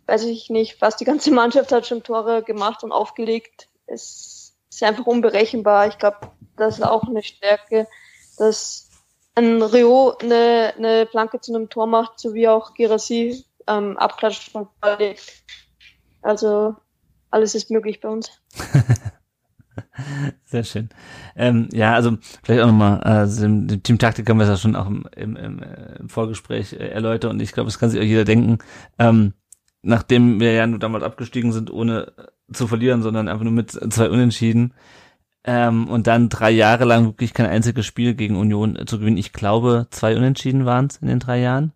[0.06, 3.68] weiß ich nicht, fast die ganze Mannschaft hat schon Tore gemacht und aufgelegt.
[3.86, 5.86] Es ist einfach unberechenbar.
[5.86, 6.18] Ich glaube,
[6.56, 7.88] das ist auch eine Stärke,
[8.36, 8.83] dass
[9.34, 14.68] ein Rio eine, eine Planke zu einem Tor macht, sowie auch Girassi ähm, abklatscht von
[16.22, 16.76] Also
[17.30, 18.30] alles ist möglich bei uns.
[20.44, 20.88] Sehr schön.
[21.34, 24.56] Ähm, ja, also vielleicht auch nochmal, äh, dem, dem Team Taktik haben wir es ja
[24.56, 27.90] schon auch im, im, im, äh, im Vorgespräch äh, erläutert und ich glaube, das kann
[27.90, 28.58] sich auch jeder denken.
[28.98, 29.34] Ähm,
[29.82, 32.12] nachdem wir ja nur damals abgestiegen sind, ohne
[32.52, 34.74] zu verlieren, sondern einfach nur mit zwei Unentschieden,
[35.44, 39.18] ähm, und dann drei Jahre lang wirklich kein einziges Spiel gegen Union zu gewinnen.
[39.18, 41.72] Ich glaube, zwei Unentschieden waren es in den drei Jahren.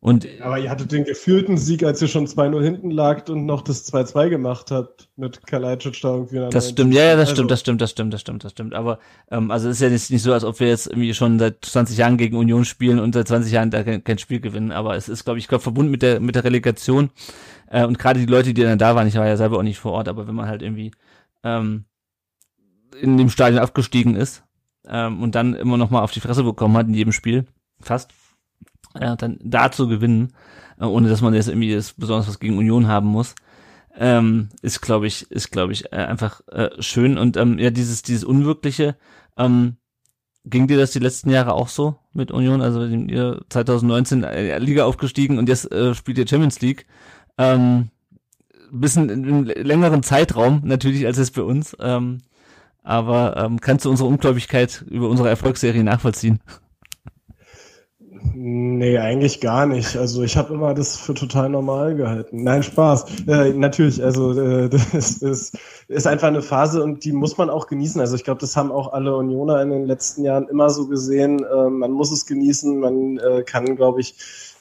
[0.00, 3.62] Und Aber ihr hattet den gefühlten Sieg, als ihr schon 2-0 hinten lagt und noch
[3.62, 6.48] das 2-2 gemacht habt mit Kalajdzic da irgendwie.
[6.50, 7.34] Das stimmt, ja, ja, das also.
[7.34, 8.74] stimmt, das stimmt, das stimmt, das stimmt, das stimmt.
[8.74, 9.00] Aber
[9.32, 11.64] ähm, also es ist ja nicht, nicht so, als ob wir jetzt irgendwie schon seit
[11.64, 14.70] 20 Jahren gegen Union spielen und seit 20 Jahren da kein, kein Spiel gewinnen.
[14.70, 17.10] Aber es ist, glaube ich, glaub, verbunden mit der mit der Relegation.
[17.68, 19.78] Äh, und gerade die Leute, die dann da waren, ich war ja selber auch nicht
[19.78, 20.92] vor Ort, aber wenn man halt irgendwie
[21.42, 21.84] ähm,
[23.00, 24.44] in dem Stadion abgestiegen ist
[24.86, 27.46] ähm, und dann immer noch mal auf die Fresse bekommen hat in jedem Spiel,
[27.80, 28.10] fast,
[28.94, 30.32] äh, dann da zu gewinnen,
[30.80, 33.34] äh, ohne dass man jetzt irgendwie das besonders was gegen Union haben muss,
[33.98, 38.02] ähm, ist glaube ich, ist glaube ich äh, einfach äh, schön und ähm, ja dieses
[38.02, 38.96] dieses unwirkliche.
[39.38, 39.76] Ähm,
[40.44, 42.62] ging dir das die letzten Jahre auch so mit Union?
[42.62, 46.86] Also ihr 2019 äh, Liga aufgestiegen und jetzt äh, spielt ihr Champions League.
[47.38, 47.90] Ähm,
[48.70, 51.76] bisschen im längeren Zeitraum natürlich als es bei uns.
[51.80, 52.18] Ähm,
[52.86, 56.40] aber ähm, kannst du unsere Ungläubigkeit über unsere Erfolgsserie nachvollziehen?
[58.34, 59.96] Nee, eigentlich gar nicht.
[59.96, 62.44] Also ich habe immer das für total normal gehalten.
[62.44, 63.26] Nein, Spaß.
[63.26, 65.58] Äh, natürlich, also äh, das ist,
[65.88, 68.00] ist einfach eine Phase und die muss man auch genießen.
[68.00, 71.44] Also ich glaube, das haben auch alle Unioner in den letzten Jahren immer so gesehen.
[71.44, 74.14] Äh, man muss es genießen, man äh, kann, glaube ich,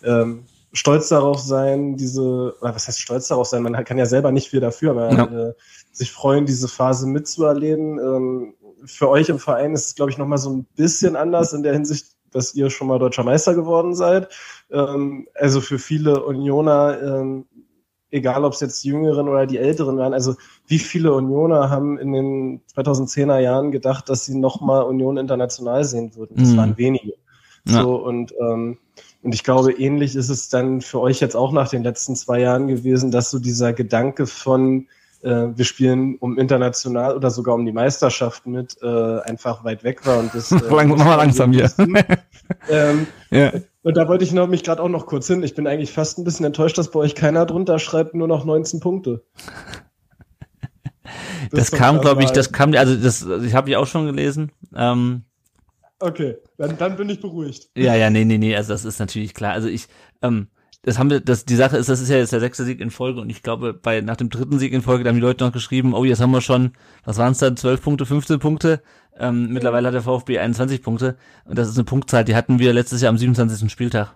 [0.03, 3.63] ähm, stolz darauf sein, diese, oder was heißt stolz darauf sein?
[3.63, 5.49] Man kann ja selber nicht viel dafür, aber ja.
[5.49, 5.53] äh,
[5.95, 7.99] sich freuen, diese Phase mitzuerleben.
[7.99, 8.53] Ähm,
[8.85, 11.73] für euch im Verein ist es, glaube ich, nochmal so ein bisschen anders in der
[11.73, 14.29] Hinsicht, dass ihr schon mal deutscher Meister geworden seid.
[14.71, 17.45] Ähm, also für viele Unioner, ähm,
[18.11, 20.35] egal ob es jetzt die Jüngeren oder die Älteren waren, also
[20.67, 26.15] wie viele Unioner haben in den 2010er Jahren gedacht, dass sie nochmal Union international sehen
[26.15, 26.35] würden?
[26.37, 26.57] Das mhm.
[26.57, 27.13] waren wenige.
[27.67, 27.81] Ja.
[27.81, 28.77] So und ähm,
[29.25, 32.39] und ich glaube, ähnlich ist es dann für euch jetzt auch nach den letzten zwei
[32.41, 34.87] Jahren gewesen, dass so dieser Gedanke von
[35.25, 40.05] äh, wir spielen um international oder sogar um die Meisterschaft mit, äh, einfach weit weg
[40.05, 40.19] war.
[40.19, 41.71] Und das, äh, Lang, mal langsam hier.
[42.69, 43.51] ähm, ja.
[43.81, 45.41] Und da wollte ich noch, mich gerade auch noch kurz hin.
[45.43, 48.45] Ich bin eigentlich fast ein bisschen enttäuscht, dass bei euch keiner drunter schreibt, nur noch
[48.45, 49.23] 19 Punkte.
[51.51, 54.51] Das, das kam, glaube ich, das kam, also das, ich habe ich auch schon gelesen.
[54.75, 55.23] Ähm,
[55.99, 57.69] okay, dann, dann bin ich beruhigt.
[57.75, 59.53] Ja, ja, nee, nee, nee, also das ist natürlich klar.
[59.53, 59.87] Also ich,
[60.21, 60.47] ähm,
[60.85, 62.91] das haben wir, das, die Sache ist, das ist ja jetzt der sechste Sieg in
[62.91, 65.43] Folge und ich glaube, bei, nach dem dritten Sieg in Folge, da haben die Leute
[65.43, 68.83] noch geschrieben, oh, jetzt haben wir schon, was waren es dann, 12 Punkte, 15 Punkte,
[69.17, 72.71] ähm, mittlerweile hat der VfB 21 Punkte und das ist eine Punktzahl, die hatten wir
[72.71, 73.71] letztes Jahr am 27.
[73.71, 74.15] Spieltag.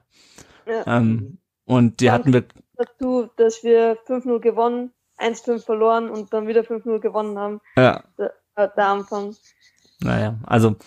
[0.68, 0.98] Ja.
[0.98, 2.46] Ähm, und die hatten wir.
[2.76, 7.62] Dazu, dass wir 5-0 gewonnen, 1-5 verloren und dann wieder 5-0 gewonnen haben.
[7.78, 8.04] Ja.
[8.20, 9.36] Der, der Anfang.
[10.02, 10.78] Naja, also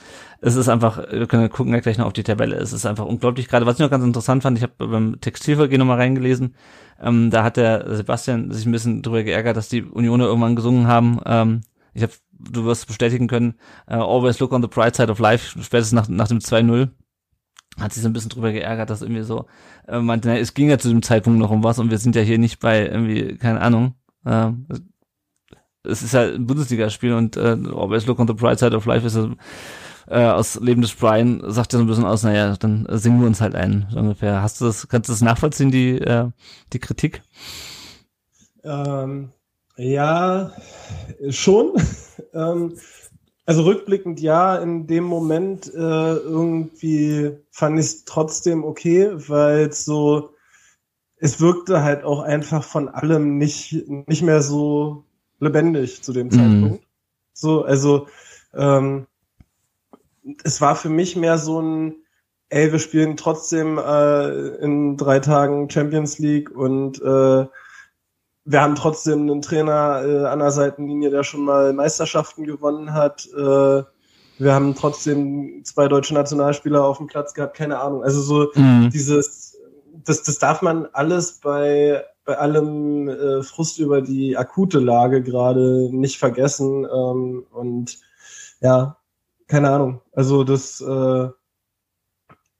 [0.41, 3.05] es ist einfach, wir können gucken ja gleich noch auf die Tabelle, es ist einfach
[3.05, 3.67] unglaublich gerade.
[3.67, 6.55] Was ich noch ganz interessant fand, ich habe beim Textilvergehen nochmal reingelesen,
[7.01, 10.87] ähm, da hat der Sebastian sich ein bisschen drüber geärgert, dass die Unioner irgendwann gesungen
[10.87, 11.61] haben, ähm,
[11.93, 13.55] ich habe, du wirst bestätigen können,
[13.87, 16.89] uh, always look on the bright side of life, spätestens nach, nach dem 2-0
[17.79, 19.47] hat sich so ein bisschen drüber geärgert, dass irgendwie so
[19.89, 22.17] äh, meinte, na, es ging ja zu dem Zeitpunkt noch um was und wir sind
[22.17, 23.95] ja hier nicht bei irgendwie, keine Ahnung,
[24.25, 24.51] äh,
[25.85, 29.07] es ist ja ein Bundesligaspiel und äh, always look on the bright side of life
[29.07, 29.19] ist
[30.09, 33.27] äh, aus Leben des Brian sagt ja so ein bisschen aus, naja, dann singen wir
[33.27, 34.43] uns halt ein, so ungefähr.
[34.43, 36.29] Hast du das, kannst du das nachvollziehen, die, äh,
[36.73, 37.23] die Kritik?
[38.65, 39.33] Ähm,
[39.77, 40.53] ja,
[41.31, 41.73] schon.
[42.35, 42.75] ähm,
[43.47, 50.31] also rückblickend ja, in dem Moment äh, irgendwie fand ich es trotzdem okay, weil so,
[51.17, 55.05] es wirkte halt auch einfach von allem nicht, nicht mehr so
[55.43, 56.31] lebendig zu dem mhm.
[56.31, 56.87] Zeitpunkt.
[57.35, 58.07] So, also
[58.55, 59.07] ähm,
[60.45, 61.97] es war für mich mehr so ein,
[62.49, 67.47] ey, wir spielen trotzdem äh, in drei Tagen Champions League und äh,
[68.45, 73.29] wir haben trotzdem einen Trainer äh, an der Seitenlinie, der schon mal Meisterschaften gewonnen hat.
[73.37, 73.83] Äh,
[74.39, 78.03] wir haben trotzdem zwei deutsche Nationalspieler auf dem Platz gehabt, keine Ahnung.
[78.03, 78.91] Also so mhm.
[78.91, 79.57] dieses,
[80.05, 85.89] das, das darf man alles bei, bei allem äh, Frust über die akute Lage gerade
[85.93, 86.85] nicht vergessen.
[86.85, 87.99] Ähm, und
[88.61, 88.97] ja,
[89.49, 90.01] keine Ahnung.
[90.13, 91.29] Also das, äh,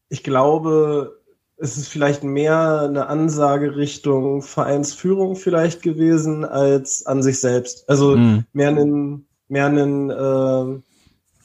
[0.09, 1.21] ich glaube,
[1.57, 7.89] es ist vielleicht mehr eine Ansage Richtung Vereinsführung vielleicht gewesen als an sich selbst.
[7.89, 8.45] Also mhm.
[8.53, 10.83] mehr ein, mehr ein äh,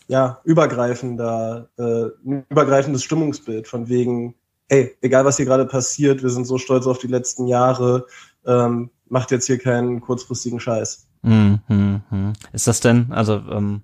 [0.08, 4.36] ja, übergreifender, äh, ein übergreifendes Stimmungsbild von wegen,
[4.70, 8.06] ey, egal was hier gerade passiert, wir sind so stolz auf die letzten Jahre,
[8.46, 11.08] ähm, macht jetzt hier keinen kurzfristigen Scheiß.
[11.22, 12.34] Mhm, mh, mh.
[12.54, 13.82] Ist das denn, also ähm,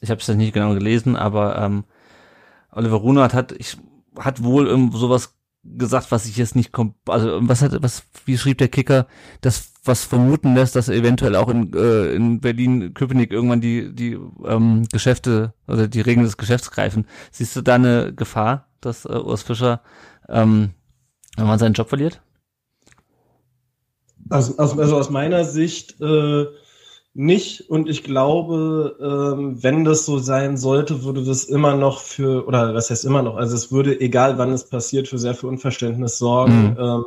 [0.00, 1.84] ich habe es ja nicht genau gelesen, aber ähm,
[2.72, 3.76] Oliver Runert hat, ich,
[4.18, 8.38] hat wohl ähm, sowas gesagt, was ich jetzt nicht kommt, also was hat, was, wie
[8.38, 9.06] schrieb der Kicker,
[9.42, 14.18] das was vermuten lässt, dass eventuell auch in, äh, in Berlin, Köpenick irgendwann die, die
[14.44, 17.06] ähm, Geschäfte oder die Regeln des Geschäfts greifen.
[17.30, 19.80] Siehst du da eine Gefahr, dass äh, Urs Fischer,
[20.30, 20.70] ähm,
[21.36, 22.20] wenn man seinen Job verliert?
[24.28, 26.46] Also, also, aus meiner Sicht äh,
[27.14, 32.46] nicht und ich glaube, ähm, wenn das so sein sollte, würde das immer noch für,
[32.46, 35.48] oder was heißt immer noch, also es würde, egal wann es passiert, für sehr viel
[35.48, 36.70] Unverständnis sorgen.
[36.70, 36.76] Mhm.
[36.78, 37.04] Ähm,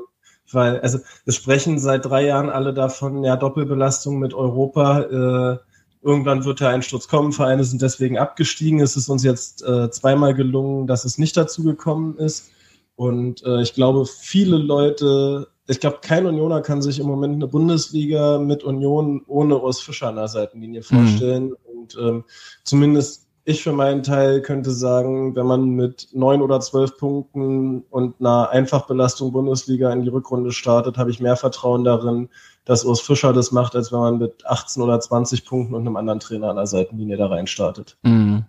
[0.52, 5.58] weil, also es sprechen seit drei Jahren alle davon, ja, Doppelbelastung mit Europa, äh,
[6.02, 8.82] irgendwann wird der Einsturz kommen, Vereine sind deswegen abgestiegen.
[8.82, 12.50] Es ist uns jetzt äh, zweimal gelungen, dass es nicht dazu gekommen ist.
[12.96, 17.48] Und äh, ich glaube, viele Leute ich glaube, kein Unioner kann sich im Moment eine
[17.48, 20.84] Bundesliga mit Union ohne Urs Fischer an der Seitenlinie mhm.
[20.84, 21.46] vorstellen.
[21.46, 21.56] Mhm.
[21.66, 22.24] Und ähm,
[22.64, 28.16] zumindest ich für meinen Teil könnte sagen, wenn man mit neun oder zwölf Punkten und
[28.22, 32.30] einer Einfachbelastung Bundesliga in die Rückrunde startet, habe ich mehr Vertrauen darin,
[32.64, 35.98] dass Urs Fischer das macht, als wenn man mit 18 oder 20 Punkten und einem
[35.98, 37.98] anderen Trainer an der Seitenlinie da rein startet.
[38.04, 38.46] Mhm.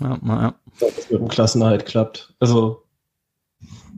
[0.00, 0.54] Ja, ja.
[0.78, 2.34] Das mit dem Klassenerhalt klappt.
[2.38, 2.84] Also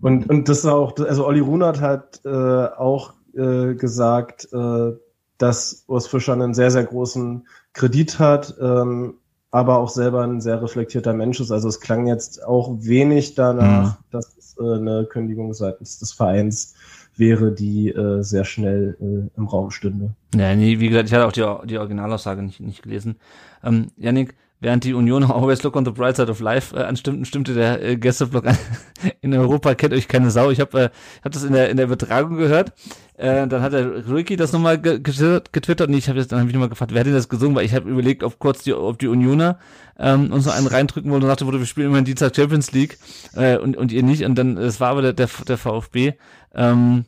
[0.01, 4.93] und, und das ist auch, also Olli Runert hat äh, auch äh, gesagt, äh,
[5.39, 9.15] dass Urs Fischer einen sehr, sehr großen Kredit hat, ähm,
[9.51, 11.51] aber auch selber ein sehr reflektierter Mensch ist.
[11.51, 14.05] Also es klang jetzt auch wenig danach, mhm.
[14.11, 16.75] dass es äh, eine Kündigung seitens des Vereins
[17.17, 20.15] wäre, die äh, sehr schnell äh, im Raum stünde.
[20.35, 23.17] Ja, nee, wie gesagt, ich hatte auch die, die Originalaussage nicht, nicht gelesen.
[23.65, 27.25] Ähm, Janik, Während die Union Always Look on the Bright Side of Life äh, anstimmten,
[27.25, 28.59] stimmte der äh, Gästeblock an.
[29.23, 30.51] In Europa kennt euch keine Sau.
[30.51, 30.89] Ich habe äh,
[31.25, 32.73] hab das in der in der Übertragung gehört.
[33.17, 36.47] Äh, dann hat der Ricky das nochmal getwittert, getwittert und ich habe jetzt dann hab
[36.47, 37.57] ich nochmal gefragt, wer hat denn das gesungen?
[37.57, 39.59] Weil ich habe überlegt, ob kurz die, ob die Unioner
[39.99, 42.99] ähm, uns noch einen reindrücken wollen und sagte, wurde, wir spielen immerhin Dienstag Champions League
[43.35, 44.25] äh, und, und ihr nicht.
[44.25, 46.15] Und dann, es war aber der, der, der VfB.
[46.55, 47.05] Ähm,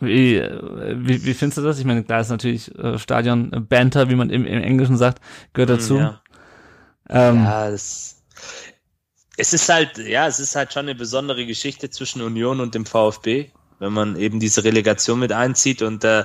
[0.00, 1.78] wie, wie, wie findest du das?
[1.78, 5.20] Ich meine, klar ist natürlich äh, Stadion äh, Banter, wie man im, im Englischen sagt,
[5.52, 5.98] gehört hm, dazu.
[5.98, 6.21] Ja,
[7.08, 8.22] ähm, ja das,
[9.36, 12.86] es ist halt, ja, es ist halt schon eine besondere Geschichte zwischen Union und dem
[12.86, 16.24] VfB, wenn man eben diese Relegation mit einzieht und äh,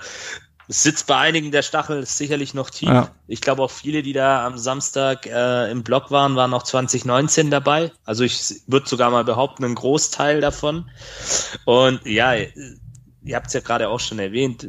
[0.70, 2.90] es sitzt bei einigen der Stachel sicherlich noch tief.
[2.90, 3.12] Ja.
[3.28, 7.50] Ich glaube auch viele, die da am Samstag äh, im Block waren, waren auch 2019
[7.50, 7.92] dabei.
[8.04, 10.90] Also ich würde sogar mal behaupten, ein Großteil davon.
[11.64, 14.68] Und ja, ihr habt es ja gerade auch schon erwähnt,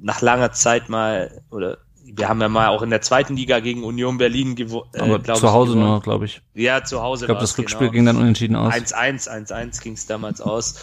[0.00, 1.78] nach langer Zeit mal, oder
[2.14, 4.90] wir haben ja mal auch in der zweiten Liga gegen Union Berlin gewonnen.
[4.94, 6.42] Äh, zu Hause nur, glaube ich.
[6.54, 7.24] Ja, zu Hause.
[7.24, 7.92] Ich glaube, das Rückspiel genau.
[7.92, 8.72] ging dann unentschieden aus.
[8.72, 10.76] 1-1, 1-1 ging es damals aus.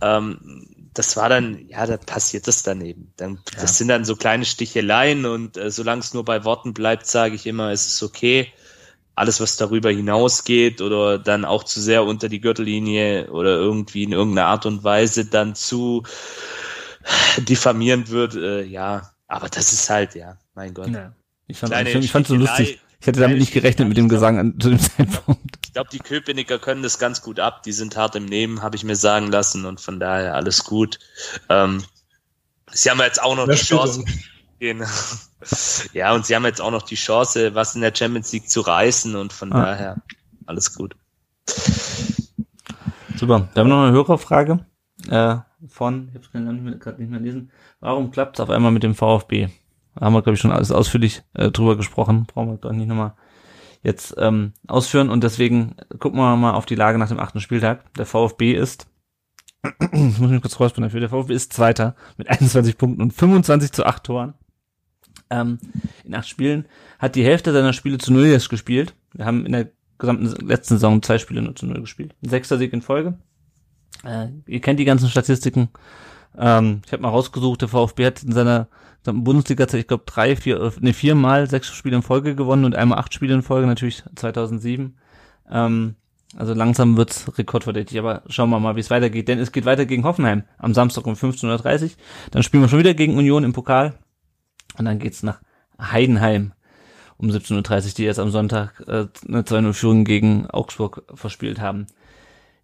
[0.00, 3.12] Ähm, das war dann, ja, da passiert das dann eben.
[3.16, 3.60] Dann, ja.
[3.60, 7.34] Das sind dann so kleine Sticheleien und äh, solange es nur bei Worten bleibt, sage
[7.34, 8.52] ich immer, ist es okay.
[9.16, 14.12] alles, was darüber hinausgeht oder dann auch zu sehr unter die Gürtellinie oder irgendwie in
[14.12, 16.04] irgendeiner Art und Weise dann zu
[17.38, 20.88] diffamierend wird, äh, ja, aber das ist halt, ja, mein Gott.
[20.88, 21.12] Ja.
[21.46, 22.80] Ich fand es so lustig.
[22.98, 25.58] Ich hätte damit nicht gerechnet mit dem Gesang an, zu dem Zeitpunkt.
[25.64, 27.62] Ich glaube, die Köpenicker können das ganz gut ab.
[27.62, 30.98] Die sind hart im Nehmen, habe ich mir sagen lassen und von daher alles gut.
[31.50, 31.84] Ähm,
[32.72, 34.04] sie haben jetzt auch noch das die Chance.
[34.58, 34.86] Genau.
[35.92, 38.62] Ja, und sie haben jetzt auch noch die Chance, was in der Champions League zu
[38.62, 39.66] reißen und von ah.
[39.66, 40.02] daher
[40.46, 40.96] alles gut.
[43.16, 43.48] Super.
[43.52, 44.64] Wir haben noch eine Hörerfrage
[45.10, 45.36] äh,
[45.68, 47.52] von, ich habe es gerade nicht mehr lesen.
[47.80, 49.50] Warum klappt es auf einmal mit dem VfB?
[49.98, 52.26] Haben wir, glaube ich, schon alles ausführlich äh, drüber gesprochen.
[52.26, 53.14] Brauchen wir doch nicht nochmal
[53.82, 55.10] jetzt ähm, ausführen.
[55.10, 57.92] Und deswegen gucken wir mal auf die Lage nach dem achten Spieltag.
[57.94, 58.88] Der VfB ist
[59.92, 61.00] ich muss mich kurz rausfinden dafür.
[61.00, 64.34] Der VfB ist Zweiter mit 21 Punkten und 25 zu 8 Toren
[65.30, 65.58] ähm,
[66.04, 66.66] in acht Spielen,
[66.98, 68.94] hat die Hälfte seiner Spiele zu Null jetzt gespielt.
[69.12, 72.14] Wir haben in der gesamten letzten Saison zwei Spiele nur zu Null gespielt.
[72.22, 73.18] Ein sechster Sieg in Folge.
[74.04, 75.68] Äh, ihr kennt die ganzen Statistiken.
[76.38, 78.68] Ähm, ich habe mal rausgesucht, der VfB hat in seiner
[79.04, 83.14] Bundesliga-Zeit, ich glaube, drei, vier, ne, viermal sechs Spiele in Folge gewonnen und einmal acht
[83.14, 84.96] Spiele in Folge, natürlich 2007.
[85.50, 85.94] Ähm,
[86.36, 89.28] also langsam wird's rekordverdächtig, aber schauen wir mal, wie es weitergeht.
[89.28, 91.90] Denn es geht weiter gegen Hoffenheim am Samstag um 15.30 Uhr.
[92.32, 93.94] Dann spielen wir schon wieder gegen Union im Pokal.
[94.76, 95.40] Und dann geht's nach
[95.80, 96.52] Heidenheim
[97.16, 101.86] um 17.30 Uhr, die jetzt am Sonntag äh, eine 2-0-Führung gegen Augsburg verspielt haben.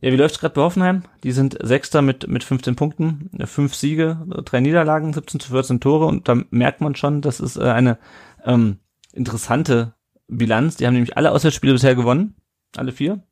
[0.02, 1.04] Ja, wie läuft's gerade bei Hoffenheim?
[1.22, 6.06] Die sind Sechster mit, mit 15 Punkten, fünf Siege, drei Niederlagen, 17 zu 14 Tore
[6.06, 7.98] und da merkt man schon, das ist äh, eine
[8.44, 8.80] ähm,
[9.12, 9.94] interessante
[10.28, 10.76] Bilanz.
[10.76, 12.34] Die haben nämlich alle Auswärtsspiele bisher gewonnen,
[12.76, 13.22] alle vier.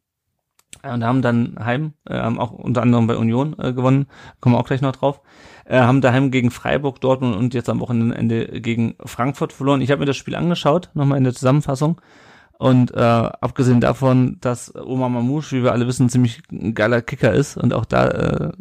[0.82, 4.06] Und haben dann heim, äh, haben auch unter anderem bei Union äh, gewonnen,
[4.40, 5.20] kommen wir auch gleich noch drauf
[5.70, 9.80] äh, haben daheim gegen Freiburg, Dortmund und jetzt am Wochenende gegen Frankfurt verloren.
[9.80, 12.01] Ich habe mir das Spiel angeschaut, nochmal in der Zusammenfassung.
[12.61, 17.32] Und äh, abgesehen davon, dass Omar Mamouche, wie wir alle wissen, ziemlich ein geiler Kicker
[17.32, 18.53] ist und auch da äh,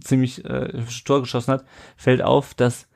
[0.00, 2.88] ziemlich äh, Tor geschossen hat, fällt auf, dass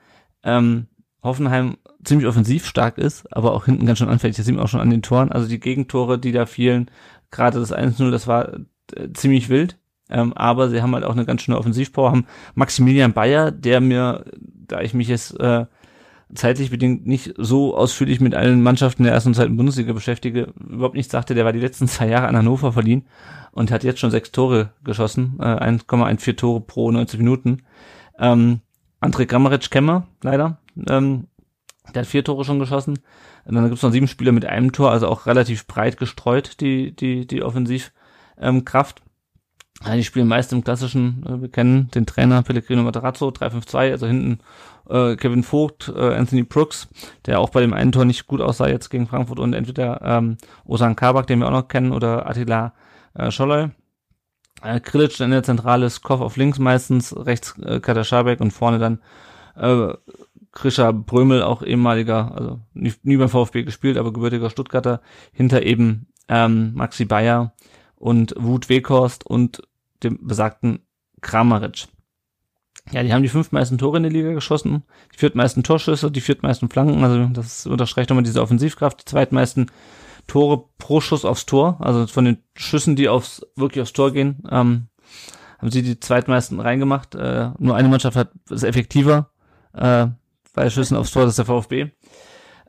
[0.42, 0.86] ähm,
[1.22, 4.38] Hoffenheim ziemlich offensiv stark ist, aber auch hinten ganz schön anfällig.
[4.38, 5.30] Das sieht man auch schon an den Toren.
[5.30, 6.90] Also die Gegentore, die da fielen,
[7.30, 8.54] gerade das 1-0, das war
[8.94, 9.76] äh, ziemlich wild.
[10.08, 14.24] Ähm, aber sie haben halt auch eine ganz schöne Offensivpower, haben Maximilian Bayer, der mir,
[14.40, 15.66] da ich mich jetzt äh,
[16.34, 20.94] zeitlich bedingt nicht so ausführlich mit allen Mannschaften der ersten und zweiten Bundesliga beschäftige, überhaupt
[20.94, 23.06] nicht sagte, der war die letzten zwei Jahre an Hannover verliehen
[23.52, 27.62] und hat jetzt schon sechs Tore geschossen, äh, 1,14 Tore pro 90 Minuten.
[28.18, 28.60] Ähm,
[29.00, 31.28] André Grammaric Kemmer, leider, ähm,
[31.94, 32.98] der hat vier Tore schon geschossen.
[33.44, 36.94] Und dann gibt's noch sieben Spieler mit einem Tor, also auch relativ breit gestreut, die,
[36.94, 39.00] die, die Offensivkraft.
[39.00, 39.07] Ähm.
[39.84, 44.06] Ja, die spielen meist im klassischen, äh, wir kennen den Trainer Pellegrino Matarazzo, 3-5-2, also
[44.06, 44.40] hinten
[44.88, 46.88] äh, Kevin Vogt, äh, Anthony Brooks,
[47.26, 50.36] der auch bei dem einen Tor nicht gut aussah jetzt gegen Frankfurt und entweder ähm,
[50.64, 52.74] Osan Kabak, den wir auch noch kennen, oder Attila
[53.14, 53.68] äh, Scholloy.
[54.62, 58.78] Äh, Krilic in der Zentrale Koff auf links meistens, rechts äh, Katar Schabek und vorne
[58.78, 59.00] dann
[59.54, 59.94] äh,
[60.50, 65.02] Krischer Brömel, auch ehemaliger, also nie, nie beim VfB gespielt, aber gebürtiger Stuttgarter,
[65.32, 67.52] hinter eben ähm, Maxi Bayer
[67.98, 69.62] und Wut Weghorst und
[70.02, 70.80] dem besagten
[71.20, 71.88] Kramaric.
[72.92, 76.20] Ja, die haben die fünf meisten Tore in der Liga geschossen, die viertmeisten Torschüsse, die
[76.20, 79.70] viertmeisten Flanken, also das unterstreicht nochmal diese Offensivkraft, die zweitmeisten
[80.26, 84.42] Tore pro Schuss aufs Tor, also von den Schüssen, die aufs, wirklich aufs Tor gehen,
[84.50, 84.88] ähm,
[85.58, 87.14] haben sie die zweitmeisten reingemacht.
[87.14, 89.30] Äh, nur eine Mannschaft hat ist effektiver
[89.72, 90.06] äh,
[90.54, 91.90] bei Schüssen aufs Tor, das ist der VfB.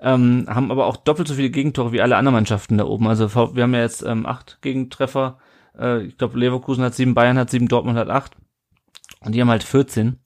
[0.02, 3.08] Ähm, haben aber auch doppelt so viele Gegentore wie alle anderen Mannschaften da oben.
[3.08, 5.40] Also wir haben ja jetzt ähm, acht Gegentreffer
[5.80, 8.36] äh, ich glaube, Leverkusen hat sieben, Bayern hat sieben, Dortmund hat acht.
[9.22, 10.20] Und die haben halt 14.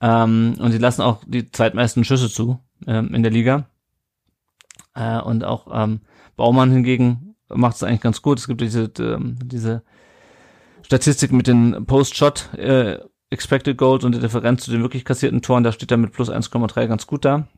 [0.00, 3.68] Ähm, und sie lassen auch die zweitmeisten Schüsse zu ähm, in der Liga.
[4.94, 6.00] Äh, und auch ähm,
[6.36, 8.38] Baumann hingegen macht es eigentlich ganz gut.
[8.38, 9.82] Es gibt diese, ähm, diese
[10.82, 12.98] Statistik mit den Post-Shot äh,
[13.30, 15.64] Expected Goals und der Differenz zu den wirklich kassierten Toren.
[15.64, 17.48] Da steht er mit plus 1,3 ganz gut da.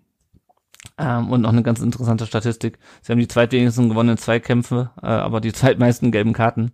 [0.99, 2.79] Ähm, und noch eine ganz interessante Statistik.
[3.03, 6.73] Sie haben die zweitwenigsten gewonnenen Zweikämpfe, äh, aber die zweitmeisten gelben Karten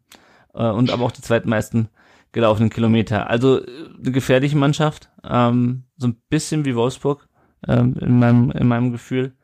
[0.55, 1.89] äh, und aber auch die zweitmeisten
[2.33, 3.29] gelaufenen Kilometer.
[3.29, 3.67] Also äh,
[3.99, 7.29] eine gefährliche Mannschaft, ähm, so ein bisschen wie Wolfsburg
[7.67, 9.35] ähm, in meinem in meinem Gefühl.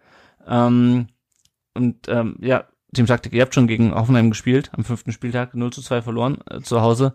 [0.46, 1.08] Ähm,
[1.74, 2.64] und ähm, ja,
[2.94, 6.38] Team Taktik, ihr habt schon gegen Hoffenheim gespielt, am fünften Spieltag 0 zu 2 verloren
[6.50, 7.14] äh, zu Hause.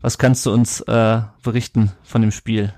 [0.00, 2.72] Was kannst du uns äh, berichten von dem Spiel?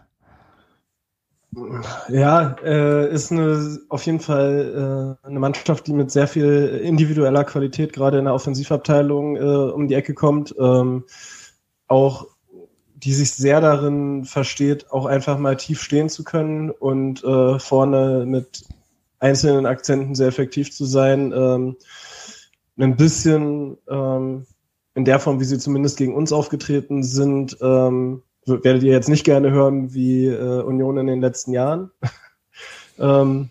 [2.09, 7.45] Ja, äh, ist eine, auf jeden Fall äh, eine Mannschaft, die mit sehr viel individueller
[7.45, 10.55] Qualität gerade in der Offensivabteilung äh, um die Ecke kommt.
[10.59, 11.05] Ähm,
[11.89, 12.27] auch
[12.95, 18.24] die sich sehr darin versteht, auch einfach mal tief stehen zu können und äh, vorne
[18.27, 18.65] mit
[19.19, 21.33] einzelnen Akzenten sehr effektiv zu sein.
[21.33, 21.77] Ähm,
[22.79, 24.47] ein bisschen ähm,
[24.95, 29.24] in der Form, wie sie zumindest gegen uns aufgetreten sind, ähm, werdet ihr jetzt nicht
[29.24, 31.90] gerne hören wie äh, Union in den letzten Jahren.
[32.98, 33.51] ähm,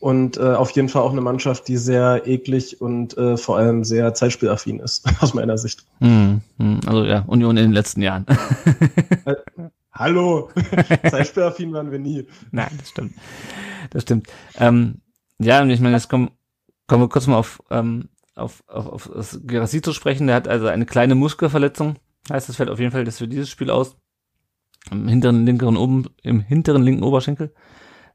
[0.00, 3.84] und äh, auf jeden Fall auch eine Mannschaft, die sehr eklig und äh, vor allem
[3.84, 5.86] sehr zeitspielaffin ist, aus meiner Sicht.
[6.00, 8.26] Hm, hm, also ja, Union in den letzten Jahren.
[9.24, 9.34] äh,
[9.92, 10.50] hallo,
[11.08, 12.26] zeitspielaffin waren wir nie.
[12.50, 13.14] Nein, das stimmt.
[13.90, 14.26] Das stimmt.
[14.56, 15.02] Ähm,
[15.38, 16.32] ja, und ich meine, jetzt kommen,
[16.88, 20.26] kommen wir kurz mal auf, ähm, auf, auf, auf das Gerassi zu sprechen.
[20.26, 21.94] Der hat also eine kleine Muskelverletzung.
[22.30, 23.96] Heißt, das fällt auf jeden Fall das für dieses Spiel aus.
[24.90, 27.54] Im hinteren linkeren oben, im hinteren linken Oberschenkel.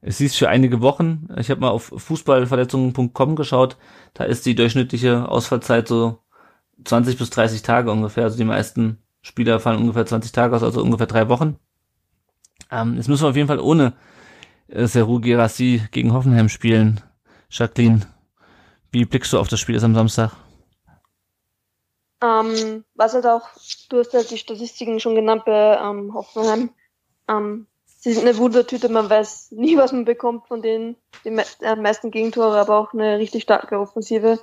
[0.01, 1.27] Es hieß für einige Wochen.
[1.37, 3.77] Ich habe mal auf fußballverletzungen.com geschaut.
[4.13, 6.19] Da ist die durchschnittliche Ausfallzeit so
[6.83, 8.25] 20 bis 30 Tage ungefähr.
[8.25, 11.57] Also die meisten Spieler fallen ungefähr 20 Tage aus, also ungefähr drei Wochen.
[12.71, 13.93] Ähm, jetzt müssen wir auf jeden Fall ohne
[14.67, 17.01] äh, Seru Gerassi gegen Hoffenheim spielen.
[17.49, 18.01] Jacqueline,
[18.91, 20.31] wie blickst du auf das Spiel am Samstag?
[22.21, 23.47] Ähm, was halt auch,
[23.89, 26.69] du hast halt die Statistiken schon genannt bei ähm, Hoffenheim.
[27.27, 30.95] Ähm, sie sind eine Wundertüte, man weiß nie, was man bekommt von denen.
[31.23, 34.39] Die me äh, meisten Gegentore, aber auch eine richtig starke Offensive.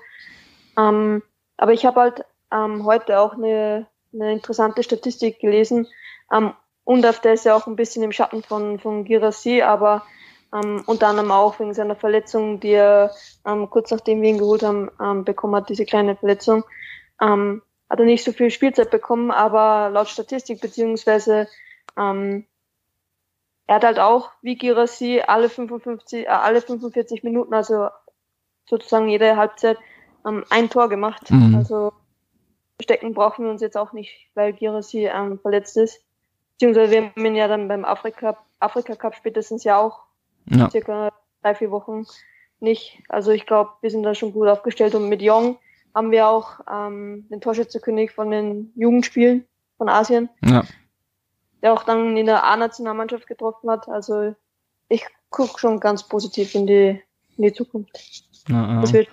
[0.76, 1.22] Ähm,
[1.56, 5.88] aber ich habe halt ähm, heute auch eine, eine interessante Statistik gelesen.
[6.32, 6.52] Ähm,
[6.84, 10.05] Undaf, der ist ja auch ein bisschen im Schatten von, von Girassi, aber
[10.52, 13.10] ähm, unter anderem auch wegen seiner Verletzung, die er
[13.46, 16.64] ähm, kurz nachdem wir ihn geholt haben, ähm, bekommen hat, diese kleine Verletzung.
[17.20, 21.49] Ähm, hat er nicht so viel Spielzeit bekommen, aber laut Statistik beziehungsweise
[21.97, 22.47] ähm,
[23.66, 27.89] er hat halt auch, wie Girassi, alle 55, äh, alle 45 Minuten, also
[28.66, 29.78] sozusagen jede Halbzeit,
[30.27, 31.31] ähm, ein Tor gemacht.
[31.31, 31.55] Mhm.
[31.57, 31.93] Also
[32.81, 36.03] stecken brauchen wir uns jetzt auch nicht, weil Girassi ähm, verletzt ist.
[36.53, 40.03] Beziehungsweise wir haben ihn ja dann beim Afrika, Afrika Cup spätestens ja auch
[40.47, 40.70] ja.
[40.70, 41.11] circa
[41.43, 42.07] drei, vier Wochen
[42.61, 43.03] nicht.
[43.09, 45.59] Also ich glaube, wir sind da schon gut aufgestellt und mit Jong
[45.95, 49.47] haben wir auch ähm, den Torschützekönig von den Jugendspielen
[49.79, 50.29] von Asien.
[50.45, 50.65] Ja
[51.65, 53.89] der auch dann in der A-Nationalmannschaft getroffen hat.
[53.89, 54.37] Also
[54.91, 57.01] ich gucke schon ganz positiv in die,
[57.39, 57.91] in die Zukunft.
[58.49, 59.07] Ja, ja.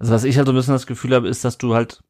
[0.00, 2.02] Also was ich halt so ein bisschen das Gefühl habe, ist, dass du halt,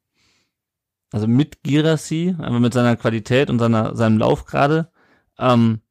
[1.11, 4.91] also mit Girassi, einfach mit seiner Qualität und seiner, seinem Lauf gerade,
[5.37, 5.81] ähm,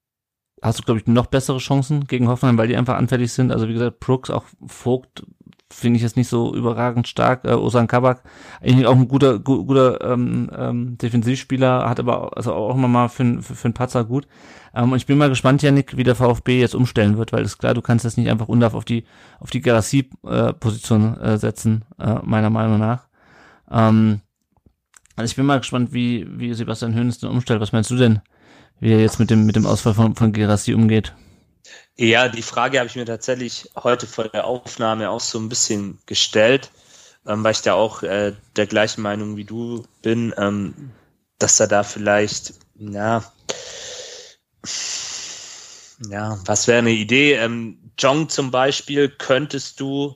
[0.60, 3.52] hast du, glaube ich, noch bessere Chancen gegen Hoffenheim, weil die einfach anfällig sind.
[3.52, 5.24] Also wie gesagt, Brooks, auch Vogt
[5.70, 7.44] finde ich jetzt nicht so überragend stark.
[7.44, 8.22] Äh, Osan Kabak,
[8.60, 13.08] eigentlich auch ein guter, gu guter ähm, ähm, Defensivspieler, hat aber also auch immer mal
[13.08, 14.26] für, für, für einen Patzer gut.
[14.74, 17.58] Ähm, und ich bin mal gespannt, Janik, wie der VfB jetzt umstellen wird, weil ist
[17.58, 19.04] klar, du kannst jetzt nicht einfach undarf auf die
[19.40, 23.08] auf die Garassi-Position äh, setzen, äh, meiner Meinung nach.
[23.70, 24.20] Ähm,
[25.16, 27.60] also ich bin mal gespannt, wie, wie Sebastian Hönes den umstellt.
[27.60, 28.20] Was meinst du denn,
[28.80, 31.12] wie er jetzt mit dem, mit dem Ausfall von, von Gerassi umgeht?
[31.96, 35.98] Ja, die Frage habe ich mir tatsächlich heute vor der Aufnahme auch so ein bisschen
[36.06, 36.70] gestellt,
[37.26, 40.92] ähm, weil ich da auch äh, der gleichen Meinung wie du bin, ähm,
[41.38, 43.24] dass er da vielleicht, ja,
[46.10, 47.34] ja, was wäre eine Idee?
[47.34, 50.14] Ähm, Jong zum Beispiel könntest du,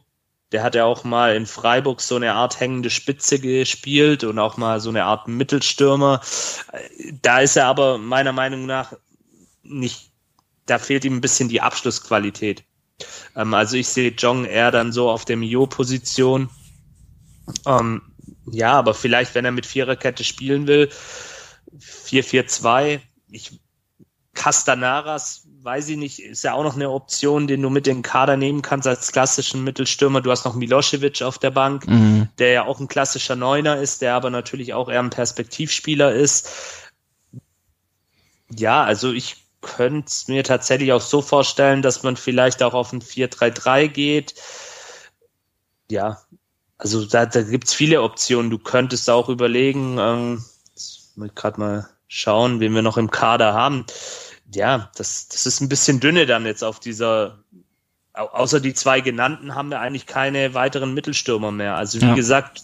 [0.52, 4.56] der hat ja auch mal in Freiburg so eine Art hängende Spitze gespielt und auch
[4.56, 6.20] mal so eine Art Mittelstürmer.
[6.72, 8.92] Äh, da ist er aber meiner Meinung nach
[9.64, 10.11] nicht
[10.66, 12.64] da fehlt ihm ein bisschen die Abschlussqualität.
[13.36, 16.50] Ähm, also ich sehe Jong eher dann so auf der Mio-Position.
[17.66, 18.02] Ähm,
[18.46, 20.90] ja, aber vielleicht, wenn er mit Viererkette spielen will,
[21.78, 23.60] 4-4-2, ich
[24.34, 28.36] Castanaras, weiß ich nicht, ist ja auch noch eine Option, den du mit den Kader
[28.36, 30.22] nehmen kannst als klassischen Mittelstürmer.
[30.22, 32.28] Du hast noch Milosevic auf der Bank, mhm.
[32.38, 36.48] der ja auch ein klassischer Neuner ist, der aber natürlich auch eher ein Perspektivspieler ist.
[38.50, 42.92] Ja, also ich könnte es mir tatsächlich auch so vorstellen, dass man vielleicht auch auf
[42.92, 44.34] ein 4-3-3 geht.
[45.90, 46.20] Ja,
[46.76, 48.50] also da, da gibt es viele Optionen.
[48.50, 50.44] Du könntest auch überlegen, ähm,
[51.34, 53.86] gerade mal schauen, wen wir noch im Kader haben.
[54.54, 57.38] Ja, das, das ist ein bisschen dünne dann jetzt auf dieser,
[58.12, 61.76] außer die zwei genannten haben wir eigentlich keine weiteren Mittelstürmer mehr.
[61.76, 62.14] Also wie ja.
[62.14, 62.62] gesagt,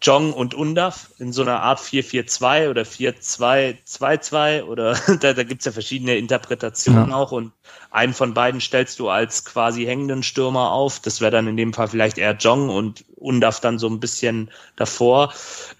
[0.00, 5.72] Jong und Undaf in so einer Art 4-4-2 oder 4-2-2-2 oder da, da gibt's ja
[5.72, 7.16] verschiedene Interpretationen ja.
[7.16, 7.52] auch und
[7.90, 11.00] einen von beiden stellst du als quasi hängenden Stürmer auf.
[11.00, 14.50] Das wäre dann in dem Fall vielleicht eher Jong und Undaf dann so ein bisschen
[14.76, 15.32] davor.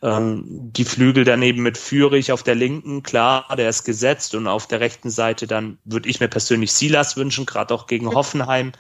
[0.03, 4.66] Ähm, die Flügel daneben mit Führig auf der linken, klar, der ist gesetzt und auf
[4.66, 8.73] der rechten Seite dann würde ich mir persönlich Silas wünschen, gerade auch gegen Hoffenheim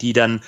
[0.00, 0.42] die dann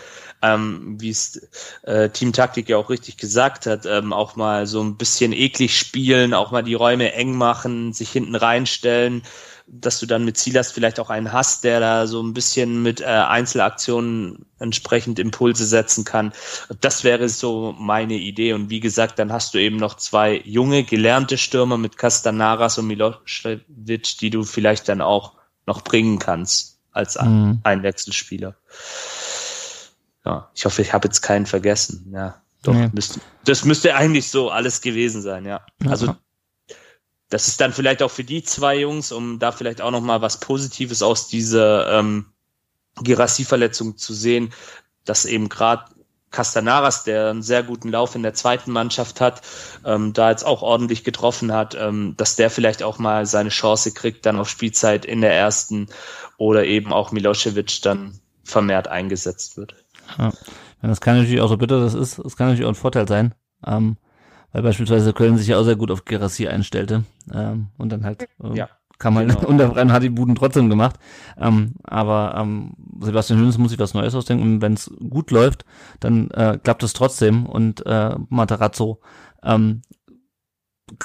[0.44, 1.48] ähm, wie es
[1.82, 5.78] äh, Team Taktik ja auch richtig gesagt hat, ähm, auch mal so ein bisschen eklig
[5.78, 9.23] spielen, auch mal die Räume eng machen, sich hinten reinstellen,
[9.66, 13.01] dass du dann mit Silas vielleicht auch einen hast, der da so ein bisschen mit
[13.01, 16.32] äh, Einzelaktionen entsprechend Impulse setzen kann.
[16.82, 18.52] Das wäre so meine Idee.
[18.52, 22.89] Und wie gesagt, dann hast du eben noch zwei junge, gelernte Stürmer mit Castanaras und
[22.89, 25.32] Milosevic, die du vielleicht dann auch
[25.66, 27.61] noch bringen kannst als mhm.
[27.65, 28.56] Einwechselspieler.
[30.24, 32.10] Ja, ich hoffe, ich habe jetzt keinen vergessen.
[32.12, 32.90] Ja, doch, nee.
[32.92, 35.64] müsste, das müsste eigentlich so alles gewesen sein, ja.
[35.86, 36.16] Also
[37.28, 40.22] das ist dann vielleicht auch für die zwei Jungs, um da vielleicht auch noch mal
[40.22, 42.26] was Positives aus dieser ähm,
[43.02, 44.52] Girassi-Verletzung zu sehen,
[45.05, 45.84] dass eben gerade
[46.30, 49.42] Castanaras, der einen sehr guten Lauf in der zweiten Mannschaft hat,
[49.84, 53.92] ähm, da jetzt auch ordentlich getroffen hat, ähm, dass der vielleicht auch mal seine Chance
[53.92, 55.88] kriegt, dann auf Spielzeit in der ersten
[56.36, 59.84] oder eben auch Milosevic dann vermehrt eingesetzt wird.
[60.18, 60.32] Ja.
[60.82, 63.35] Das kann natürlich auch so bitter das ist, es kann natürlich auch ein Vorteil sein,
[63.66, 63.97] ähm,
[64.52, 68.28] weil beispielsweise Köln sich ja auch sehr gut auf Gerassi einstellte ähm, und dann halt
[68.43, 68.68] äh, ja.
[68.98, 69.40] kam halt genau.
[69.48, 70.97] unter freien hat die Buden trotzdem gemacht.
[71.39, 75.64] Ähm, aber ähm, Sebastian Hönes muss sich was Neues ausdenken und wenn es gut läuft,
[76.01, 79.01] dann äh, klappt es trotzdem und äh, Matarazzo
[79.43, 79.81] ähm,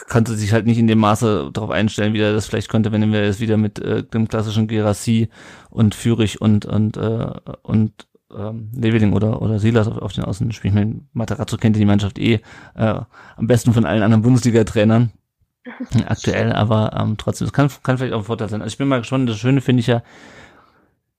[0.09, 3.11] konnte sich halt nicht in dem Maße darauf einstellen, wie er das vielleicht könnte, wenn
[3.11, 5.29] wir jetzt wieder mit äh, dem klassischen Gerassi
[5.69, 7.31] und Fürich und und äh,
[7.63, 10.73] und ähm, Leveling oder, oder Silas auf, auf den Außen spielen.
[10.73, 12.41] Ich meine, Matarazzo kennt die Mannschaft eh
[12.75, 13.01] äh,
[13.35, 15.11] am besten von allen anderen Bundesliga-Trainern
[16.05, 18.61] aktuell, aber ähm, trotzdem, es kann, kann vielleicht auch ein Vorteil sein.
[18.61, 20.03] Also ich bin mal gespannt, das Schöne finde ich ja,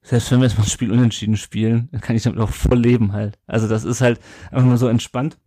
[0.02, 2.78] selbst wenn wir jetzt mal ein Spiel unentschieden spielen, dann kann ich damit auch voll
[2.78, 3.38] leben halt.
[3.46, 4.20] Also das ist halt
[4.50, 5.38] einfach mal so entspannt,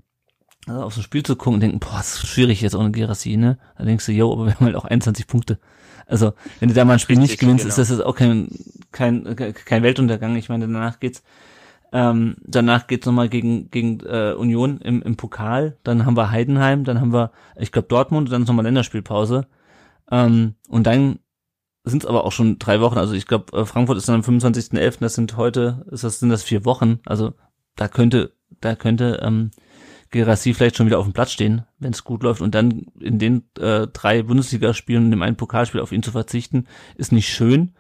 [0.68, 2.92] also auf so ein Spiel zu gucken und denken, boah, das ist schwierig jetzt ohne
[2.92, 3.58] Gerassi, ne?
[3.78, 5.60] Da denkst du, yo, aber wir haben halt auch 21 Punkte.
[6.06, 7.70] Also, wenn du da mal ein Spiel Richtig, nicht gewinnst, genau.
[7.70, 8.50] ist das jetzt auch kein,
[8.92, 10.36] kein, kein Weltuntergang.
[10.36, 11.24] Ich meine, danach geht's
[11.94, 15.78] ähm, danach geht's nochmal gegen, gegen äh, Union im, im Pokal.
[15.84, 19.46] Dann haben wir Heidenheim, dann haben wir, ich glaube, Dortmund, dann ist nochmal Länderspielpause.
[20.10, 21.20] Ähm, und dann
[21.84, 22.98] sind es aber auch schon drei Wochen.
[22.98, 26.30] Also ich glaube, äh, Frankfurt ist dann am 25.11., das sind heute, ist das, sind
[26.30, 27.00] das vier Wochen.
[27.06, 27.36] Also
[27.76, 29.52] da könnte, da könnte ähm,
[30.10, 32.42] Gerassi vielleicht schon wieder auf dem Platz stehen, wenn es gut läuft.
[32.42, 36.66] Und dann in den äh, drei Bundesligaspielen und dem einen Pokalspiel auf ihn zu verzichten,
[36.96, 37.76] ist nicht schön.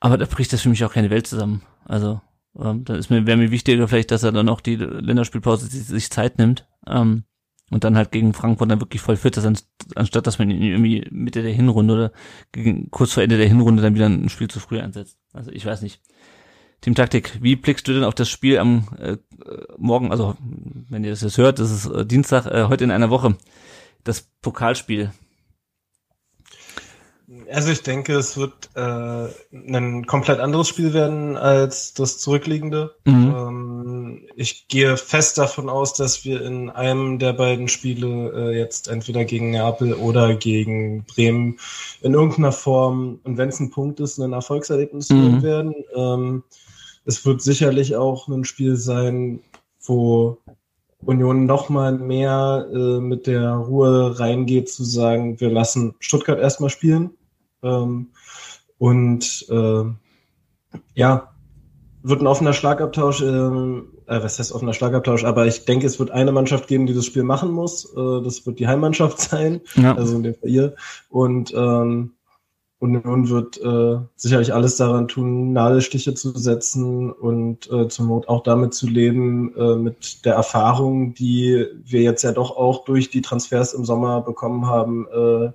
[0.00, 1.62] Aber da bricht das für mich auch keine Welt zusammen.
[1.86, 2.20] Also
[2.60, 6.10] ähm, dann ist mir, wäre mir wichtiger vielleicht, dass er dann auch die Länderspielpause sich
[6.10, 6.66] Zeit nimmt.
[6.86, 7.24] Ähm,
[7.70, 9.66] und dann halt gegen Frankfurt dann wirklich voll fit ist,
[9.96, 12.12] anstatt dass man ihn irgendwie Mitte der Hinrunde oder
[12.52, 15.18] gegen, kurz vor Ende der Hinrunde dann wieder ein Spiel zu früh einsetzt.
[15.32, 16.00] Also ich weiß nicht.
[16.82, 19.16] Team Taktik, wie blickst du denn auf das Spiel am äh,
[19.78, 20.36] morgen, also
[20.90, 23.36] wenn ihr das jetzt hört, das ist äh, Dienstag, äh, heute in einer Woche,
[24.04, 25.10] das Pokalspiel
[27.50, 32.94] also ich denke, es wird äh, ein komplett anderes Spiel werden als das zurückliegende.
[33.04, 33.34] Mhm.
[33.36, 38.88] Ähm, ich gehe fest davon aus, dass wir in einem der beiden Spiele äh, jetzt
[38.88, 41.58] entweder gegen Neapel oder gegen Bremen
[42.02, 45.42] in irgendeiner Form, und wenn es ein Punkt ist, ein Erfolgserlebnis mhm.
[45.42, 45.74] werden.
[45.94, 46.42] Ähm,
[47.06, 49.40] es wird sicherlich auch ein Spiel sein,
[49.82, 50.38] wo
[51.06, 56.70] Union noch mal mehr äh, mit der Ruhe reingeht, zu sagen, wir lassen Stuttgart erstmal
[56.70, 57.10] spielen.
[57.62, 58.08] Ähm,
[58.78, 59.84] und äh,
[60.94, 61.34] ja,
[62.02, 66.10] wird ein offener Schlagabtausch, äh, äh, was heißt offener Schlagabtausch, aber ich denke, es wird
[66.10, 67.86] eine Mannschaft geben, die das Spiel machen muss.
[67.96, 69.94] Äh, das wird die Heimmannschaft sein, ja.
[69.94, 70.74] also in dem Fall ihr.
[71.08, 72.12] Und ähm,
[72.84, 78.42] Union wird äh, sicherlich alles daran tun, Nadelstiche zu setzen und äh, zur Not auch
[78.42, 83.22] damit zu leben, äh, mit der Erfahrung, die wir jetzt ja doch auch durch die
[83.22, 85.50] Transfers im Sommer bekommen haben, äh,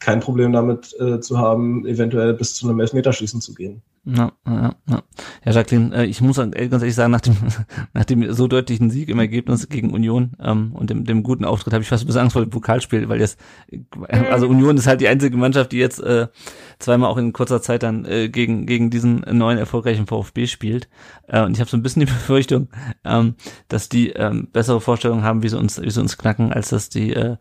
[0.00, 3.82] kein Problem damit äh, zu haben, eventuell bis zu einem Elfmeterschießen zu gehen.
[4.04, 5.02] Ja, ja, ja.
[5.44, 7.36] Ja, Jacqueline, äh, ich muss ganz ehrlich sagen, nach dem,
[7.92, 11.72] nach dem so deutlichen Sieg im Ergebnis gegen Union ähm, und dem, dem guten Auftritt
[11.74, 13.38] habe ich fast ein bisschen Angst vor dem Pokalspiel, weil jetzt,
[14.08, 16.28] also Union ist halt die einzige Mannschaft, die jetzt äh,
[16.78, 20.88] zweimal auch in kurzer Zeit dann äh, gegen, gegen diesen neuen erfolgreichen VfB spielt.
[21.26, 22.68] Äh, und ich habe so ein bisschen die Befürchtung,
[23.04, 23.34] ähm,
[23.68, 26.88] dass die ähm, bessere Vorstellungen haben, wie sie uns, wie sie uns knacken, als dass
[26.88, 27.36] die, äh,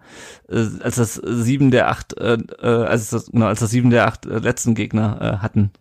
[0.50, 4.08] äh, als das sieben der acht, äh, äh, als das, genau, als das sieben der
[4.08, 5.72] acht äh, letzten Gegner äh, hatten.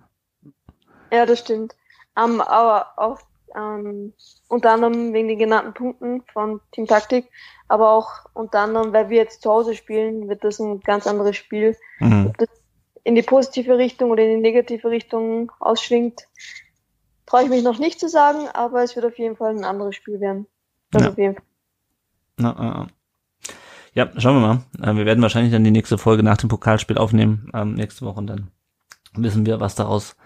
[1.16, 1.74] Ja, das stimmt.
[2.14, 3.20] Um, aber auch
[3.56, 4.12] ähm,
[4.48, 7.30] unter anderem wegen den genannten Punkten von Team Taktik,
[7.68, 11.36] aber auch unter anderem, weil wir jetzt zu Hause spielen, wird das ein ganz anderes
[11.36, 11.74] Spiel.
[12.00, 12.26] Mhm.
[12.26, 12.48] Ob das
[13.02, 16.28] in die positive Richtung oder in die negative Richtung ausschwingt,
[17.24, 19.96] traue ich mich noch nicht zu sagen, aber es wird auf jeden Fall ein anderes
[19.96, 20.46] Spiel werden.
[20.90, 21.08] Das ja.
[21.08, 21.44] auf jeden Fall.
[22.36, 23.52] Na, äh,
[23.94, 24.90] ja, schauen wir mal.
[24.90, 28.18] Äh, wir werden wahrscheinlich dann die nächste Folge nach dem Pokalspiel aufnehmen, ähm, nächste Woche
[28.18, 28.50] und dann
[29.14, 30.16] wissen wir, was daraus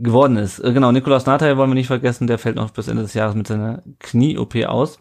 [0.00, 0.58] geworden ist.
[0.58, 3.34] Äh, genau, Nikolaus Nathai wollen wir nicht vergessen, der fällt noch bis Ende des Jahres
[3.34, 4.98] mit seiner Knie-OP aus.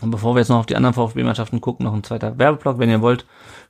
[0.00, 2.78] Und bevor wir jetzt noch auf die anderen VfB-Mannschaften gucken, noch ein zweiter Werbeblock.
[2.78, 3.26] Wenn ihr wollt,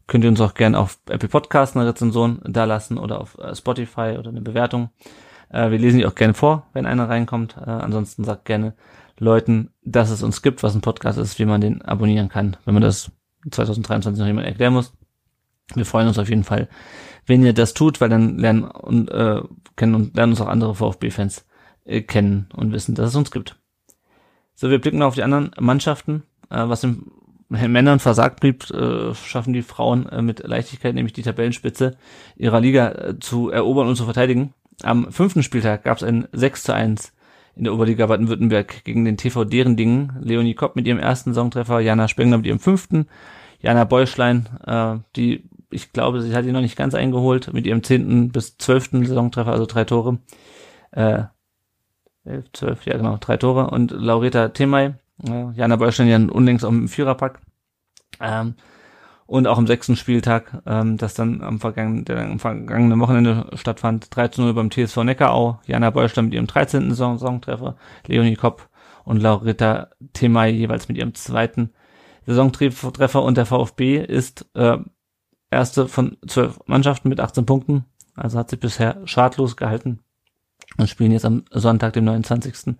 [0.06, 3.54] könnt ihr uns auch gerne auf Apple Podcast eine Rezension da lassen oder auf äh,
[3.54, 4.90] Spotify oder eine Bewertung.
[5.50, 7.58] Äh, wir lesen die auch gerne vor, wenn einer reinkommt.
[7.58, 8.74] Ansonsten sagt gerne
[9.18, 12.74] Leuten, dass es uns gibt, was ein Podcast ist, wie man den abonnieren kann, wenn
[12.74, 13.10] man das
[13.50, 14.92] 2023 noch jemand erklären muss.
[15.74, 16.68] Wir freuen uns auf jeden Fall,
[17.26, 19.40] wenn ihr das tut, weil dann lernen und äh,
[19.76, 21.46] kennen und lernen uns auch andere VfB-Fans
[21.84, 23.56] äh, kennen und wissen, dass es uns gibt.
[24.54, 26.24] So, wir blicken auf die anderen Mannschaften.
[26.50, 27.10] Äh, was den
[27.48, 31.96] Männern versagt blieb, äh, schaffen die Frauen äh, mit Leichtigkeit, nämlich die Tabellenspitze
[32.36, 34.54] ihrer Liga äh, zu erobern und zu verteidigen.
[34.82, 37.12] Am fünften Spieltag gab es ein 6 zu 1
[37.54, 40.12] in der Oberliga Baden-Württemberg gegen den TV Derendingen.
[40.20, 43.06] Leonie Kopp mit ihrem ersten Songtreffer, Jana Spengler mit ihrem fünften,
[43.60, 47.82] Jana Beuschlein, äh, die, ich glaube, sie hat ihn noch nicht ganz eingeholt, mit ihrem
[47.82, 50.18] zehnten bis zwölften Saisontreffer, also drei Tore.
[50.90, 51.24] Äh,
[52.24, 53.70] elf, zwölf, ja genau, drei Tore.
[53.70, 54.94] Und Laureta Temay,
[55.26, 57.40] äh, Jana ja unlängst auch im Viererpack.
[58.20, 58.54] Ähm,
[59.26, 64.14] und auch am sechsten Spieltag, ähm, das dann am vergangenen, der am vergangenen Wochenende stattfand,
[64.14, 66.92] 3 zu 0 beim TSV Neckarau, Jana Beulstein mit ihrem 13.
[66.92, 67.76] Saisontreffer,
[68.06, 68.68] Leonie Kopp
[69.04, 71.72] und Laurita Temay jeweils mit ihrem zweiten
[72.26, 74.76] Saisontreffer und der VfB ist äh,
[75.52, 77.84] erste von zwölf Mannschaften mit 18 Punkten,
[78.14, 80.00] also hat sich bisher schadlos gehalten
[80.78, 82.74] und spielen jetzt am Sonntag, dem 29.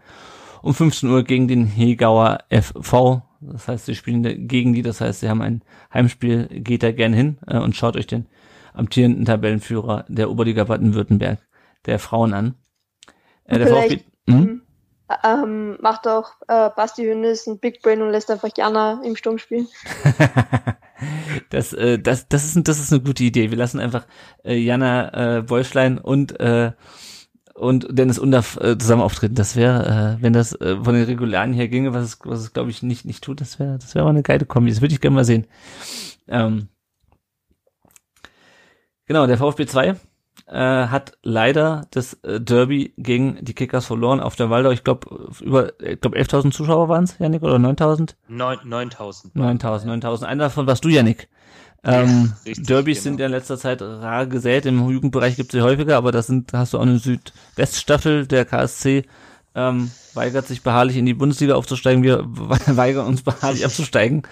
[0.62, 3.22] um 15 Uhr gegen den Hegauer FV.
[3.40, 5.62] Das heißt, sie spielen gegen die, das heißt, sie haben ein
[5.92, 8.26] Heimspiel, geht da gern hin äh, und schaut euch den
[8.72, 11.40] amtierenden Tabellenführer der Oberliga Baden-Württemberg
[11.86, 12.54] der Frauen an.
[13.44, 14.62] Äh, der VfB, hm?
[15.24, 19.39] Ähm, macht auch äh, Basti Hünnes ein Big Brain und lässt einfach Jana im Sturm
[19.39, 19.68] spielen.
[21.51, 23.51] das, äh, das, das, ist, das ist eine gute Idee.
[23.51, 24.06] Wir lassen einfach
[24.44, 26.72] äh, Jana äh, Beuschlein und äh,
[27.55, 29.34] und Dennis Undaff äh, zusammen auftreten.
[29.34, 32.52] Das wäre, äh, wenn das äh, von den Regularien her ginge, was es, was es
[32.52, 34.70] glaube ich nicht nicht tut, das wäre das wäre mal eine geile Kombi.
[34.70, 35.47] Das würde ich gerne mal sehen.
[36.28, 36.68] Ähm,
[39.06, 39.97] genau, der VfB 2
[40.47, 44.70] äh, hat leider das äh, Derby gegen die Kickers verloren auf der Waldau.
[44.70, 48.14] Ich glaube über ich glaube 11.000 Zuschauer waren es, Janik oder 9.000?
[48.31, 49.35] 9.000.
[49.35, 50.24] 9.000, 9.000.
[50.24, 51.28] Einer davon warst du, Janik.
[51.85, 53.02] Ähm, ja, Derbys genau.
[53.02, 54.66] sind ja in letzter Zeit rar gesät.
[54.66, 58.27] Im Jugendbereich gibt es sie häufiger, aber das sind, hast du auch eine Südweststaffel.
[58.27, 59.05] Der KSC
[59.55, 62.02] ähm, weigert sich beharrlich in die Bundesliga aufzusteigen.
[62.02, 64.23] Wir weigern uns beharrlich abzusteigen.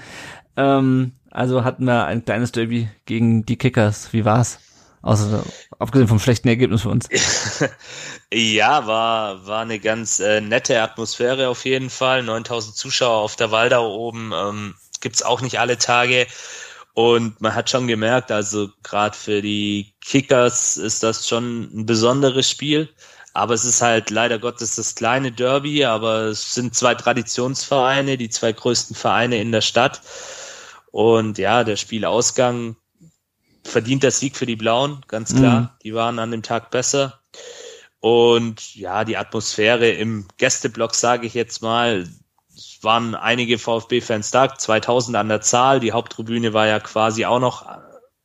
[0.57, 4.13] Ähm, also hatten wir ein kleines Derby gegen die Kickers.
[4.13, 4.61] Wie war's?
[5.03, 5.43] Außer,
[5.79, 7.09] abgesehen vom schlechten Ergebnis für uns.
[8.33, 12.23] ja, war, war eine ganz äh, nette Atmosphäre auf jeden Fall.
[12.23, 14.33] 9000 Zuschauer auf der Waldau oben.
[14.35, 16.27] Ähm, gibt's auch nicht alle Tage.
[16.93, 22.51] Und man hat schon gemerkt, also gerade für die Kickers ist das schon ein besonderes
[22.51, 22.89] Spiel.
[23.33, 28.29] Aber es ist halt leider Gottes das kleine Derby, aber es sind zwei Traditionsvereine, die
[28.29, 30.03] zwei größten Vereine in der Stadt.
[30.91, 32.77] Und ja, der Spielausgang
[33.65, 35.61] verdient der Sieg für die Blauen, ganz klar.
[35.61, 35.69] Mhm.
[35.83, 37.21] Die waren an dem Tag besser.
[38.01, 42.09] Und ja, die Atmosphäre im Gästeblock, sage ich jetzt mal,
[42.83, 45.81] waren einige VfB-Fans da, 2000 an der Zahl.
[45.81, 47.67] Die Haupttribüne war ja quasi auch noch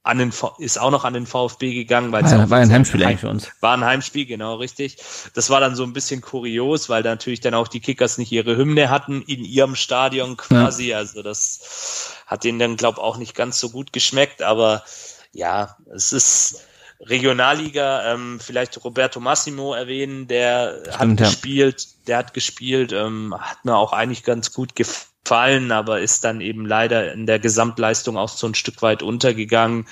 [0.05, 3.21] an den, ist auch noch an den VfB gegangen, weil war, war ein Heimspiel eigentlich
[3.21, 3.49] für uns.
[3.59, 4.97] War ein Heimspiel, genau, richtig.
[5.33, 8.55] Das war dann so ein bisschen kurios, weil natürlich dann auch die Kickers nicht ihre
[8.55, 10.89] Hymne hatten in ihrem Stadion quasi.
[10.89, 10.97] Ja.
[10.97, 14.83] Also das hat denen dann, glaub auch nicht ganz so gut geschmeckt, aber
[15.35, 16.65] ja, es ist,
[17.01, 23.63] Regionalliga, ähm, vielleicht Roberto Massimo erwähnen, der Stimmt, hat gespielt, der hat gespielt, ähm, hat
[23.65, 28.29] mir auch eigentlich ganz gut gefallen, aber ist dann eben leider in der Gesamtleistung auch
[28.29, 29.87] so ein Stück weit untergegangen.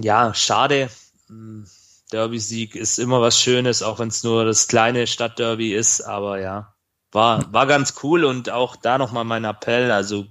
[0.00, 0.90] Ja, schade.
[1.26, 1.66] Hm,
[2.12, 6.74] Derby-Sieg ist immer was Schönes, auch wenn es nur das kleine Stadtderby ist, aber ja,
[7.10, 10.26] war, war ganz cool und auch da nochmal mein Appell, also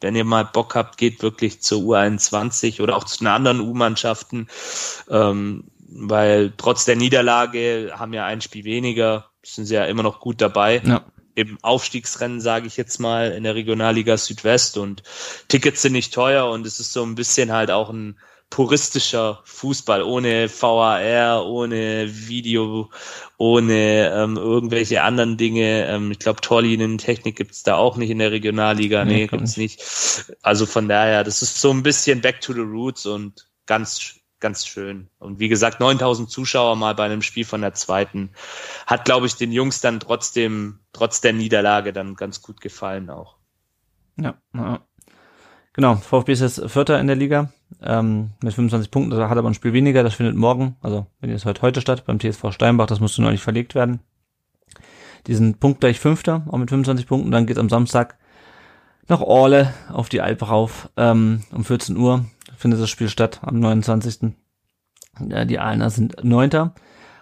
[0.00, 4.48] wenn ihr mal Bock habt, geht wirklich zur U21 oder auch zu den anderen U-Mannschaften,
[5.08, 10.20] ähm, weil trotz der Niederlage haben ja ein Spiel weniger, sind sie ja immer noch
[10.20, 10.82] gut dabei.
[10.84, 11.04] Ja.
[11.34, 15.02] Im Aufstiegsrennen, sage ich jetzt mal, in der Regionalliga Südwest und
[15.48, 18.18] Tickets sind nicht teuer und es ist so ein bisschen halt auch ein
[18.50, 22.90] puristischer Fußball, ohne VAR, ohne Video,
[23.38, 25.86] ohne ähm, irgendwelche anderen Dinge.
[25.86, 29.04] Ähm, ich glaube, Torlinientechnik gibt's da auch nicht in der Regionalliga.
[29.04, 29.80] Nee, nee gibt's nicht.
[30.42, 34.66] Also von daher, das ist so ein bisschen back to the roots und ganz ganz
[34.66, 35.08] schön.
[35.18, 38.30] Und wie gesagt, 9000 Zuschauer mal bei einem Spiel von der zweiten
[38.86, 43.36] hat, glaube ich, den Jungs dann trotzdem, trotz der Niederlage dann ganz gut gefallen auch.
[44.16, 44.80] Ja, ja.
[45.74, 47.52] Genau, VfB ist jetzt Vierter in der Liga
[47.82, 51.30] ähm, mit 25 Punkten, da hat aber ein Spiel weniger, das findet morgen, also wenn
[51.30, 54.00] es heute heute statt, beim TSV Steinbach, das musste nicht verlegt werden.
[55.26, 58.16] Die sind punktgleich Fünfter, auch mit 25 Punkten, dann geht am Samstag
[59.08, 60.88] nach Orle auf die Alp rauf.
[60.96, 62.24] Ähm, um 14 Uhr
[62.56, 64.32] findet das Spiel statt, am 29.
[65.28, 66.74] Ja, die Aalener sind Neunter.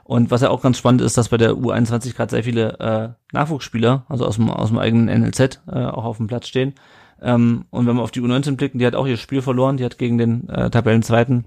[0.04, 3.08] Und was ja auch ganz spannend ist, dass bei der U21 gerade sehr viele äh,
[3.34, 6.74] Nachwuchsspieler, also aus dem, aus dem eigenen NLZ, äh, auch auf dem Platz stehen.
[7.20, 9.84] Ähm, und wenn wir auf die U19 blicken, die hat auch ihr Spiel verloren, die
[9.84, 11.46] hat gegen den äh, Tabellenzweiten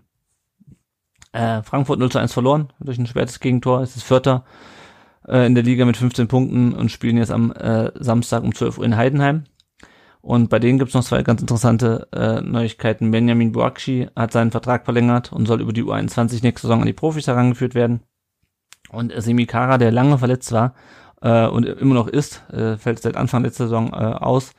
[1.34, 4.44] äh, Frankfurt 0 zu 1 verloren, durch ein schweres Gegentor, es ist Vierter
[5.28, 8.80] äh, in der Liga mit 15 Punkten und spielen jetzt am äh, Samstag um 12
[8.80, 9.44] Uhr in Heidenheim.
[10.22, 13.10] Und bei denen gibt's noch zwei ganz interessante äh, Neuigkeiten.
[13.10, 16.94] Benjamin Boakshi hat seinen Vertrag verlängert und soll über die U21 nächste Saison an die
[16.94, 18.02] Profis herangeführt werden.
[18.92, 20.76] Und Semi Kara, der lange verletzt war
[21.22, 24.54] äh, und immer noch ist, äh, fällt seit Anfang letzter Saison äh, aus.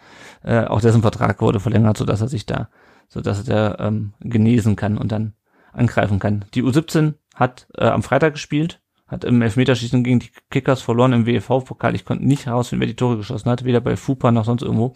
[0.44, 2.68] Äh, auch dessen Vertrag wurde verlängert, sodass er sich da,
[3.08, 5.34] sodass er ähm, genesen kann und dann
[5.72, 6.44] angreifen kann.
[6.54, 11.26] Die U17 hat äh, am Freitag gespielt, hat im Elfmeterschießen gegen die Kickers verloren im
[11.26, 11.94] WEV-Pokal.
[11.94, 14.94] Ich konnte nicht herausfinden, wer die Tore geschossen hat, weder bei FUPA noch sonst irgendwo.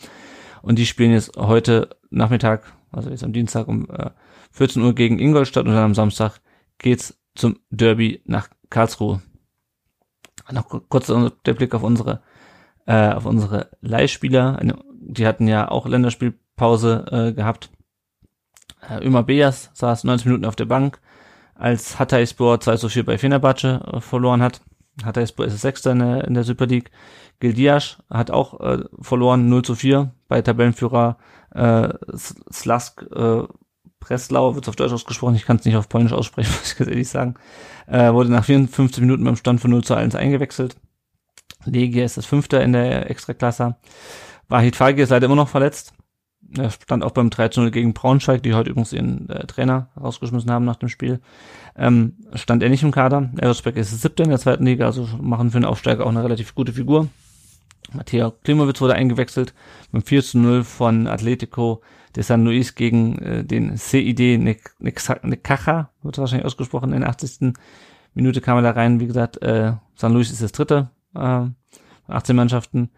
[0.62, 4.10] Und die spielen jetzt heute Nachmittag, also jetzt am Dienstag um äh,
[4.52, 6.40] 14 Uhr gegen Ingolstadt und dann am Samstag
[6.78, 9.22] geht's zum Derby nach Karlsruhe.
[10.50, 11.06] Noch kurz
[11.44, 12.22] der Blick auf unsere
[12.86, 14.60] äh, auf unsere Leihspieler.
[15.08, 17.70] Die hatten ja auch Länderspielpause äh, gehabt.
[18.88, 21.00] Äh, Ömer Beas saß 90 Minuten auf der Bank,
[21.54, 24.60] als Hatayspor 2 zu 4 bei Fenerbahce äh, verloren hat.
[25.04, 26.90] Hatayspor ist Sechster in der, in der Super League.
[27.38, 31.18] Gildias hat auch äh, verloren 0 zu 4 bei Tabellenführer
[31.54, 31.88] äh,
[32.52, 33.42] Slask äh,
[34.00, 37.08] Breslau, wird auf Deutsch ausgesprochen, ich kann es nicht auf Polnisch aussprechen, muss ich ehrlich
[37.08, 37.34] sagen.
[37.86, 40.76] Äh, wurde nach 54 Minuten beim Stand von 0 zu 1 eingewechselt.
[41.64, 43.76] Legia ist das Fünfter in der Extraklasse.
[44.48, 45.92] Wahid Fagi ist leider immer noch verletzt.
[46.56, 50.64] Er stand auch beim 13-0 gegen Braunschweig, die heute übrigens ihren äh, Trainer rausgeschmissen haben
[50.64, 51.20] nach dem Spiel.
[51.76, 53.30] Ähm, stand er nicht im Kader.
[53.36, 56.54] Erzberg ist siebter in der zweiten Liga, also machen für einen Aufsteiger auch eine relativ
[56.54, 57.08] gute Figur.
[57.92, 59.54] Matteo Klimowitz wurde eingewechselt
[59.92, 61.82] beim 4 zu 0 von Atletico
[62.14, 67.54] de San Luis gegen äh, den CID Necaja, wird wahrscheinlich ausgesprochen, in der 80.
[68.14, 69.00] Minute kam er da rein.
[69.00, 71.46] Wie gesagt, äh, San Luis ist das dritte, äh,
[72.08, 72.90] 18 Mannschaften.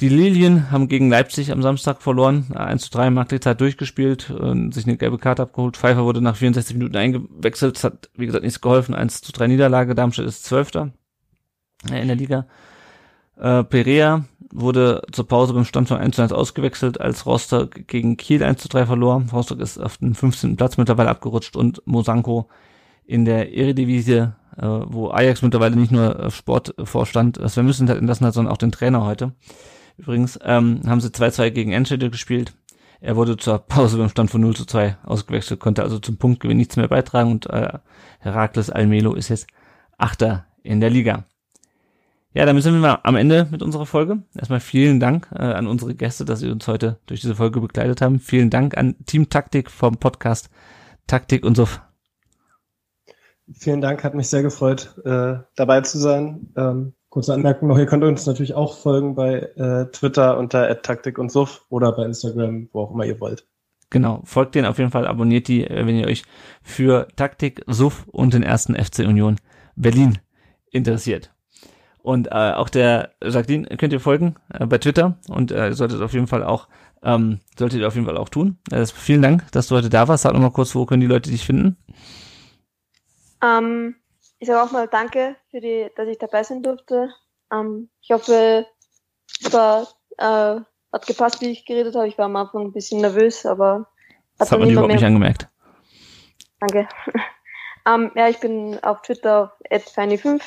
[0.00, 4.86] Die Lilien haben gegen Leipzig am Samstag verloren, 1 zu 3 Marktlichzeit durchgespielt und sich
[4.86, 5.76] eine gelbe Karte abgeholt.
[5.76, 8.94] Pfeiffer wurde nach 64 Minuten eingewechselt, das hat, wie gesagt, nichts geholfen.
[8.94, 10.92] 1 zu 3 Niederlage, Darmstadt ist Zwölfter
[11.92, 12.46] in der Liga.
[13.36, 18.16] Äh, Perea wurde zur Pause beim Stand von 1 zu 1 ausgewechselt, als Rostock gegen
[18.16, 19.22] Kiel 1 zu 3 verlor.
[19.30, 20.56] Rostock ist auf dem 15.
[20.56, 22.48] Platz mittlerweile abgerutscht und Mosanko
[23.04, 28.32] in der Eredivisie, äh, wo Ajax mittlerweile nicht nur Sportvorstand Sven Müssen hat entlassen hat,
[28.32, 29.32] sondern auch den Trainer heute.
[30.00, 32.54] Übrigens ähm, haben sie 2-2 gegen Enschede gespielt.
[33.00, 36.56] Er wurde zur Pause beim Stand von 0 zu 2 ausgewechselt, konnte also zum Punktgewinn
[36.56, 37.78] nichts mehr beitragen und äh,
[38.18, 39.46] Herakles Almelo ist jetzt
[39.98, 41.24] Achter in der Liga.
[42.32, 44.22] Ja, damit sind wir am Ende mit unserer Folge.
[44.34, 48.00] Erstmal vielen Dank äh, an unsere Gäste, dass sie uns heute durch diese Folge begleitet
[48.00, 48.20] haben.
[48.20, 50.48] Vielen Dank an Team Taktik vom Podcast
[51.06, 51.68] Taktik und so.
[53.52, 56.52] Vielen Dank, hat mich sehr gefreut, äh, dabei zu sein.
[56.56, 61.18] Ähm, Kurze Anmerkung noch, ihr könnt uns natürlich auch folgen bei äh, Twitter unter Taktik
[61.18, 63.46] und Suff oder bei Instagram, wo auch immer ihr wollt.
[63.90, 66.22] Genau, folgt denen auf jeden Fall, abonniert die, äh, wenn ihr euch
[66.62, 69.36] für Taktik, Suff und den ersten FC Union
[69.74, 70.18] Berlin
[70.70, 71.32] interessiert.
[72.02, 76.12] Und äh, auch der Jacqueline könnt ihr folgen äh, bei Twitter und äh, solltet auf
[76.14, 76.68] jeden Fall auch
[77.02, 78.58] ähm, solltet ihr auf jeden Fall auch tun.
[78.70, 80.22] Äh, vielen Dank, dass du heute da warst.
[80.22, 81.76] Sag noch mal kurz, wo können die Leute dich finden?
[83.42, 83.96] Ähm,
[84.40, 87.12] ich sage auch mal Danke für die, dass ich dabei sein durfte.
[87.52, 88.66] Ähm, ich hoffe,
[89.40, 89.82] es war,
[90.16, 90.60] äh,
[90.92, 92.08] hat gepasst, wie ich geredet habe.
[92.08, 93.86] Ich war am Anfang ein bisschen nervös, aber hat
[94.38, 94.96] das hat man überhaupt mehr...
[94.96, 95.48] nicht angemerkt.
[96.58, 96.88] Danke.
[97.86, 100.42] ähm, ja, ich bin auf Twitter auf @feini5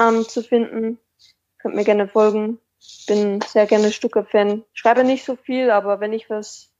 [0.00, 0.98] ähm, zu finden.
[1.58, 2.58] Könnt mir gerne folgen.
[3.06, 4.64] Bin sehr gerne Stuttgart-Fan.
[4.72, 6.72] Schreibe nicht so viel, aber wenn ich was,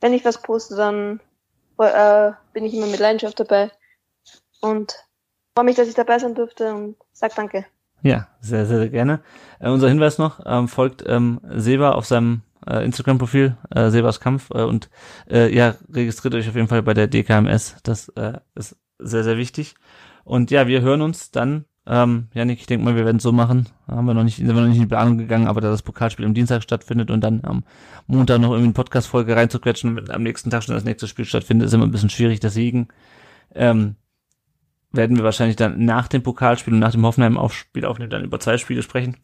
[0.00, 1.20] wenn ich was poste, dann
[1.78, 3.72] äh, bin ich immer mit Leidenschaft dabei.
[4.60, 4.94] Und
[5.60, 7.66] freue mich, dass ich dabei sein durfte und sag danke.
[8.02, 9.20] Ja, sehr, sehr, gerne.
[9.58, 14.48] Äh, unser Hinweis noch, ähm, folgt ähm, Seba auf seinem äh, Instagram-Profil, äh, Sebas Kampf
[14.54, 14.88] äh, und
[15.30, 17.76] äh, ja, registriert euch auf jeden Fall bei der DKMS.
[17.82, 19.74] Das äh, ist sehr, sehr wichtig.
[20.24, 23.32] Und ja, wir hören uns dann, ähm, Janik, ich denke mal, wir werden es so
[23.32, 23.68] machen.
[23.86, 25.82] Haben wir noch nicht, sind wir noch nicht in die Planung gegangen, aber da das
[25.82, 27.64] Pokalspiel am Dienstag stattfindet und dann am
[28.06, 31.66] Montag noch irgendwie eine Podcast-Folge reinzuquetschen und am nächsten Tag schon das nächste Spiel stattfindet,
[31.66, 32.88] ist immer ein bisschen schwierig, deswegen
[33.54, 33.96] ähm,
[34.92, 38.58] werden wir wahrscheinlich dann nach dem Pokalspiel und nach dem Hoffenheim-Spiel aufnehmen, dann über zwei
[38.58, 39.16] Spiele sprechen.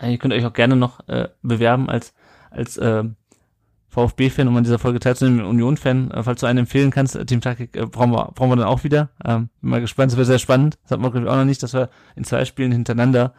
[0.00, 2.14] Äh, ihr könnt euch auch gerne noch äh, bewerben als,
[2.50, 3.04] als äh,
[3.88, 6.10] VfB-Fan, um an dieser Folge teilzunehmen, Union-Fan.
[6.10, 8.84] Äh, falls du einen empfehlen kannst, Team Taktik äh, brauchen, wir, brauchen wir dann auch
[8.84, 9.10] wieder.
[9.24, 10.78] Ähm, bin mal gespannt, das wird sehr spannend.
[10.82, 13.34] Das hat man auch noch nicht, dass wir in zwei Spielen hintereinander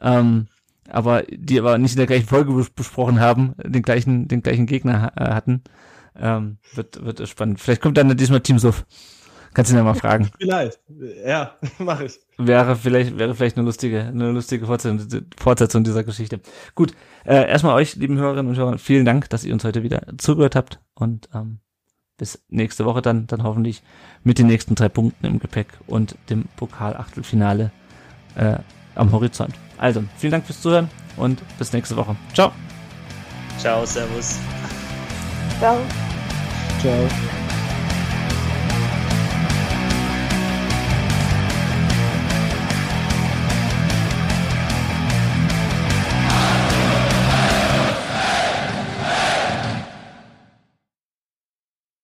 [0.00, 0.46] ähm,
[0.88, 5.12] aber die aber nicht in der gleichen Folge besprochen haben, den gleichen, den gleichen Gegner
[5.16, 5.62] äh, hatten.
[6.18, 7.60] Ähm, wird, wird spannend.
[7.60, 8.84] Vielleicht kommt dann diesmal Team Suff.
[9.52, 10.30] Kannst du ihn ja mal fragen.
[10.38, 10.80] Vielleicht.
[11.26, 12.20] Ja, mache ich.
[12.38, 16.40] Wäre vielleicht, wäre vielleicht eine lustige, eine lustige Fortsetzung, Fortsetzung dieser Geschichte.
[16.74, 16.94] Gut,
[17.24, 20.56] äh, erstmal euch, lieben Hörerinnen und Hörer, vielen Dank, dass ihr uns heute wieder zugehört
[20.56, 21.58] habt und ähm,
[22.16, 23.82] bis nächste Woche dann, dann hoffentlich
[24.22, 27.72] mit den nächsten drei Punkten im Gepäck und dem Pokal-Achtelfinale
[28.36, 28.56] äh,
[28.94, 29.54] am Horizont.
[29.78, 32.16] Also, vielen Dank fürs Zuhören und bis nächste Woche.
[32.34, 32.52] Ciao.
[33.58, 34.38] Ciao, Servus.
[35.58, 35.78] Ciao.
[36.80, 37.49] Ciao.